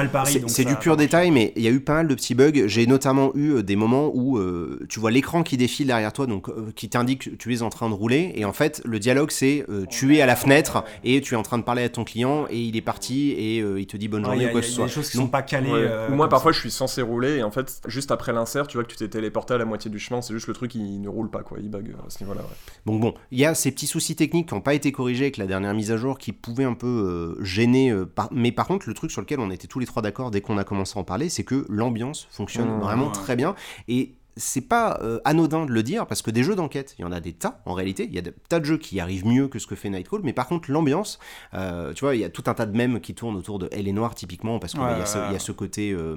[0.47, 2.67] c'est du pur détail, mais il y a eu pas mal de petits bugs.
[2.67, 6.25] J'ai notamment eu euh, des moments où euh, tu vois l'écran qui défile derrière toi,
[6.25, 9.31] donc qui t'indique que tu es en train de rouler, et en fait, le dialogue
[9.31, 12.03] c'est tu es à la fenêtre et tu es en train de parler à ton
[12.03, 14.73] client et il est parti et il te dit bonne journée ou quoi que ce
[14.73, 14.85] soit.
[14.85, 15.89] Des choses qui sont pas calées.
[16.09, 18.89] Moi, parfois, je suis censé rouler et en fait, juste après l'insert, tu vois que
[18.89, 20.21] tu t'es téléporté à la moitié du chemin.
[20.21, 21.57] C'est juste le truc qui ne roule pas, quoi.
[21.61, 22.41] Il bug à ce niveau-là.
[22.85, 25.37] Donc bon, il y a ces petits soucis techniques qui n'ont pas été corrigés avec
[25.37, 27.91] la dernière mise à jour qui pouvaient un peu euh, gêner.
[27.91, 30.41] Euh, mais par contre, le truc sur lequel on était tous les trois d'accord dès
[30.41, 33.55] qu'on a commencé à en parler, c'est que l'ambiance fonctionne mmh, vraiment très bien.
[33.87, 37.05] Et c'est pas euh, anodin de le dire parce que des jeux d'enquête, il y
[37.05, 38.05] en a des tas en réalité.
[38.05, 40.21] Il y a des tas de jeux qui arrivent mieux que ce que fait Nightcall,
[40.23, 41.19] mais par contre l'ambiance,
[41.53, 43.69] euh, tu vois, il y a tout un tas de mèmes qui tournent autour de
[43.71, 46.15] Elle est noire typiquement parce qu'il y, a ce côté, euh,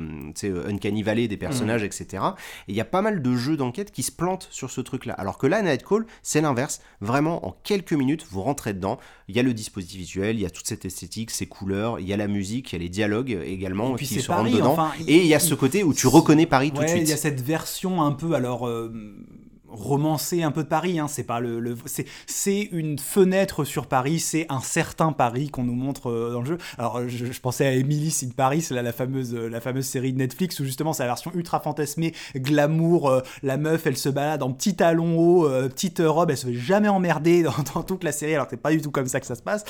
[0.69, 2.23] uncanny valley des personnages, etc.
[2.69, 5.15] Et il y a pas mal de jeux d'enquête qui se plantent sur ce truc-là.
[5.15, 6.81] Alors que là, Nightcall, c'est l'inverse.
[7.01, 8.99] Vraiment, en quelques minutes, vous rentrez dedans.
[9.29, 12.07] Il y a le dispositif visuel, il y a toute cette esthétique, ces couleurs, il
[12.07, 14.77] y a la musique, il y a les dialogues également qui se rentrent dedans.
[15.07, 17.03] et il y a ce côté où tu reconnais Paris tout de suite.
[17.03, 18.93] Il y a cette version un peu alors euh,
[19.73, 20.99] romancer un peu de Paris.
[20.99, 21.09] Hein.
[21.09, 24.21] C'est pas le, le- c'est c'est une fenêtre sur Paris.
[24.21, 26.59] C'est un certain Paris qu'on nous montre euh, dans le jeu.
[26.79, 30.13] Alors je, je pensais à Emily in Paris, la, la fameuse euh, la fameuse série
[30.13, 33.09] de Netflix où justement c'est la version ultra fantasmée, glamour.
[33.11, 36.47] euh, la meuf elle se balade en petit talon haut, euh, petite robe, elle se
[36.47, 38.35] fait jamais emmerder dans, dans toute la série.
[38.35, 39.65] Alors que c'est pas du tout comme ça que ça se passe.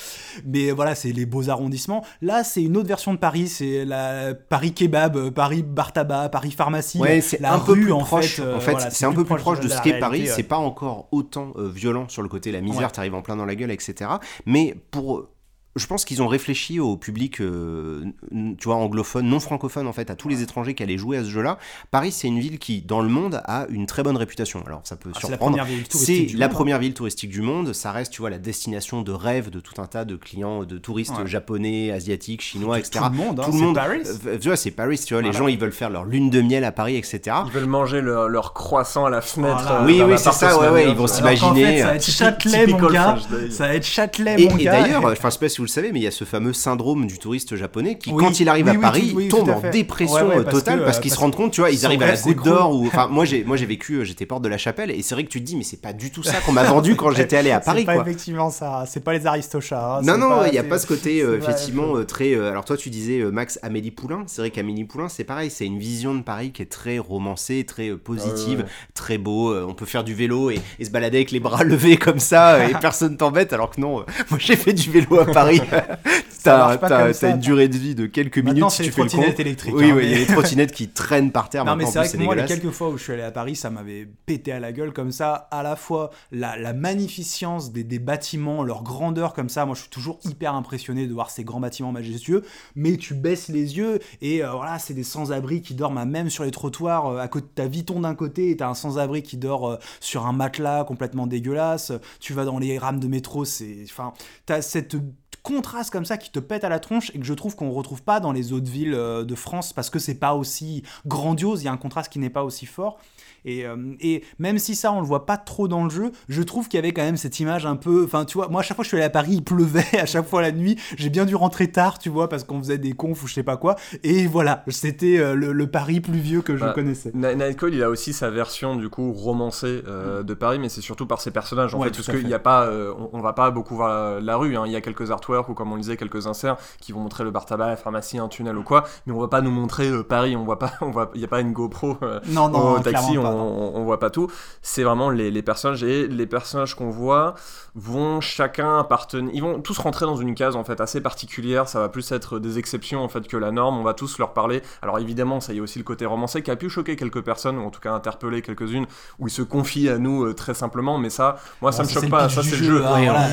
[0.44, 2.04] Mais voilà, c'est les beaux arrondissements.
[2.20, 3.48] Là, c'est une autre version de Paris.
[3.48, 6.98] C'est la Paris kebab, euh, Paris bar tabac, Paris pharmacie.
[6.98, 8.36] Ouais, c'est un peu plus en proche.
[8.36, 8.42] fait.
[8.42, 10.20] euh, en fait, voilà, c'est un peu plus proche de la ce qu'est réalité, Paris.
[10.22, 10.26] ouais.
[10.26, 12.92] C'est pas encore autant euh, violent sur le côté la misère Ouais.
[12.92, 14.10] t'arrive en plein dans la gueule, etc.
[14.46, 15.28] Mais pour
[15.76, 20.10] je pense qu'ils ont réfléchi au public, euh, tu vois, anglophone, non francophone en fait,
[20.10, 21.58] à tous les étrangers qui allaient jouer à ce jeu-là.
[21.90, 24.62] Paris, c'est une ville qui, dans le monde, a une très bonne réputation.
[24.66, 25.52] Alors, ça peut Ah, c'est la surprendre.
[25.56, 26.54] première ville C'est touristique du la monde, hein.
[26.54, 27.72] première ville touristique du monde.
[27.72, 30.78] Ça reste, tu vois, la destination de rêve de tout un tas de clients, de
[30.78, 31.26] touristes Ouais.
[31.26, 33.04] japonais, asiatiques, chinois, etc.
[33.06, 33.74] tout le monde, hein, Tout le c'est monde.
[33.74, 34.00] Paris.
[34.26, 34.98] euh, tu vois, c'est Paris.
[35.06, 37.20] Tu vois, les gens, ils veulent faire leur lune de miel à Paris, etc.
[37.46, 39.62] Ils veulent manger leur, leur croissant à la fenêtre.
[39.62, 39.82] Voilà.
[39.82, 41.64] euh, Oui, oui, c'est ça, ouais, ouais, ils vont s'imaginer.
[41.64, 43.16] Fait, ça va être Châtelet, mon gars.
[43.50, 45.70] Ça va être Châtelet, Et, mon et d'ailleurs, enfin, je sais pas si vous le
[45.70, 48.48] savez, mais il y a ce fameux syndrome du touriste japonais qui, Oui, quand il
[48.48, 50.56] arrive oui, à oui, Paris, tout- tombe tout à en dépression Ouais, ouais, euh, parce
[50.58, 52.44] totale que, parce euh, qu'ils se rendent compte, tu vois, ils arrivent à la Goutte
[52.44, 55.00] d'Or ou, enfin, moi j'ai, moi j'ai vécu, euh, j'étais porte de la Chapelle et
[55.02, 56.96] c'est vrai que tu te dis, mais c'est pas du tout ça qu'on m'a vendu
[56.96, 58.02] quand j'étais allé à Paris, C'est pas quoi.
[58.02, 58.84] effectivement ça.
[58.88, 59.98] C'est pas les aristochats.
[59.98, 62.34] hein, Non, non, il n'y a pas ce côté, euh, effectivement, euh, très.
[62.34, 64.24] euh, alors, toi, tu disais, Max, Amélie Poulain.
[64.26, 67.64] C'est vrai qu'Amélie Poulain, c'est pareil, c'est une vision de Paris qui est très romancée,
[67.64, 69.54] très positive, très beau.
[69.54, 72.72] on peut faire du vélo et, se balader avec les bras levés comme ça et
[72.80, 75.51] personne t'embête, alors que non, moi j'ai fait du vélo à Paris.
[76.44, 79.08] T'as une durée de vie de quelques Maintenant, minutes c'est si les tu fais le
[79.08, 79.16] con.
[79.16, 81.64] trottinettes électriques, Oui, hein, oui, il y a les trottinettes qui traînent par terre.
[81.64, 83.30] Non mais maintenant, c'est vrai que moi les quelques fois où je suis allé à
[83.30, 87.72] Paris ça m'avait pété à la gueule comme ça à la fois la, la magnificence
[87.72, 89.66] des, des bâtiments leur grandeur comme ça.
[89.66, 92.42] Moi je suis toujours hyper impressionné de voir ces grands bâtiments majestueux
[92.74, 96.28] mais tu baisses les yeux et euh, voilà c'est des sans-abri qui dorment à même
[96.30, 99.36] sur les trottoirs euh, à côté t'as Vuitton d'un côté et t'as un sans-abri qui
[99.36, 101.92] dort euh, sur un matelas complètement dégueulasse.
[102.18, 104.12] Tu vas dans les rames de métro c'est enfin
[104.46, 104.96] t'as cette
[105.42, 108.02] contraste comme ça qui te pète à la tronche et que je trouve qu'on retrouve
[108.02, 111.66] pas dans les autres villes euh, de France parce que c'est pas aussi grandiose, il
[111.66, 112.98] y a un contraste qui n'est pas aussi fort.
[113.44, 116.42] Et, euh, et même si ça, on le voit pas trop dans le jeu, je
[116.42, 118.04] trouve qu'il y avait quand même cette image un peu.
[118.04, 119.84] Enfin, tu vois, moi, à chaque fois que je suis allé à Paris, il pleuvait,
[119.98, 120.78] à chaque fois la nuit.
[120.96, 123.42] J'ai bien dû rentrer tard, tu vois, parce qu'on faisait des confs ou je sais
[123.42, 123.76] pas quoi.
[124.04, 127.10] Et voilà, c'était euh, le, le Paris pluvieux que je Bah, connaissais.
[127.14, 130.80] Night- Nightcall, il a aussi sa version du coup romancée euh, de Paris, mais c'est
[130.80, 132.28] surtout par ses personnages en Ouais, fait, parce qu'il fait.
[132.28, 134.56] y a pas, euh, on, on va pas beaucoup voir la, la rue.
[134.56, 134.62] hein.
[134.66, 137.24] Il y a quelques artworks ou comme on le disait quelques inserts qui vont montrer
[137.24, 139.88] le bar tabac, la pharmacie, un tunnel ou quoi, mais on va pas nous montrer
[139.88, 140.36] euh, Paris.
[140.36, 141.96] On voit pas, on voit, il y a pas une GoPro.
[142.02, 143.31] euh, Non, non, au taxi, on.
[143.32, 144.28] On- on voit pas tout.
[144.62, 147.34] C'est vraiment les, les personnages et les personnages qu'on voit
[147.74, 149.30] vont chacun appartenir.
[149.34, 151.68] Ils vont tous rentrer dans une case en fait assez particulière.
[151.68, 153.78] Ça va plus être des exceptions en fait que la norme.
[153.78, 154.62] On va tous leur parler.
[154.82, 157.58] Alors évidemment, ça y est aussi le côté romancé qui a pu choquer quelques personnes
[157.58, 158.86] ou en tout cas interpeller quelques-unes
[159.18, 160.98] où ils se confient à nous euh, très simplement.
[160.98, 162.28] Mais ça, moi, ça Bon, me ça, choque pas.
[162.28, 162.82] Ça, c'est le jeu,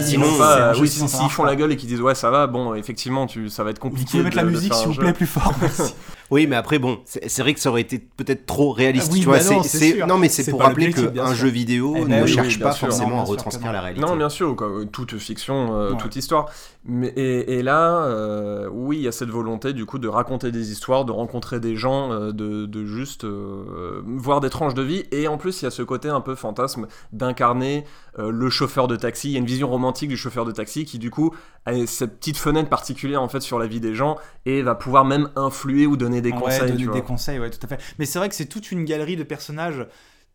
[0.05, 3.63] sinon, s'ils font la gueule et qu'ils disent ouais, ça va, bon, effectivement, tu, ça
[3.63, 4.11] va être Vous compliqué.
[4.11, 5.53] pouvez mettre la musique, s'il vous plaît, plus fort.
[6.31, 9.07] Oui, mais après, bon, c'est vrai que ça aurait été peut-être trop réaliste.
[9.09, 11.93] Ah oui, tu vois, bah non, c'est- non, mais c'est pour rappeler qu'un jeu vidéo
[11.97, 12.87] Eh ne ben oui, cherche oui, pas sûr.
[12.87, 14.05] forcément Non, à retranscrire la réalité.
[14.05, 15.97] Non, bien sûr, quoi, toute fiction, euh, Ouais.
[15.97, 16.45] toute histoire.
[16.85, 20.51] Mais, et, et là, euh, oui, il y a cette volonté du coup de raconter
[20.51, 24.81] des histoires, de rencontrer des gens, euh, de, de juste euh, voir des tranches de
[24.83, 25.03] vie.
[25.11, 27.85] Et en plus, il y a ce côté un peu fantasme d'incarner
[28.17, 29.29] euh, le chauffeur de taxi.
[29.29, 31.33] Il y a une vision romantique du chauffeur de taxi qui du coup
[31.65, 35.05] a cette petite fenêtre particulière en fait sur la vie des gens et va pouvoir
[35.05, 36.71] même influer ou donner des Ouais, conseils.
[36.71, 37.79] donner tu des conseils, ouais, tout à fait.
[37.99, 39.85] Mais c'est vrai que c'est toute une galerie de personnages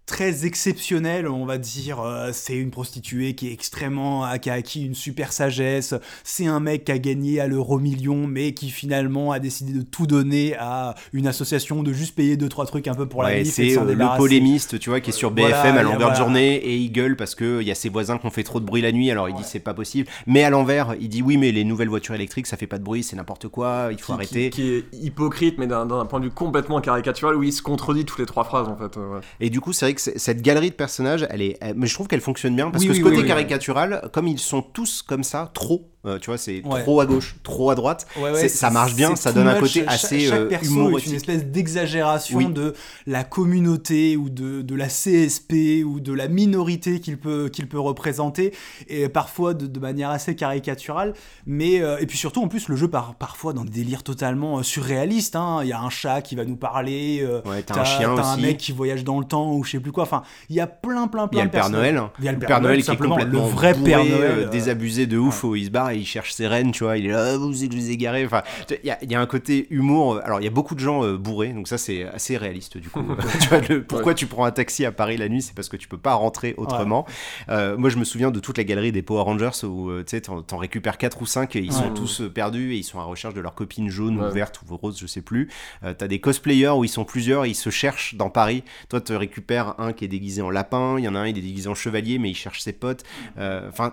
[0.07, 2.01] très exceptionnels, on va dire.
[2.01, 5.95] Euh, c'est une prostituée qui est extrêmement, qui a acquis une super sagesse.
[6.25, 9.83] C'est un mec qui a gagné à l'euro million, mais qui finalement a décidé de
[9.83, 13.41] tout donner à une association, de juste payer deux trois trucs un peu pour la
[13.41, 13.47] vie.
[13.47, 16.11] c'est euh, le polémiste, tu vois, qui est sur Voilà, BFM à il voilà.
[16.11, 18.61] de journée et il gueule parce qu'il y a ses voisins qui ont fait trop
[18.61, 20.09] de bruit la nuit, alors il dit c'est pas possible.
[20.27, 22.85] Mais à l'envers, il dit oui, mais les nouvelles voitures électriques ça fait pas de
[22.85, 24.51] bruit, c'est n'importe quoi, il faut Qui, arrêter.
[24.51, 28.05] qui- qui est hypocrite, mais d'un point de vue complètement caricatural, où il se contredit
[28.05, 28.97] toutes les trois phrases en fait.
[28.99, 29.21] euh, ouais.
[29.41, 31.95] Et du coup, c'est vrai que cette galerie de personnages, elle est, elle- mais je
[31.95, 34.63] trouve qu'elle fonctionne bien parce Oui, que oui, ce côté oui, caricatural, comme ils sont
[34.63, 36.83] tous comme ça, trop, euh, tu vois, c'est Ouais.
[36.83, 38.07] trop à gauche, trop à droite.
[38.17, 41.07] Ouais, ouais, c'est- ça marche bien, ça donne un côté assez chaque euh, perso est
[41.07, 42.47] une espèce d'exagération Oui.
[42.47, 42.75] de
[43.07, 47.79] la communauté ou de, de la CSP ou de la minorité qu'il peut, qu'il peut
[47.81, 48.53] représenter,
[48.89, 51.15] et parfois de, de manière assez caricaturale.
[51.47, 54.63] Mais, euh, et puis surtout, en plus, le jeu part parfois dans des délires totalement
[54.63, 55.37] surréalistes.
[55.37, 55.61] hein.
[55.63, 58.37] Il y a un chat qui va nous parler, euh, Ouais, t'as un chien un
[58.37, 60.05] mec qui voyage dans le temps ou je sais plus quoi.
[60.05, 61.71] Enfin, il y a plein, plein, plein Il y a de le Père.
[61.71, 64.49] Noël, Il y a le Père Noël qui est complètement le vrai bourré, Père Noël,
[64.51, 66.99] désabusé de ouf, où il se barre et il cherche ses rênes, tu vois.
[66.99, 68.25] Il est là, Ah, vous les ai garés.
[68.27, 70.15] Enfin, il y, a- y a un côté humour.
[70.17, 72.77] euh, Alors, il y a beaucoup de gens euh, bourrés, donc ça, c'est assez réaliste
[72.79, 73.03] du coup.
[73.41, 75.77] tu vois, le- pourquoi tu prends un taxi à Paris la nuit C'est parce que
[75.77, 77.07] tu peux pas rentrer autrement.
[77.49, 80.21] Euh, moi, je me souviens de toute la galerie des Power Rangers où tu sais,
[80.23, 83.03] t'en t'en récupères 4 ou 5 et ils sont tous perdus et ils sont à
[83.03, 85.49] la recherche de leur copine jaune ou verte ou rose, je sais plus.
[85.83, 88.65] Euh, T'as des cosplayers où ils sont plusieurs et ils se cherchent dans Paris.
[88.89, 91.39] Toi, tu récupères un qui est déguisé en lapin, il y en a un, il
[91.39, 93.05] est déguisé en chevalier, mais il cherche ses potes.
[93.39, 93.93] Enfin.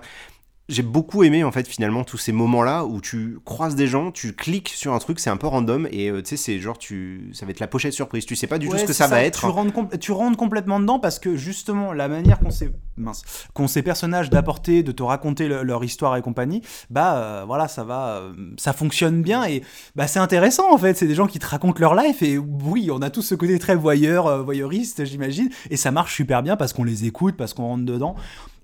[0.69, 4.33] J'ai beaucoup aimé en fait finalement tous ces moments-là où tu croises des gens, tu
[4.33, 7.29] cliques sur un truc, c'est un peu random et euh, tu sais c'est genre tu
[7.33, 9.23] ça va être la pochette surprise, tu sais pas du tout ce que ça, va
[9.23, 9.39] être.
[9.41, 13.23] Tu rentres, com- tu rentres complètement dedans parce que justement, la manière qu'ont ces, mince,
[13.53, 17.67] qu'ont ces personnages d'apporter, de te raconter le- leur histoire et compagnie, bah euh, voilà,
[17.67, 19.63] ça va, euh, ça fonctionne bien et
[19.95, 20.95] bah c'est intéressant en fait.
[20.95, 23.59] C'est des gens qui te racontent leur life et oui, on a tous ce côté
[23.59, 27.63] très voyeur, voyeuriste, j'imagine, et ça marche super bien parce qu'on les écoute, parce qu'on
[27.63, 28.15] rentre dedans.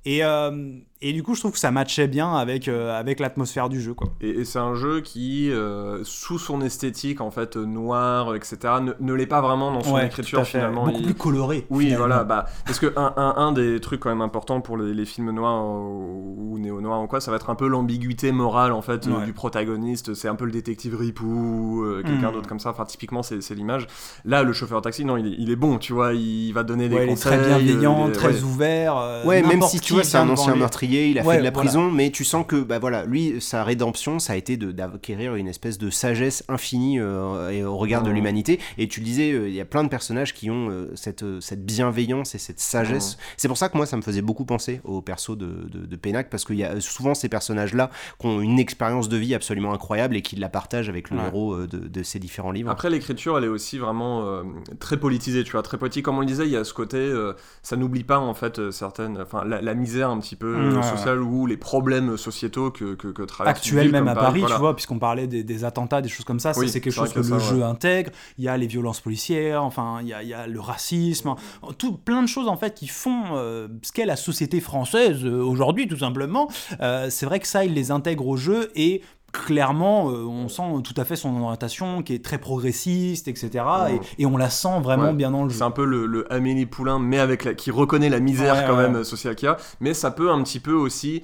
[0.06, 0.72] Et, euh,
[1.02, 3.94] et du coup, je trouve que ça matchait bien avec, euh, avec l'atmosphère du jeu.
[3.94, 4.08] Quoi.
[4.22, 8.58] Et, et c'est un jeu qui, euh, sous son esthétique en fait euh, noire, etc.,
[8.82, 10.86] ne, ne l'est pas vraiment dans son Ouais, écriture finalement.
[10.86, 11.66] Beaucoup Il- plus coloré.
[11.70, 12.08] Oui, finalement.
[12.08, 15.06] voilà, bah, parce que un, un, un des trucs quand même importants pour les, les
[15.06, 18.82] films noirs ou, ou néo-noirs ou quoi, ça va être un peu l'ambiguïté morale en
[18.82, 19.26] fait Ouais.
[19.26, 20.14] du protagoniste.
[20.16, 22.34] C'est un peu le détective Ripou, euh, quelqu'un Mm.
[22.34, 22.72] d'autre comme ça.
[22.72, 23.88] Enfin, typiquement, c'est c'est l'image.
[24.26, 26.90] Là, le chauffeur taxi, non, il est, il est bon, tu vois, il va donner
[26.90, 27.38] des Ouais, il est conseils.
[27.40, 28.44] très bienveillant, très ouais.
[28.44, 28.98] ouvert.
[28.98, 30.60] euh, Ouais, même si tu vois, c'est un ancien lui.
[30.88, 31.70] Meurtrier, il a Ouais, fait de la voilà.
[31.70, 35.48] prison, mais tu sens que, bah voilà, lui, sa rédemption, ça a été d'acquérir une
[35.48, 38.60] espèce de sagesse infinie euh, au regard de l'humanité.
[38.78, 41.26] Et tu le disais, euh, il y a plein de personnages qui ont euh, cette,
[41.42, 43.18] cette bienveillance et cette sagesse.
[43.36, 45.96] C'est pour ça que moi, ça me faisait beaucoup penser au perso de, de, de
[45.96, 49.74] Pénac, parce qu'il y a souvent ces personnages-là qui ont une expérience de vie absolument
[49.74, 52.70] incroyable et qui la partagent avec le héros de, de ces différents livres.
[52.72, 54.44] Après, l'écriture, elle est aussi vraiment euh,
[54.80, 56.06] très politisée, tu vois, très politique.
[56.06, 57.34] Comme on le disait, il y a ce côté, euh,
[57.64, 61.18] ça n'oublie pas en fait certaines, enfin, la, la misère un petit peu euh, Ouais,
[61.18, 64.56] ou les problèmes sociétaux que, que, que traverse actuel même à Paris, voilà.
[64.56, 67.14] tu vois, puisqu'on parlait des, des attentats, des choses comme ça, Oui, c'est quelque chose
[67.14, 68.12] que, le jeu intègre.
[68.38, 71.36] Il y a les violences policières, enfin, il y a, il y a le racisme,
[71.78, 75.42] tout, plein de choses en fait qui font euh, ce qu'est la société française euh,
[75.42, 76.50] aujourd'hui, tout simplement.
[76.82, 79.02] Euh, c'est vrai que ça, il les intègre au jeu et
[79.34, 83.50] clairement, euh, on sent tout à fait son orientation qui est très progressiste, etc.
[83.84, 84.00] Ouais.
[84.18, 85.14] Et, et on la sent vraiment Ouais.
[85.14, 85.58] bien dans le jeu.
[85.58, 88.64] C'est un peu le, le Amélie Poulain, mais avec la, qui reconnaît la misère Ouais,
[88.68, 89.58] quand même sociale qu'il y a.
[89.80, 91.22] Mais ça peut un petit peu aussi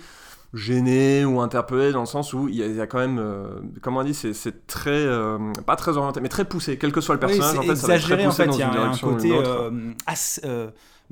[0.53, 3.17] gêner ou interpeller dans le sens où il y a, il y a quand même,
[3.19, 3.47] euh,
[3.81, 7.15] comme on dit, c'est très, euh, pas très orienté, mais très poussé, quel que soit
[7.15, 7.53] le Oui, personnage.
[7.53, 8.51] c'est en fait, ça va être très exagéré en poussé fait.
[8.53, 9.31] Il y a un côté.
[9.33, 10.69] euh, as- euh,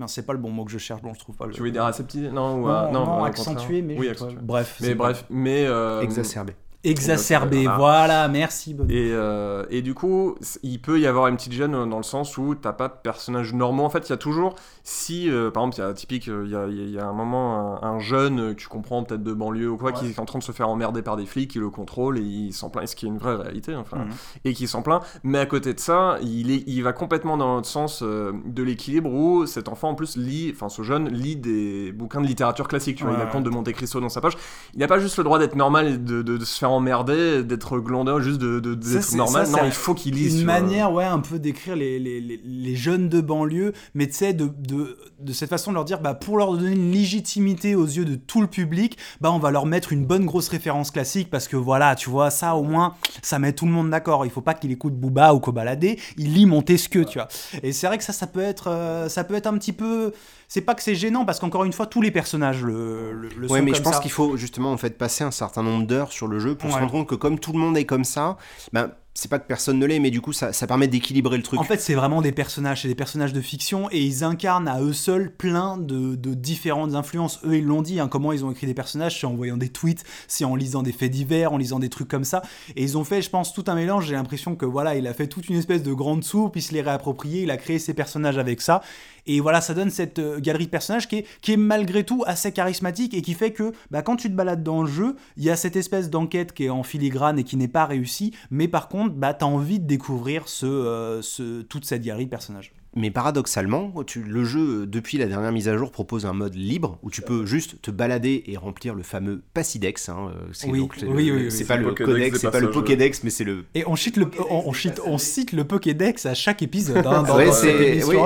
[0.07, 1.53] c'est pas le bon mot que je cherche, bon, je trouve pas le.
[1.53, 2.29] Tu veux dire aseptisé?
[2.29, 3.25] Non, ou, non, euh, non, au contraire.
[3.25, 4.37] accentué, mais oui, accentué.
[4.41, 4.77] bref.
[4.81, 6.53] Mais bref, mais euh, Exacerbé.
[6.83, 7.77] Exacerbé, Voilà.
[7.77, 8.73] voilà, merci.
[8.73, 8.89] Bonne.
[8.89, 12.03] Et, euh, et du coup, il peut y avoir une petite gêne euh, dans le
[12.03, 13.83] sens où t'as pas de personnages normaux.
[13.83, 16.49] En fait, il y a toujours, si euh, par exemple, il y a typique, il
[16.49, 19.69] y a, y a un moment, un, un jeune que tu comprends peut-être de banlieue
[19.69, 21.69] ou quoi, qui est en train de se faire emmerder par des flics, qui le
[21.69, 24.09] contrôlent et il s'en plaint, ce qui est une vraie réalité, enfin, Mhm.
[24.45, 25.01] et qui s'en plaint.
[25.23, 28.63] Mais à côté de ça, il, est, il va complètement dans l'autre sens euh, de
[28.63, 32.67] l'équilibre où cet enfant en plus lit, enfin ce jeune lit des bouquins de littérature
[32.67, 32.97] classique.
[32.97, 34.33] Tu vois, Ouais, il a le compte de Monte Cristo dans sa poche.
[34.73, 37.43] Il n'a pas juste le droit d'être normal et de, de- de se faire emmerder,
[37.43, 39.45] d'être glandeur, juste de, de, d'être normal.
[39.45, 40.39] ça, non, c'est il faut qu'il lise.
[40.39, 44.13] une manière, ouais, un peu d'écrire les, les, les, les jeunes de banlieue, mais tu
[44.13, 47.75] sais, de, de, de cette façon de leur dire, bah, pour leur donner une légitimité
[47.75, 50.91] aux yeux de tout le public, bah, on va leur mettre une bonne grosse référence
[50.91, 54.25] classique, parce que voilà, tu vois, ça au moins, ça met tout le monde d'accord.
[54.25, 55.83] Il faut pas qu'il écoute Booba ou Kobalade,
[56.17, 57.27] il lit Montesquieu, tu vois.
[57.63, 60.11] Et c'est vrai que ça, ça peut être, euh, ça peut être un petit peu.
[60.47, 63.49] C'est pas que c'est gênant, parce qu'encore une fois, tous les personnages le, le, le
[63.49, 63.99] Ouais, sont mais je pense ça.
[64.01, 66.75] qu'il faut justement en fait passer un certain nombre d'heures sur le jeu pour se
[66.75, 68.37] rendre compte que comme tout le monde est comme ça,
[68.73, 71.43] ben c'est pas que personne ne l'est, mais du coup ça, ça permet d'équilibrer le
[71.43, 71.59] truc.
[71.59, 74.81] En fait, c'est vraiment des personnages, c'est des personnages de fiction et ils incarnent à
[74.81, 77.41] eux seuls plein de, de différentes influences.
[77.45, 79.69] Eux, ils l'ont dit, hein, comment ils ont écrit des personnages, c'est en voyant des
[79.69, 82.41] tweets, c'est en lisant des faits divers, en lisant des trucs comme ça.
[82.75, 84.07] Et ils ont fait, je pense, tout un mélange.
[84.07, 86.73] J'ai l'impression que voilà, il a fait toute une espèce de grande soupe, il se
[86.73, 88.81] les réapproprié, il a créé ses personnages avec ça.
[89.27, 93.13] Et voilà, ça donne cette euh, galerie de personnages qui est, malgré tout assez charismatique
[93.13, 95.55] et qui fait que bah, quand tu te balades dans le jeu, il y a
[95.55, 99.15] cette espèce d'enquête qui est en filigrane et qui n'est pas réussie, mais par contre,
[99.15, 101.21] bah, tu as envie de découvrir euh,
[101.69, 102.73] toute cette galerie de personnages.
[102.93, 106.55] Mais paradoxalement, tu- le jeu, euh, depuis la dernière mise à jour, propose un mode
[106.55, 110.09] libre où tu peux juste te balader et remplir le fameux Passidex.
[110.09, 111.63] hein, euh, c'est Oui, donc oui, oui, c'est oui.
[111.65, 112.69] pas le Pokédex codex, c'est pas le.
[112.69, 113.63] Pokédex, mais c'est le.
[113.75, 117.05] Et on, cite le, on, on cite, on cite le Pokédex à chaque épisode.
[117.07, 117.47] hein, dans- Ouais,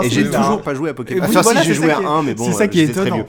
[0.03, 2.33] et j'ai toujours pas joué à oui, Enfin, voilà, si j'ai joué à un, mais
[2.33, 3.27] bon, c'est ça euh, qui est étonnant.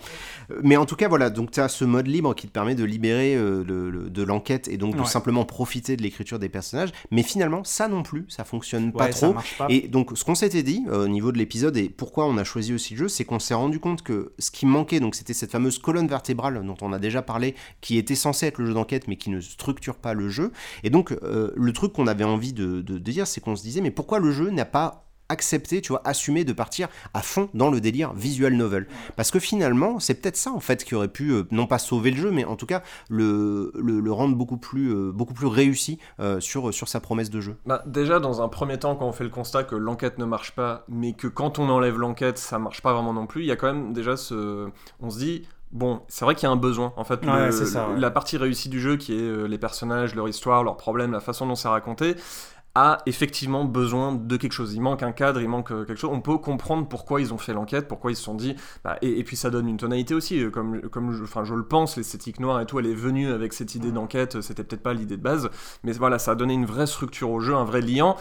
[0.62, 2.84] Mais en tout cas, voilà, donc tu as ce mode libre qui te permet de
[2.84, 5.06] libérer euh, le- le- de l'enquête et donc de Ouais.
[5.06, 6.90] simplement profiter de l'écriture des personnages.
[7.10, 9.34] Mais finalement, ça non plus, ça fonctionne pas Ouais, trop.
[9.58, 9.66] pas.
[9.68, 12.44] Et donc, ce qu'on s'était dit euh, au niveau de l'épisode et pourquoi on a
[12.44, 15.34] choisi aussi le jeu, c'est qu'on s'est rendu compte que ce qui manquait, donc c'était
[15.34, 18.74] cette fameuse colonne vertébrale dont on a déjà parlé, qui était censée être le jeu
[18.74, 20.52] d'enquête, mais qui ne structure pas le jeu.
[20.84, 23.62] Et donc, euh, le truc qu'on avait envie de, de- de dire, c'est qu'on se
[23.62, 27.48] disait, mais pourquoi le jeu n'a pas accepté, tu vois, assumé de partir à fond
[27.54, 28.86] dans le délire visual novel.
[29.16, 32.10] Parce que finalement, c'est peut-être ça en fait qui aurait pu, euh, non pas sauver
[32.10, 35.46] le jeu, mais en tout cas le, le, le rendre beaucoup plus, euh, beaucoup plus
[35.46, 37.56] réussi euh, sur, sur sa promesse de jeu.
[37.66, 40.52] Bah, déjà, dans un premier temps, quand on fait le constat que l'enquête ne marche
[40.52, 43.52] pas, mais que quand on enlève l'enquête, ça marche pas vraiment non plus, il y
[43.52, 44.68] a quand même déjà ce.
[45.00, 45.42] On se dit.
[45.72, 46.92] Bon, c'est vrai qu'il y a un besoin.
[46.96, 47.98] En fait, Ouais, le- c'est ça, ouais.
[47.98, 51.20] la partie réussie du jeu, qui est euh, les personnages, leur histoire, leurs problèmes, la
[51.20, 52.14] façon dont c'est raconté,
[52.78, 54.74] a effectivement besoin de quelque chose.
[54.74, 56.10] Il manque un cadre, il manque euh, quelque chose.
[56.12, 58.54] On peut comprendre pourquoi ils ont fait l'enquête, pourquoi ils se sont dit.
[58.84, 61.64] bah, et, et puis ça donne une tonalité aussi, euh, comme, comme je, je le
[61.64, 64.36] pense, l'esthétique noire et tout, elle est venue avec cette idée d'enquête.
[64.36, 65.48] euh, C'était peut-être pas l'idée de base,
[65.84, 68.16] mais voilà, ça a donné une vraie structure au jeu, un vrai liant.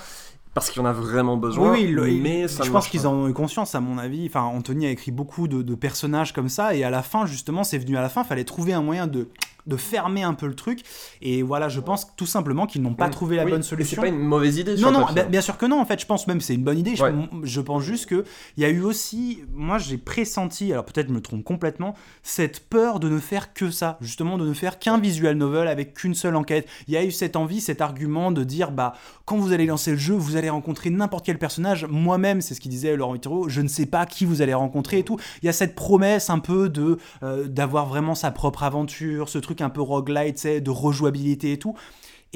[0.55, 3.13] Parce qu'il en a vraiment besoin, Oui, oui, le- mais ça je pense qu'ils en
[3.13, 4.25] ont eu conscience, à mon avis.
[4.25, 7.63] Enfin, Anthony a écrit beaucoup de, de personnages comme ça, et à la fin, justement,
[7.63, 9.27] c'est venu à la fin, fallait trouver un moyen de,
[9.67, 10.81] de fermer un peu le truc.
[11.23, 13.11] Et voilà, je pense tout simplement qu'ils n'ont pas Mm.
[13.11, 13.95] trouvé la Oui, bonne solution.
[13.95, 14.75] C'est pas une mauvaise idée.
[14.77, 15.15] Non, non, papier.
[15.15, 16.95] bien, bien sûr que non, en fait, je pense même que c'est une bonne idée.
[17.43, 18.23] Je pense juste que
[18.57, 22.59] il y a eu aussi, moi j'ai pressenti, alors peut-être je me trompe complètement, cette
[22.69, 26.13] peur de ne faire que ça, justement de ne faire qu'un visual novel avec qu'une
[26.13, 26.67] seule enquête.
[26.87, 28.93] Il y a eu cette envie, cet argument de dire, bah,
[29.25, 31.85] quand vous allez lancer le jeu, vous allez rencontrer n'importe quel personnage.
[31.89, 34.99] Moi-même, c'est ce qu'il disait Laurent Vitero, je ne sais pas qui vous allez rencontrer
[34.99, 35.17] et tout.
[35.41, 39.37] Il y a cette promesse un peu de euh, d'avoir vraiment sa propre aventure, ce
[39.37, 41.75] truc un peu roguelite, de rejouabilité et tout.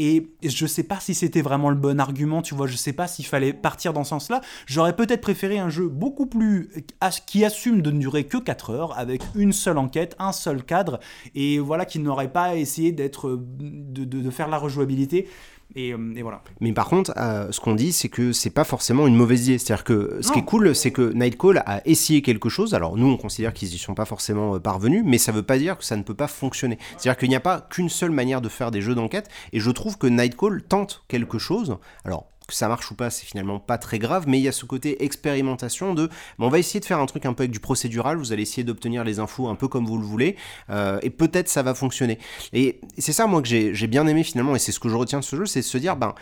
[0.02, 3.06] Et je sais pas si c'était vraiment le bon argument, tu vois, je sais pas
[3.06, 4.40] s'il fallait partir dans ce sens-là.
[4.65, 6.69] J'aurais peut-être préféré un jeu beaucoup plus
[7.26, 11.02] qui assume de ne durer que 4 heures, avec une seule enquête, un seul cadre,
[11.36, 15.27] et voilà, qui n'aurait pas essayé d'être euh, de faire la rejouabilité.
[15.75, 16.41] Et, euh, et voilà.
[16.61, 19.57] Mais par contre, euh, ce qu'on dit, c'est que c'est pas forcément une mauvaise idée.
[19.57, 22.73] C'est-à-dire que ce qui est cool, c'est que Nightcall a essayé quelque chose.
[22.73, 25.57] Alors nous, on considère qu'ils y sont pas forcément euh, parvenus, mais ça veut pas
[25.57, 26.79] dire que ça ne peut pas fonctionner.
[26.97, 29.29] C'est-à-dire qu'il n'y a pas qu'une seule manière de faire des jeux d'enquête.
[29.53, 31.77] Et je trouve que Nightcall tente quelque chose.
[32.03, 34.51] Alors que ça marche ou pas, c'est finalement pas très grave, mais il y a
[34.51, 36.07] ce côté expérimentation de,
[36.38, 38.17] bon, on va essayer de faire un truc un peu avec du procédural.
[38.17, 40.35] Vous allez essayer d'obtenir les infos un peu comme vous le voulez,
[40.69, 42.19] euh, et peut-être ça va fonctionner.
[42.53, 44.95] Et c'est ça, moi, que j'ai j'ai bien aimé finalement, et c'est ce que je
[44.95, 46.13] retiens de ce jeu, c'est de se dire, ben,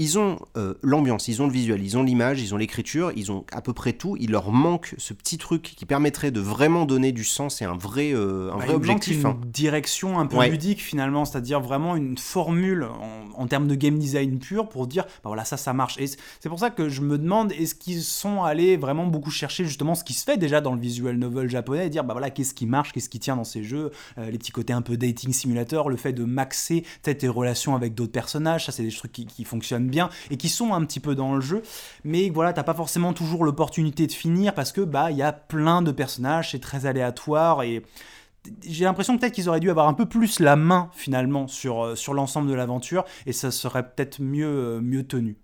[0.00, 3.30] ils ont euh, l'ambiance, ils ont le visuel, ils ont l'image, ils ont l'écriture, ils
[3.30, 4.16] ont à peu près tout.
[4.18, 7.76] Il leur manque ce petit truc qui permettrait de vraiment donner du sens et un
[7.76, 9.20] vrai, euh, un Bah, vrai objectif.
[9.20, 9.40] une hein.
[9.46, 10.48] direction un peu Ouais.
[10.48, 15.04] ludique finalement, c'est-à-dire vraiment une formule en, en termes de game design pur pour dire,
[15.04, 15.98] bah voilà, ça, ça marche.
[15.98, 19.64] Et c'est pour ça que je me demande, est-ce qu'ils sont allés vraiment beaucoup chercher
[19.66, 22.30] justement ce qui se fait déjà dans le visual novel japonais et dire, bah voilà,
[22.30, 24.96] qu'est-ce qui marche, qu'est-ce qui tient dans ces jeux, euh, les petits côtés un peu
[24.96, 28.90] dating simulator, le fait de maxer peut-être tes relations avec d'autres personnages, ça c'est des
[28.92, 31.62] trucs qui, qui fonctionnent bien et qui sont un petit peu dans le jeu,
[32.04, 35.32] mais voilà, t'as pas forcément toujours l'opportunité de finir parce que bah il y a
[35.32, 37.82] plein de personnages, c'est très aléatoire et
[38.66, 41.94] j'ai l'impression peut-être qu'ils auraient dû avoir un peu plus la main finalement sur, euh,
[41.94, 45.36] sur l'ensemble de l'aventure et ça serait peut-être mieux, euh, mieux tenu.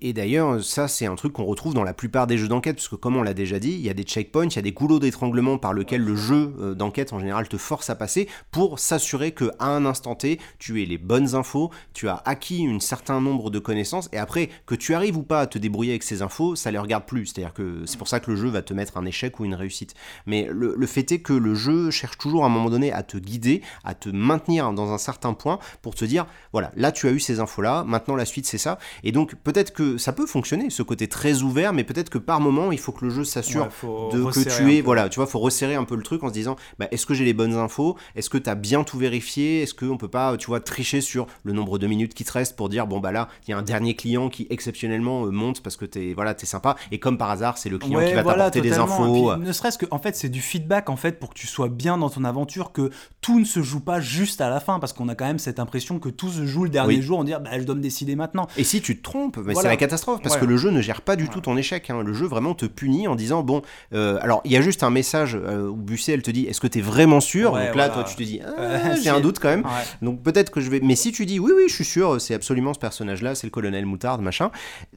[0.00, 2.88] Et, d'ailleurs, ça, c'est un truc qu'on retrouve dans la plupart des jeux d'enquête, parce
[2.88, 4.72] que comme on l'a déjà dit, il y a des checkpoints, il y a des
[4.72, 8.78] goulots d'étranglement par lesquels le jeu euh, d'enquête en général te force à passer pour
[8.78, 12.80] s'assurer que à un instant T, tu aies les bonnes infos, tu as acquis un
[12.80, 16.02] certain nombre de connaissances, et après, que tu arrives ou pas à te débrouiller avec
[16.02, 17.26] ces infos, ça les regarde plus.
[17.26, 19.54] C'est-à-dire que c'est pour ça que le jeu va te mettre un échec ou une
[19.54, 19.94] réussite.
[20.26, 23.02] Mais le, le fait est que le jeu cherche toujours à un moment donné à
[23.02, 27.06] te guider, à te maintenir dans un certain point pour te dire, voilà, là tu
[27.06, 28.78] as eu ces infos-là, maintenant la suite c'est ça.
[29.02, 32.40] Et donc peut-être que ça peut fonctionner, ce côté très ouvert, mais peut-être que par
[32.40, 35.26] moment il faut que le jeu s'assure Ouais, de que tu es, voilà, tu vois,
[35.26, 37.54] faut resserrer un peu le truc en se disant, bah, est-ce que j'ai les bonnes
[37.54, 37.96] infos?
[38.16, 39.62] Est-ce que tu as bien tout vérifié?
[39.62, 42.56] Est-ce qu'on peut pas, tu vois, tricher sur le nombre de minutes qui te restent
[42.56, 45.62] pour dire, bon bah là, il y a un dernier client qui exceptionnellement euh, monte
[45.62, 48.14] parce que t'es, voilà, t'es sympa, et comme par hasard, c'est le client Ouais, qui
[48.14, 49.12] va voilà, t'apporter des infos.
[49.12, 51.68] Puis, ne serait-ce que, en fait, c'est du feedback en fait pour que tu sois
[51.68, 52.90] bien dans ton aventure, que
[53.20, 55.58] tout ne se joue pas juste à la fin, parce qu'on a quand même cette
[55.58, 57.02] impression que tout se joue le dernier Oui.
[57.02, 58.46] jour, on dit, bah, je dois me décider maintenant.
[58.56, 59.54] Et si tu te trompes, mais.
[59.64, 61.90] C'est la catastrophe parce que le jeu ne gère pas du tout ton échec.
[61.90, 62.02] hein.
[62.04, 63.62] Le jeu vraiment te punit en disant bon,
[63.92, 66.60] euh, alors il y a juste un message euh, où Busset elle te dit est-ce
[66.60, 67.52] que tu es vraiment sûr?
[67.52, 68.02] Ouais, Donc là, voilà.
[68.02, 69.64] toi tu te dis ah, j'ai un doute quand même.
[69.64, 69.70] Ouais.
[70.02, 70.80] Donc peut-être que je vais.
[70.80, 73.50] Mais si tu dis oui, oui, je suis sûr, c'est absolument ce personnage-là, c'est le
[73.50, 74.50] colonel Moutarde, machin,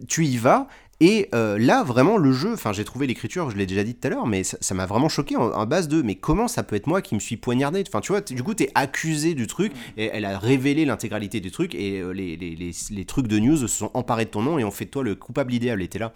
[0.07, 0.67] tu y vas.
[0.99, 4.07] Et euh, là, vraiment, le jeu, enfin, j'ai trouvé l'écriture, je l'ai déjà dit tout
[4.07, 6.75] à l'heure, mais ça m'a vraiment choqué en, en base de, mais comment ça peut
[6.75, 7.83] être moi qui me suis poignardé?
[7.87, 11.51] Enfin, tu vois, du coup, t'es accusé du truc, et elle a révélé l'intégralité du
[11.51, 14.41] truc, et euh, les, les, les, les trucs de news se sont emparés de ton
[14.41, 15.81] nom et ont fait de toi le coupable idéal.
[15.81, 16.13] Et t'es là.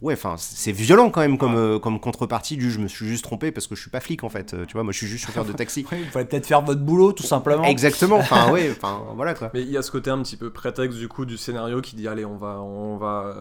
[0.00, 3.24] Ouais, enfin, c'est violent quand même comme, euh, comme contrepartie du je me suis juste
[3.24, 4.54] trompé parce que je suis pas flic en fait.
[4.54, 5.84] Euh, Tu vois, moi je suis juste chauffeur de taxi.
[5.92, 7.64] Oui, Vous pouvez peut-être faire votre boulot, tout simplement.
[7.64, 9.50] Exactement, enfin, ouais, enfin, voilà quoi.
[9.52, 11.94] Mais il y a ce côté un petit peu prétexte du coup du scénario qui
[11.94, 13.36] dit allez on va on va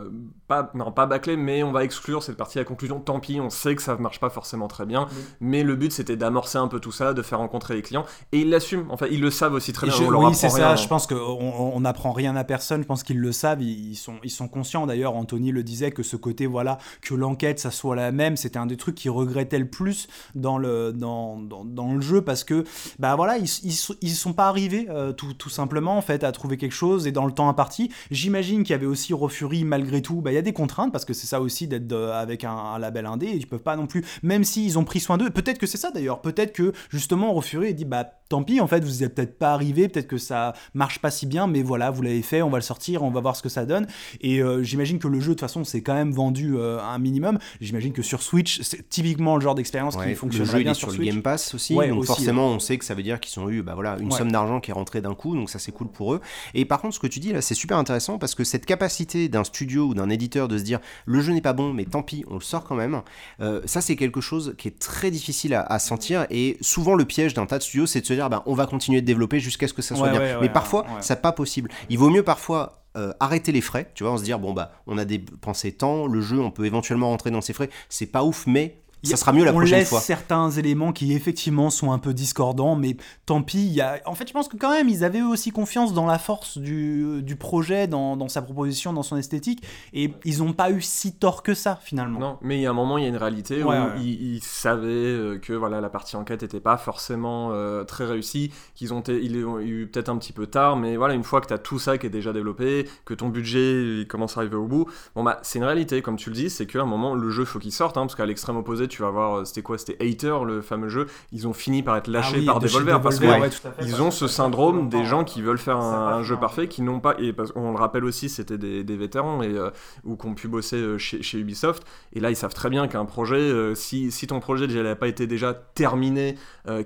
[0.48, 3.40] pas non pas bâcler mais on va exclure cette partie à la conclusion tant pis
[3.40, 5.08] on sait que ça marche pas forcément très bien
[5.40, 8.42] mais le but c'était d'amorcer un peu tout ça de faire rencontrer les clients et
[8.42, 10.76] ils l'assument enfin ils le savent aussi très bien je- on leur oui, c'est rien.
[10.76, 10.76] ça.
[10.76, 12.82] Je pense qu'on on n'apprend rien à personne.
[12.82, 13.62] Je pense qu'ils le savent.
[13.62, 14.86] Ils, ils sont, ils sont conscients.
[14.88, 18.58] D'ailleurs, Anthony le disait que ce côté, voilà, que l'enquête, ça soit la même, c'était
[18.60, 22.44] un des trucs qu'il regrettait le plus dans le, dans, dans, dans le jeu parce
[22.44, 22.64] que,
[23.00, 26.24] bah voilà, ils, ils, sont- ils sont pas arrivés euh, tout, tout simplement en fait
[26.24, 27.92] à trouver quelque chose et dans le temps imparti.
[28.12, 30.22] J'imagine qu'il y avait aussi Rofuri malgré tout.
[30.22, 32.80] Bah il y a des contraintes parce que c'est ça aussi d'être avec un, un
[32.80, 33.28] label indé.
[33.28, 35.30] Et ils peuvent pas non plus, même s'ils ont pris soin d'eux.
[35.30, 36.22] Peut-être que c'est ça d'ailleurs.
[36.22, 39.88] Peut-être que justement Rofuri dit bah tant pis en fait vous êtes peut-être pas arrivé.
[39.90, 42.42] Peut-être que ça marche pas si bien, mais voilà vous l'avez fait.
[42.42, 43.04] On va le sortir.
[43.04, 43.88] On va voir ce que ça donne.
[44.22, 47.00] Et euh, j'imagine que le jeu de toute façon c'est quand même vendu euh, un
[47.00, 47.38] minimum.
[47.62, 50.64] J'imagine que sur Switch c'est typiquement le genre d'expérience Ouais, qui le fonctionnerait jeu il
[50.64, 51.06] bien est sur sur le.
[51.06, 53.50] Game Pass aussi, Ouais, donc aussi, forcément on sait que ça veut dire qu'ils ont
[53.50, 55.90] eu bah voilà une somme d'argent qui est rentrée d'un coup, donc ça c'est cool
[55.90, 56.22] pour eux.
[56.54, 59.28] Et par contre ce que tu dis là c'est super intéressant parce que cette capacité
[59.30, 62.04] d'un studio ou d'un éditeur de se dire le jeu n'est pas bon mais tant
[62.04, 63.02] pis on le sort quand même,
[63.42, 67.06] euh, ça c'est quelque chose qui est très difficile à, à sentir et souvent le
[67.06, 69.40] piège d'un tas de studios c'est de se dire bah, on va continuer de développer
[69.40, 70.20] jusqu'à ce que ça soit Ouais, bien.
[70.22, 70.88] ouais, mais parfois ouais.
[71.02, 71.70] c'est pas possible.
[71.90, 74.72] Il vaut mieux parfois euh, arrêter les frais, tu vois, on se dire bon bah
[74.86, 78.24] on a dépensé tant, le jeu on peut éventuellement rentrer dans ses frais, c'est pas
[78.24, 80.00] ouf mais ça sera mieux la on prochaine laisse fois.
[80.00, 83.66] certains éléments qui effectivement sont un peu discordants, mais tant pis.
[83.66, 84.00] Il y a...
[84.06, 86.58] En fait, je pense que quand même, ils avaient eux aussi confiance dans la force
[86.58, 89.64] du, du projet, dans, dans sa proposition, dans son esthétique,
[89.94, 92.20] et ils n'ont pas eu si tort que ça finalement.
[92.20, 94.02] Non, mais il y a un moment, il y a une réalité Ouais, où ouais.
[94.02, 98.52] Ils, ils savaient euh, que voilà, la partie enquête n'était pas forcément euh, très réussie,
[98.76, 101.42] qu'ils ont, été- ils ont eu peut-être un petit peu tard, mais voilà, une fois
[101.42, 104.42] que tu as tout ça qui est déjà développé, que ton budget il commence à
[104.42, 104.86] arriver au bout,
[105.16, 107.46] bon bah c'est une réalité, comme tu le dis, c'est qu'à un moment, le jeu
[107.46, 109.98] faut qu'il sorte, hein, parce qu'à l'extrême opposé, tu vas voir, euh, c'était quoi C'était
[110.06, 113.02] Hater, le fameux jeu, ils ont fini par être lâchés Ah oui, par de Devolver,
[113.02, 113.70] parce ouais, fait.
[113.82, 117.00] ils ont ce syndrome des ça, gens qui veulent faire un, jeu parfait, qui n'ont
[117.00, 119.72] pas, et parce qu'on le rappelle aussi, c'était des, des vétérans et euh,
[120.04, 121.84] ou qui ont pu bosser euh, chez, chez Ubisoft,
[122.14, 124.96] et là ils savent très bien qu'un projet, euh, si, si ton projet déjà n'a
[124.96, 126.38] pas été déjà terminé,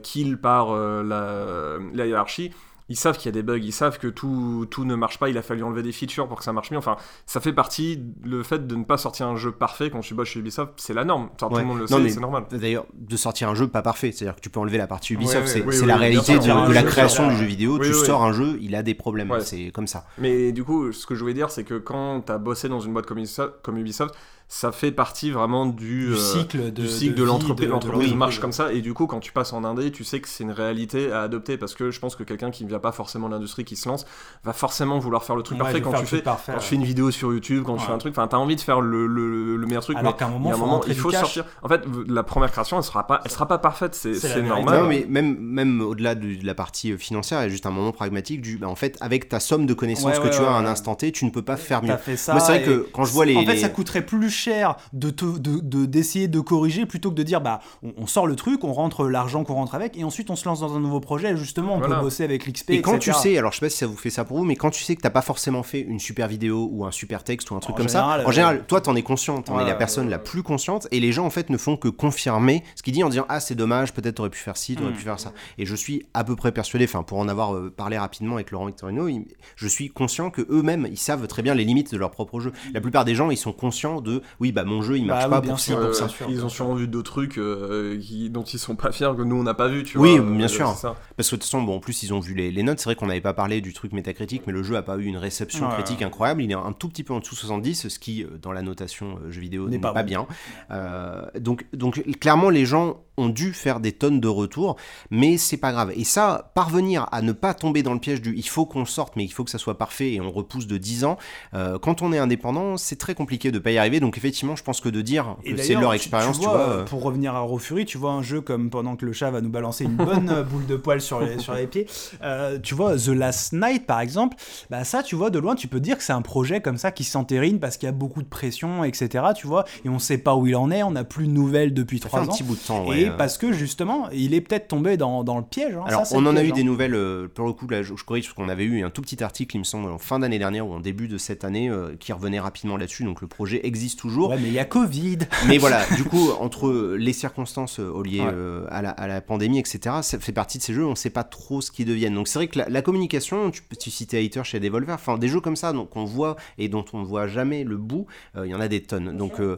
[0.02, 2.52] kill par la, la hiérarchie.
[2.90, 5.30] Ils savent qu'il y a des bugs, ils savent que tout, tout ne marche pas,
[5.30, 6.78] il a fallu enlever des features pour que ça marche mieux.
[6.78, 6.96] Enfin,
[7.26, 10.30] ça fait partie, le fait de ne pas sortir un jeu parfait quand tu bosses
[10.30, 11.30] chez Ubisoft, c'est la norme.
[11.36, 12.46] Enfin, Tout le monde le Non, sait, mais c'est normal.
[12.52, 15.38] D'ailleurs, de sortir un jeu pas parfait, c'est-à-dire que tu peux enlever la partie Ubisoft,
[15.38, 17.32] Ouais, ouais, c'est oui, c'est oui, la réalité de, la création sûr.
[17.34, 17.78] du jeu vidéo.
[17.80, 20.06] Oui, tu sors un jeu, il a des problèmes, c'est comme ça.
[20.18, 22.80] Mais du coup, ce que je voulais dire, c'est que quand tu as bossé dans
[22.80, 24.16] une boîte comme Ubisoft, comme Ubisoft,
[24.50, 27.68] ça fait partie vraiment du, Du euh, cycle de, du cycle de, vie l'entreprise.
[27.68, 30.30] L'entreprise marche comme ça, et du coup, quand tu passes en indé, tu sais que
[30.30, 32.94] c'est une réalité à adopter parce que je pense que quelqu'un qui ne vient pas
[32.94, 34.06] forcément de l'industrie, qui se lance,
[34.46, 36.24] va forcément vouloir faire le truc Ouais, parfait quand tu le truc fais.
[36.24, 36.64] parfait, Quand ouais.
[36.64, 38.62] tu fais une vidéo sur YouTube, quand tu fais un truc, enfin, t'as envie de
[38.62, 41.44] faire le, le, le meilleur truc, Alors mais qu'à un moment, un il faut sortir.
[41.62, 44.84] En fait, la première création, elle sera pas, elle sera pas parfaite, c'est normal.
[44.84, 47.72] Non, mais même, même au-delà de, de la partie financière, il y a juste un
[47.72, 50.42] moment pragmatique du, bah, en fait, avec ta somme de connaissances Ouais, que ouais, tu
[50.42, 51.90] as à un instant T, tu ne peux pas faire mieux.
[51.90, 52.32] T'as fait ça.
[52.32, 55.10] Moi, c'est vrai que quand je vois les- En fait, ça coûterait plus cher de
[55.10, 58.36] te- de- de- d'essayer de, corriger plutôt que de dire bah on, on sort le
[58.36, 61.00] truc, on rentre l'argent qu'on rentre avec et ensuite on se lance dans un nouveau
[61.00, 61.36] projet.
[61.36, 61.96] Justement, on Voilà.
[61.96, 62.70] peut bosser avec l'XP.
[62.72, 63.12] Et quand etc.
[63.16, 64.70] tu sais, alors je sais pas si ça vous fait ça pour vous, mais quand
[64.70, 67.56] tu sais que t'as pas forcément fait une super vidéo ou un super texte ou
[67.56, 69.68] un truc En comme général, ça, en général, toi t'en es conscient, t'en ouais, es
[69.68, 72.64] la personne ouais, la plus consciente, et les gens en fait ne font que confirmer
[72.76, 74.96] ce qu'il dit en disant ah c'est dommage, peut-être t'aurais pu faire ci, t'aurais Mm.
[74.96, 75.34] pu faire ça.
[75.58, 78.52] Et je suis à peu près persuadé, enfin pour en avoir euh, parlé rapidement avec
[78.52, 81.98] Laurent Victorino, il- je suis conscient que eux-mêmes ils savent très bien les limites de
[81.98, 82.52] leur propre jeu.
[82.74, 85.26] La plupart des gens ils sont conscients de oui bah mon jeu il Bah marche
[85.26, 86.06] oui, pas bien pour sûr, pour Euh, ça.
[86.06, 86.52] bien sûr, ils ont sûr.
[86.52, 89.54] sûrement vu d'autres trucs euh, qui- dont ils sont pas fiers que nous on n'a
[89.54, 90.30] pas vu, tu Oui, vois.
[90.32, 90.70] bien euh, sûr.
[90.74, 90.96] ça.
[91.16, 92.80] Parce que de toute façon, bon, en plus, ils ont vu les, les notes.
[92.80, 95.06] C'est vrai qu'on n'avait pas parlé du truc métacritique, mais le jeu a pas eu
[95.06, 95.74] une réception Ouais.
[95.74, 96.42] critique incroyable.
[96.44, 98.62] Il est un tout petit peu en dessous de 70, ce qui, euh, dans la
[98.62, 100.08] notation euh, jeu vidéo, N'est n'est pas pas, bon.
[100.08, 100.28] bien.
[100.72, 104.76] Euh, donc, donc, clairement, les gens ont dû faire des tonnes de retours,
[105.12, 105.92] mais c'est pas grave.
[105.96, 109.16] Et ça, parvenir à ne pas tomber dans le piège du il faut qu'on sorte,
[109.16, 111.18] mais il faut que ça soit parfait et on repousse de 10 ans,
[111.54, 114.00] euh, quand on est indépendant, c'est très compliqué de pas y arriver.
[114.00, 116.68] Donc, effectivement, je pense que de dire que c'est leur expérience, tu, vois, vois.
[116.70, 119.32] euh, Pour revenir à Raw Fury, tu vois un jeu comme pendant que le chat
[119.32, 121.88] va nous balancer une bonne euh, boule de poil sur les, sur les pieds,
[122.22, 124.38] euh, tu vois The Last Night par exemple,
[124.70, 126.92] bah ça tu vois de loin tu peux dire que c'est un projet comme ça
[126.92, 129.26] qui s'entérine parce qu'il y a beaucoup de pression etc.
[129.36, 131.74] Tu vois et on sait pas où il en est, on n'a plus de nouvelles
[131.74, 132.32] depuis ça fait trois un ans.
[132.32, 135.38] petit bout de temps, Et euh, parce que justement, il est peut-être tombé dans, dans
[135.38, 135.76] le piège.
[135.76, 135.84] hein.
[135.88, 136.56] Alors, Ça, c'est on en a piège, eu hein.
[136.56, 138.90] des nouvelles, euh, pour le coup, là, je, je corrige, parce qu'on avait eu un
[138.90, 141.44] tout petit article, il me semble, en fin d'année dernière ou en début de cette
[141.44, 144.30] année, euh, qui revenait rapidement là-dessus, donc le projet existe toujours.
[144.30, 145.20] Ouais, mais il y a Covid.
[145.48, 148.32] Mais voilà, du coup, entre les circonstances euh, liées Ouais.
[148.34, 150.96] euh, à, la, à la pandémie, etc., ça fait partie de ces jeux, on ne
[150.96, 152.16] sait pas trop ce qu'ils deviennent.
[152.16, 155.28] Donc c'est vrai que la, la communication, tu, tu citais Hater chez Devolver, enfin des
[155.28, 158.48] jeux comme ça, donc on voit et dont on ne voit jamais le bout, euh,
[158.48, 159.16] il y en a des tonnes.
[159.16, 159.58] Donc euh,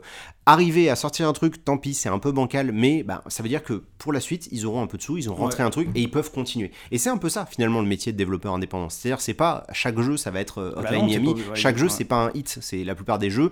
[0.52, 3.50] arriver à sortir un truc, tant pis, c'est un peu bancal, mais bah, ça veut
[3.50, 5.70] dire que pour la suite, ils auront un peu de sous, ils ont rentré un
[5.70, 6.72] truc et ils peuvent continuer.
[6.92, 8.90] Et c'est un peu ça finalement le métier de développeur indépendant.
[8.90, 11.50] C'est-à-dire, c'est pas chaque jeu, ça va être euh, Bah Hotline non, c'est Miami, pas-
[11.52, 13.52] ouais, chaque jeu, c'est pas un hit, c'est la plupart des jeux.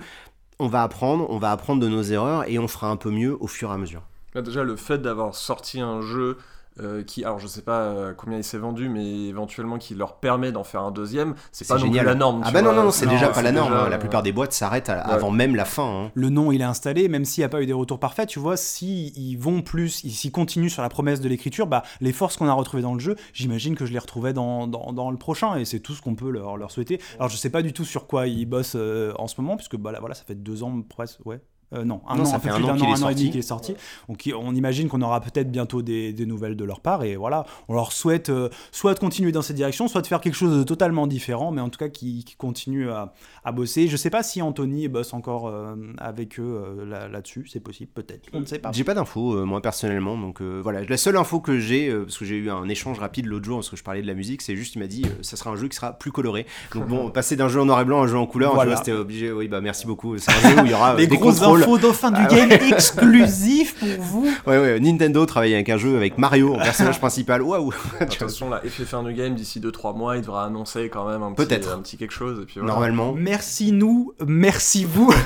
[0.59, 3.37] On va apprendre, on va apprendre de nos erreurs et on fera un peu mieux
[3.39, 4.01] au fur et à mesure.
[4.33, 6.37] Là, déjà, le fait d'avoir sorti un jeu
[6.79, 10.17] euh, qui, alors je sais pas euh, combien il s'est vendu, mais éventuellement qui leur
[10.17, 12.41] permet d'en faire un deuxième, c'est pas non plus la norme.
[12.45, 12.77] Ah bah non, vois.
[12.77, 13.71] non, non, c'est déjà pas la norme.
[13.71, 13.89] déjà, hein.
[13.89, 14.95] La plupart des boîtes s'arrêtent ouais.
[14.95, 16.05] avant même la fin.
[16.05, 16.11] hein.
[16.13, 18.39] Le nom, il est installé, même s'il n'y a pas eu des retours parfaits, tu
[18.39, 22.11] vois, si ils vont plus, ils- s'ils continuent sur la promesse de l'écriture, bah, les
[22.13, 25.11] forces qu'on a retrouvées dans le jeu, j'imagine que je les retrouvais dans, dans, dans
[25.11, 26.99] le prochain, et c'est tout ce qu'on peut leur, leur souhaiter.
[27.15, 29.77] Alors, je sais pas du tout sur quoi ils bossent euh, en ce moment, puisque
[29.77, 31.39] bah, là, voilà, ça fait deux ans presque, ouais.
[31.73, 32.87] Euh, non, un Non, an, ça un peu fait plus un an d'un qu'il est
[32.87, 33.29] an, un an et demi sorti.
[33.31, 33.75] qu'il est sorti.
[34.07, 37.45] Donc on imagine qu'on aura peut-être bientôt des, des nouvelles de leur part, et voilà,
[37.67, 40.57] on leur souhaite euh, soit de continuer dans cette direction, soit de faire quelque chose
[40.57, 43.13] de totalement différent, mais en tout cas qui, qui continue à,
[43.43, 43.87] à bosser.
[43.89, 47.91] Je sais pas si Anthony bosse encore euh, avec eux euh, là- là-dessus, c'est possible,
[47.93, 48.71] peut-être, on ne sait pas.
[48.71, 50.17] J'ai pas d'infos, euh, moi personnellement.
[50.17, 52.97] Donc euh, voilà, la seule info que j'ai, euh, parce que j'ai eu un échange
[52.99, 55.03] rapide l'autre jour, parce que je parlais de la musique, c'est juste il m'a dit
[55.05, 56.45] euh, ça sera un jeu qui sera plus coloré.
[56.73, 58.77] Donc bon, passer d'un jeu en noir et blanc à un jeu en couleur, Voilà.
[58.77, 59.31] c'était obligé.
[59.33, 60.17] Oui, bah merci beaucoup.
[60.17, 61.56] C'est un jeu où il y aura euh, des grosses contrôles.
[61.61, 64.27] Infos de fin du Ah game exclusif pour vous.
[64.47, 67.41] Ouais, ouais, Nintendo travaille avec un jeu avec Mario en personnage principal.
[67.41, 67.73] Waouh!
[67.99, 71.47] Attention, là, FF1 du game, d'ici 2-3 mois, il devra annoncer quand même un petit,
[71.47, 71.73] Peut-être.
[71.73, 72.39] un petit quelque chose.
[72.41, 72.73] Et puis voilà.
[72.73, 73.13] Normalement.
[73.13, 75.13] Merci nous, merci vous.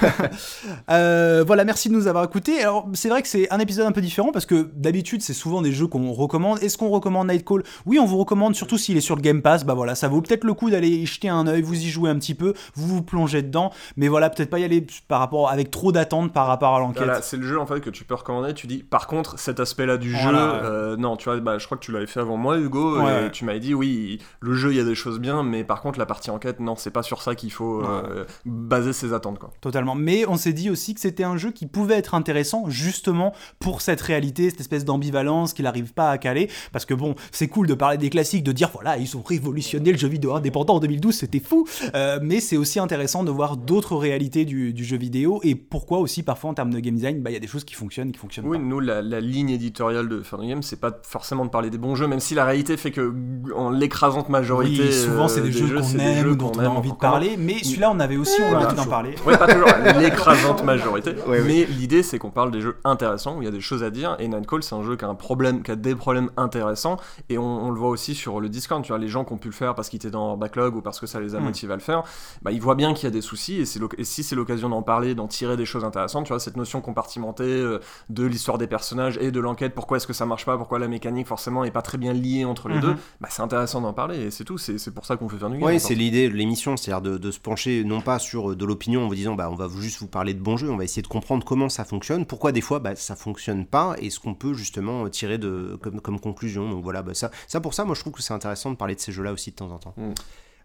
[0.90, 2.62] Euh, voilà, merci de nous avoir écoutés.
[2.62, 5.62] Alors, c'est vrai que c'est un épisode un peu différent parce que d'habitude, c'est souvent
[5.62, 6.62] des jeux qu'on recommande.
[6.62, 9.64] Est-ce qu'on recommande Nightcall Oui, on vous recommande, surtout s'il est sur le Game Pass.
[9.64, 12.10] Bah voilà, ça vaut peut-être le coup d'aller y jeter un œil, vous y jouez
[12.10, 13.72] un petit peu, vous vous plongez dedans.
[13.96, 15.92] Mais voilà, peut-être pas y aller par rapport avec trop
[16.30, 17.04] par rapport à l'enquête.
[17.04, 18.54] Voilà, c'est le jeu en fait que tu peux recommander.
[18.54, 21.66] Tu dis, par contre, cet aspect-là du Voilà, jeu, euh, non, tu vois, bah, je
[21.66, 24.54] crois que tu l'avais fait avant moi, Hugo, Ouais, et tu m'avais dit, oui, le
[24.54, 26.92] jeu, il y a des choses bien, mais par contre, la partie enquête, non, c'est
[26.92, 29.52] pas sur ça qu'il faut euh, baser ses attentes, quoi.
[29.62, 29.96] Totalement.
[29.96, 33.82] Mais on s'est dit aussi que c'était un jeu qui pouvait être intéressant justement pour
[33.82, 36.50] cette réalité, cette espèce d'ambivalence qu'il n'arrive pas à caler.
[36.72, 39.92] Parce que bon, c'est cool de parler des classiques, de dire voilà, ils ont révolutionné
[39.92, 41.68] le jeu vidéo indépendant en 2012, c'était fou.
[41.96, 46.00] Euh, mais c'est aussi intéressant de voir d'autres réalités du, du jeu vidéo et pourquoi
[46.00, 48.10] aussi parfois en termes de game design, bah, il y a des choses qui fonctionnent
[48.10, 48.64] et qui fonctionnent Oui, pas.
[48.64, 51.96] nous, la, la ligne éditoriale de Fun Game, c'est pas forcément de parler des bons
[51.96, 53.14] jeux, même si la réalité fait que,
[53.56, 54.84] en l'écrasante majorité.
[54.84, 56.98] Oui, souvent euh, c'est des, jeux qu'on aime jeux dont qu'on on a envie de
[56.98, 57.36] parler.
[57.38, 59.16] Mais celui-là, on avait aussi Voilà, envie d'en parler.
[59.26, 59.70] Oui, pas toujours
[60.00, 61.14] l'écrasante majorité.
[61.28, 63.84] Ouais, mais l'idée, c'est qu'on parle des jeux intéressants, où il y a des choses
[63.84, 64.16] à dire.
[64.20, 66.98] Et Nightcall, c'est un jeu qui a un problème, qui a des problèmes intéressants.
[67.30, 68.84] Et on, on le voit aussi sur le Discord.
[68.84, 70.76] Tu vois, les gens qui ont pu le faire parce qu'ils étaient dans leur backlog
[70.76, 71.44] ou parce que ça les a Mm.
[71.44, 72.04] motivés à le faire,
[72.42, 73.62] bah, ils voient bien qu'il y a des soucis.
[73.62, 76.82] Et si c'est l'occasion d'en parler, d'en tirer des choses intéressantes, tu vois, cette notion
[76.82, 77.80] compartimentée euh,
[78.10, 80.88] de l'histoire des personnages et de l'enquête, pourquoi est-ce que ça marche pas, pourquoi la
[80.88, 82.82] mécanique forcément est pas très bien liée entre les Mhm.
[82.82, 84.20] deux, bah, c'est intéressant d'en parler.
[84.20, 84.58] Et c'est tout.
[84.58, 85.68] C'est pour ça qu'on fait faire du game.
[85.68, 88.66] Oui, c'est l'idée de l'émission, c'est-à-dire de, de se pencher non pas sur euh, de
[88.66, 90.84] l'opinion en vous disant bah on va juste vous parler de bons jeux, on va
[90.84, 94.20] essayer de comprendre comment ça fonctionne, pourquoi des fois bah, ça fonctionne pas et ce
[94.20, 96.70] qu'on peut justement tirer de, comme, comme conclusion.
[96.70, 98.96] Donc voilà, bah, ça, ça pour ça, moi je trouve que c'est intéressant de parler
[98.96, 99.94] de ces jeux-là aussi de temps en temps.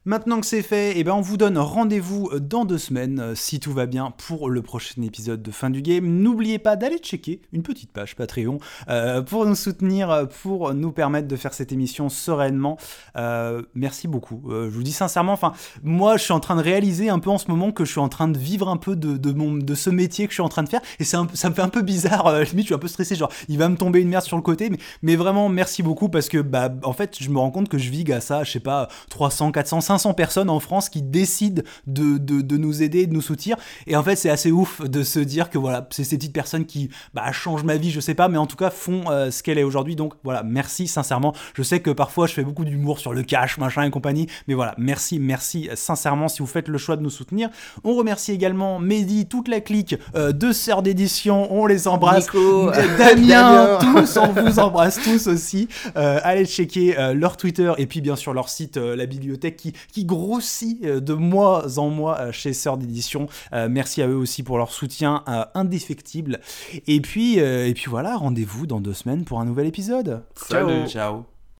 [0.09, 3.59] Maintenant que c'est fait, eh ben on vous donne rendez-vous dans deux semaines, euh, si
[3.59, 6.07] tout va bien, pour le prochain épisode de Fin du Game.
[6.07, 8.59] N'oubliez pas d'aller checker une petite page Patreon
[8.89, 12.77] euh, pour nous soutenir, euh, pour nous permettre de faire cette émission sereinement.
[13.17, 14.43] Euh, merci beaucoup.
[14.49, 17.31] Euh, je vous dis sincèrement, enfin, moi, je suis en train de réaliser un peu
[17.31, 19.75] en ce moment que je suis en train de vivre un peu de, mon, de
[19.75, 21.69] ce métier que je suis en train de faire, et un- ça me fait un
[21.69, 22.29] peu bizarre.
[22.29, 24.37] euh, limite, je suis un peu stressé, genre, il va me tomber une merde sur
[24.37, 24.71] le côté,
[25.03, 27.91] mais, vraiment, merci beaucoup parce que, bah, en fait, je me rends compte que je
[27.91, 32.19] vis à ça, je sais pas, 300, 400, 500 personnes en France qui décident de,
[32.19, 33.57] de, de nous aider, de nous soutenir.
[33.87, 36.67] Et en fait, c'est assez ouf de se dire que voilà, c'est ces petites personnes
[36.67, 39.43] qui bah, changent ma vie, je sais pas, mais en tout cas font euh, ce
[39.43, 39.97] qu'elle est aujourd'hui.
[39.97, 41.35] Donc voilà, merci sincèrement.
[41.55, 44.55] Je sais que parfois je fais beaucoup d'humour sur le cash, machin et compagnie, mais
[44.55, 47.51] voilà, merci, merci sincèrement si vous faites le choix de nous soutenir.
[47.85, 52.27] On remercie également Mehdi, toute la clique euh, de sœurs d'édition, on les embrasse.
[52.27, 55.69] Nico, Damien, tous, on vous embrasse tous aussi.
[55.97, 59.73] Euh, allez checker euh, leur Twitter et puis bien sûr leur site, la bibliothèque qui,
[59.93, 63.29] qui grossit euh, de mois en mois euh, chez Sœurs d'édition.
[63.53, 66.41] Euh, merci à eux aussi pour leur soutien euh, indéfectible.
[66.87, 70.23] Et puis, euh, et puis voilà, rendez-vous dans deux semaines pour un nouvel épisode.
[70.35, 70.89] Salut.
[70.89, 71.36] Ciao.